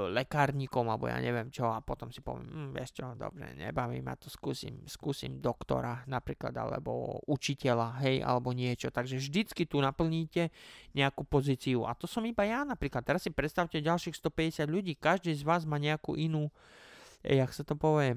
lekárnikom 0.09 0.89
alebo 0.89 1.13
ja 1.13 1.21
neviem 1.21 1.53
čo 1.53 1.69
a 1.69 1.85
potom 1.85 2.09
si 2.09 2.25
poviem, 2.25 2.49
hm, 2.49 2.71
vieš 2.73 2.97
čo, 2.97 3.13
dobre, 3.13 3.53
nebaví 3.53 4.01
ma 4.01 4.17
to, 4.17 4.33
skúsim, 4.33 4.81
skúsim 4.89 5.45
doktora 5.45 6.09
napríklad 6.09 6.57
alebo 6.57 7.21
učiteľa, 7.29 8.01
hej, 8.01 8.25
alebo 8.25 8.57
niečo. 8.57 8.89
Takže 8.89 9.21
vždycky 9.21 9.69
tu 9.69 9.85
naplníte 9.85 10.49
nejakú 10.97 11.29
pozíciu 11.29 11.85
a 11.85 11.93
to 11.93 12.09
som 12.09 12.25
iba 12.25 12.49
ja 12.49 12.65
napríklad. 12.65 13.05
Teraz 13.05 13.29
si 13.29 13.31
predstavte 13.31 13.77
ďalších 13.85 14.17
150 14.17 14.65
ľudí, 14.73 14.97
každý 14.97 15.37
z 15.37 15.45
vás 15.45 15.69
má 15.69 15.77
nejakú 15.77 16.17
inú, 16.17 16.49
eh, 17.21 17.37
jak 17.37 17.53
sa 17.53 17.61
to 17.61 17.77
povie, 17.77 18.17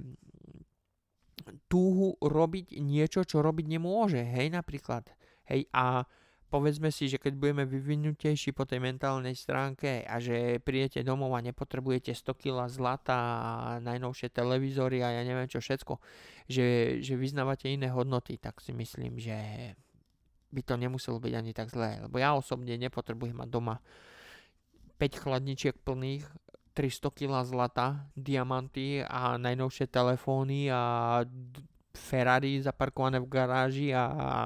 túhu 1.68 2.16
robiť 2.24 2.80
niečo, 2.80 3.28
čo 3.28 3.44
robiť 3.44 3.66
nemôže, 3.68 4.24
hej, 4.24 4.56
napríklad. 4.56 5.04
Hej, 5.52 5.68
a 5.76 6.08
povedzme 6.52 6.92
si, 6.92 7.08
že 7.08 7.16
keď 7.16 7.40
budeme 7.40 7.64
vyvinutejší 7.64 8.52
po 8.52 8.68
tej 8.68 8.84
mentálnej 8.84 9.32
stránke 9.40 10.04
a 10.04 10.20
že 10.20 10.60
prídete 10.60 11.00
domov 11.00 11.32
a 11.32 11.40
nepotrebujete 11.40 12.12
100 12.12 12.36
kg 12.36 12.68
zlata 12.68 13.16
a 13.16 13.52
najnovšie 13.80 14.28
televízory 14.36 15.00
a 15.00 15.16
ja 15.16 15.24
neviem 15.24 15.48
čo 15.48 15.64
všetko, 15.64 15.96
že, 16.52 17.00
že 17.00 17.16
vyznávate 17.16 17.72
iné 17.72 17.88
hodnoty, 17.88 18.36
tak 18.36 18.60
si 18.60 18.76
myslím, 18.76 19.16
že 19.16 19.40
by 20.52 20.62
to 20.68 20.76
nemuselo 20.76 21.24
byť 21.24 21.34
ani 21.40 21.56
tak 21.56 21.72
zlé. 21.72 22.04
Lebo 22.04 22.20
ja 22.20 22.36
osobne 22.36 22.76
nepotrebujem 22.76 23.40
mať 23.40 23.48
doma 23.48 23.80
5 25.00 25.24
chladničiek 25.24 25.80
plných, 25.80 26.28
300 26.76 27.16
kg 27.16 27.32
zlata, 27.48 28.12
diamanty 28.16 29.04
a 29.04 29.40
najnovšie 29.40 29.88
telefóny 29.88 30.68
a 30.72 31.24
Ferrari 31.92 32.64
zaparkované 32.64 33.20
v 33.20 33.28
garáži 33.28 33.88
a 33.92 34.04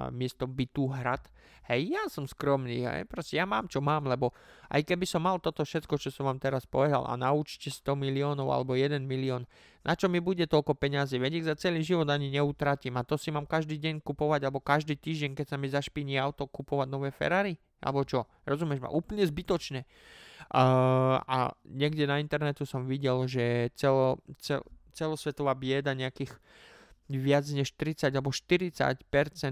miesto 0.10 0.50
bytu 0.50 0.90
hrad 0.90 1.22
Hej, 1.66 1.98
ja 1.98 2.04
som 2.14 2.30
skromný, 2.30 2.86
hej, 2.86 3.10
proste 3.10 3.42
ja 3.42 3.46
mám 3.50 3.66
čo 3.66 3.82
mám, 3.82 4.06
lebo 4.06 4.30
aj 4.70 4.86
keby 4.86 5.10
som 5.10 5.26
mal 5.26 5.42
toto 5.42 5.66
všetko, 5.66 5.98
čo 5.98 6.14
som 6.14 6.30
vám 6.30 6.38
teraz 6.38 6.70
povedal 6.70 7.02
a 7.10 7.18
naučte 7.18 7.74
100 7.74 7.98
miliónov 7.98 8.54
alebo 8.54 8.78
1 8.78 9.02
milión, 9.02 9.50
na 9.82 9.98
čo 9.98 10.06
mi 10.06 10.22
bude 10.22 10.46
toľko 10.46 10.78
peňazí, 10.78 11.18
veď 11.18 11.32
ich 11.42 11.46
za 11.50 11.58
celý 11.58 11.82
život 11.82 12.06
ani 12.06 12.30
neutratím. 12.30 13.02
A 13.02 13.06
to 13.06 13.18
si 13.18 13.34
mám 13.34 13.50
každý 13.50 13.82
deň 13.82 14.06
kupovať 14.06 14.46
alebo 14.46 14.62
každý 14.62 14.94
týždeň, 14.94 15.38
keď 15.38 15.46
sa 15.46 15.58
mi 15.58 15.66
zašpiní 15.70 16.22
auto, 16.22 16.46
kupovať 16.46 16.86
nové 16.86 17.10
Ferrari, 17.10 17.58
alebo 17.82 18.06
čo, 18.06 18.30
rozumieš 18.46 18.86
ma, 18.86 18.94
úplne 18.94 19.26
zbytočné. 19.26 19.86
Uh, 20.54 21.18
a 21.26 21.58
niekde 21.66 22.06
na 22.06 22.22
internetu 22.22 22.70
som 22.70 22.86
videl, 22.86 23.26
že 23.26 23.74
celo, 23.74 24.22
cel, 24.38 24.62
celosvetová 24.94 25.58
bieda 25.58 25.98
nejakých 25.98 26.30
viac 27.10 27.46
než 27.54 27.78
30 27.78 28.10
alebo 28.10 28.34
40% 28.34 29.06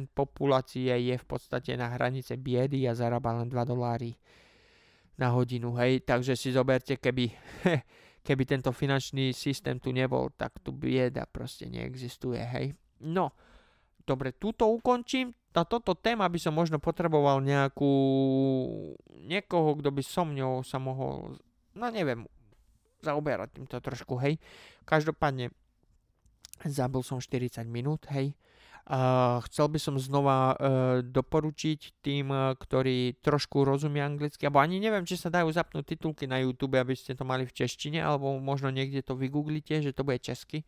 populácie 0.09 0.89
je 0.89 1.15
v 1.17 1.25
podstate 1.25 1.77
na 1.77 1.93
hranice 1.93 2.33
biedy 2.37 2.89
a 2.89 2.97
zarába 2.97 3.37
len 3.37 3.49
2 3.49 3.61
doláry 3.69 4.17
na 5.13 5.29
hodinu, 5.29 5.77
hej, 5.77 6.01
takže 6.01 6.33
si 6.33 6.49
zoberte, 6.49 6.97
keby, 6.97 7.29
keby 8.27 8.43
tento 8.49 8.73
finančný 8.73 9.29
systém 9.29 9.77
tu 9.77 9.93
nebol, 9.93 10.33
tak 10.33 10.57
tu 10.65 10.73
bieda 10.73 11.29
proste 11.29 11.69
neexistuje, 11.69 12.41
hej. 12.41 12.73
No, 13.05 13.29
dobre, 14.01 14.33
túto 14.33 14.65
ukončím, 14.73 15.29
na 15.53 15.61
toto 15.69 15.93
téma 15.93 16.25
by 16.25 16.39
som 16.41 16.57
možno 16.57 16.81
potreboval 16.81 17.45
nejakú, 17.45 17.93
niekoho, 19.29 19.77
kto 19.77 19.93
by 19.93 20.01
so 20.01 20.25
mňou 20.25 20.65
sa 20.65 20.81
mohol, 20.81 21.37
no 21.77 21.85
neviem, 21.93 22.25
zaoberať 23.05 23.61
týmto 23.61 23.77
trošku, 23.77 24.17
hej. 24.17 24.41
Každopádne, 24.89 25.53
Zabil 26.63 27.01
som 27.03 27.19
40 27.19 27.67
minút, 27.67 28.07
hej. 28.11 28.35
Uh, 28.83 29.39
chcel 29.47 29.71
by 29.71 29.79
som 29.79 29.95
znova 29.95 30.59
uh, 30.59 30.99
doporučiť 30.99 32.03
tým, 32.03 32.27
uh, 32.27 32.51
ktorí 32.51 33.15
trošku 33.23 33.63
rozumia 33.63 34.03
anglicky, 34.03 34.43
alebo 34.43 34.59
ani 34.59 34.83
neviem, 34.83 35.07
či 35.07 35.15
sa 35.15 35.31
dajú 35.31 35.47
zapnúť 35.55 35.95
titulky 35.95 36.27
na 36.27 36.43
YouTube, 36.43 36.75
aby 36.75 36.91
ste 36.91 37.15
to 37.15 37.23
mali 37.23 37.47
v 37.47 37.55
češtine, 37.55 38.03
alebo 38.03 38.35
možno 38.43 38.67
niekde 38.75 38.99
to 38.99 39.15
vygooglite, 39.15 39.79
že 39.79 39.95
to 39.95 40.03
bude 40.03 40.19
česky. 40.19 40.67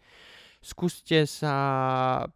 Skúste 0.63 1.27
sa 1.27 1.55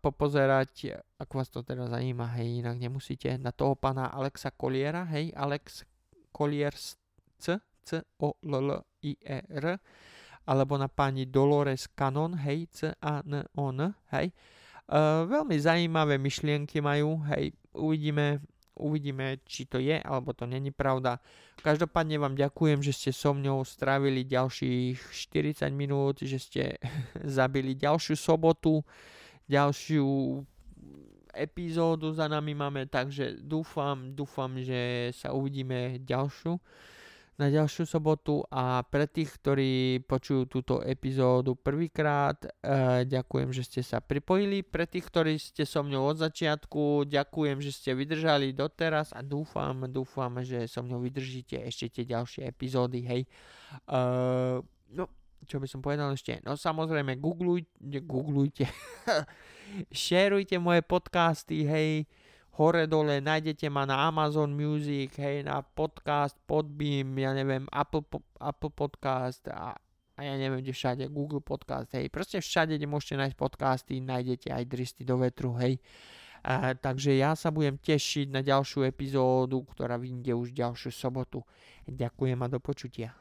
popozerať, 0.04 1.00
ak 1.16 1.32
vás 1.32 1.48
to 1.48 1.64
teda 1.64 1.88
zajíma, 1.88 2.28
hej, 2.36 2.60
inak 2.60 2.76
nemusíte, 2.76 3.40
na 3.40 3.56
toho 3.56 3.80
pána 3.80 4.12
Alexa 4.12 4.52
Colliera, 4.52 5.08
hej, 5.16 5.32
Alex 5.32 5.88
Collier 6.36 6.76
C, 7.40 7.56
C, 7.88 8.04
O, 8.20 8.36
L, 8.44 8.54
L, 8.68 8.84
I, 9.08 9.16
E, 9.24 9.48
R 9.48 9.80
alebo 10.50 10.82
na 10.82 10.90
pani 10.90 11.30
Dolores 11.30 11.86
Cannon, 11.94 12.34
hej, 12.34 12.66
C-A-N-O-N, 12.74 13.94
hej. 14.18 14.34
Uh, 14.90 15.30
veľmi 15.30 15.54
zaujímavé 15.54 16.18
myšlienky 16.18 16.82
majú, 16.82 17.22
hej, 17.30 17.54
uvidíme, 17.78 18.42
uvidíme, 18.74 19.38
či 19.46 19.70
to 19.70 19.78
je, 19.78 20.02
alebo 20.02 20.34
to 20.34 20.50
není 20.50 20.74
pravda. 20.74 21.22
Každopádne 21.62 22.18
vám 22.18 22.34
ďakujem, 22.34 22.82
že 22.82 22.98
ste 22.98 23.12
so 23.14 23.38
mňou 23.38 23.62
strávili 23.62 24.26
ďalších 24.26 24.98
40 25.14 25.70
minút, 25.70 26.26
že 26.26 26.42
ste 26.42 26.82
zabili 27.38 27.78
ďalšiu 27.78 28.18
sobotu, 28.18 28.82
ďalšiu 29.46 30.42
epizódu 31.30 32.10
za 32.10 32.26
nami 32.26 32.58
máme, 32.58 32.90
takže 32.90 33.38
dúfam, 33.38 34.18
dúfam, 34.18 34.50
že 34.58 35.14
sa 35.14 35.30
uvidíme 35.30 36.02
ďalšiu 36.02 36.58
na 37.40 37.48
ďalšiu 37.48 37.88
sobotu 37.88 38.44
a 38.52 38.84
pre 38.84 39.08
tých, 39.08 39.40
ktorí 39.40 40.04
počujú 40.04 40.52
túto 40.52 40.84
epizódu 40.84 41.56
prvýkrát, 41.56 42.36
e, 42.44 43.08
ďakujem, 43.08 43.56
že 43.56 43.64
ste 43.64 43.82
sa 43.82 44.04
pripojili. 44.04 44.60
Pre 44.60 44.84
tých, 44.84 45.08
ktorí 45.08 45.40
ste 45.40 45.64
so 45.64 45.80
mňou 45.80 46.12
od 46.12 46.18
začiatku, 46.20 47.08
ďakujem, 47.08 47.64
že 47.64 47.72
ste 47.72 47.96
vydržali 47.96 48.52
doteraz 48.52 49.16
a 49.16 49.24
dúfam, 49.24 49.88
dúfam, 49.88 50.36
že 50.44 50.68
so 50.68 50.84
mňou 50.84 51.00
vydržíte 51.00 51.64
ešte 51.64 51.88
tie 51.88 52.04
ďalšie 52.12 52.44
epizódy, 52.44 53.08
hej. 53.08 53.22
E, 53.88 54.00
no, 54.92 55.08
čo 55.48 55.64
by 55.64 55.68
som 55.72 55.80
povedal 55.80 56.12
ešte? 56.12 56.44
No 56.44 56.60
samozrejme, 56.60 57.16
googlujte, 57.24 58.04
googlujte, 58.04 58.68
šerujte 59.96 60.60
moje 60.60 60.84
podcasty, 60.84 61.64
hej, 61.64 62.04
hore 62.60 62.92
dole, 62.92 63.24
nájdete 63.24 63.72
ma 63.72 63.88
na 63.88 64.12
Amazon 64.12 64.52
Music, 64.52 65.16
hej, 65.16 65.48
na 65.48 65.64
podcast, 65.64 66.36
Podbeam, 66.44 67.16
ja 67.16 67.32
neviem, 67.32 67.64
Apple, 67.72 68.04
Apple 68.36 68.76
Podcast 68.76 69.48
a, 69.48 69.80
a 69.80 70.20
ja 70.20 70.36
neviem, 70.36 70.60
kde 70.60 70.76
všade, 70.76 71.08
Google 71.08 71.40
Podcast, 71.40 71.96
hej, 71.96 72.12
proste 72.12 72.44
všade, 72.44 72.76
kde 72.76 72.84
môžete 72.84 73.16
nájsť 73.16 73.38
podcasty, 73.40 74.04
nájdete 74.04 74.52
aj 74.52 74.64
Dristy 74.68 75.08
do 75.08 75.16
vetru, 75.24 75.56
hej. 75.56 75.80
A, 76.44 76.76
takže 76.76 77.16
ja 77.16 77.32
sa 77.32 77.48
budem 77.48 77.80
tešiť 77.80 78.28
na 78.28 78.44
ďalšiu 78.44 78.84
epizódu, 78.84 79.64
ktorá 79.64 79.96
vyjde 79.96 80.36
už 80.36 80.52
ďalšiu 80.52 80.92
sobotu. 80.92 81.40
Ďakujem 81.88 82.40
a 82.44 82.48
do 82.52 82.60
počutia. 82.60 83.16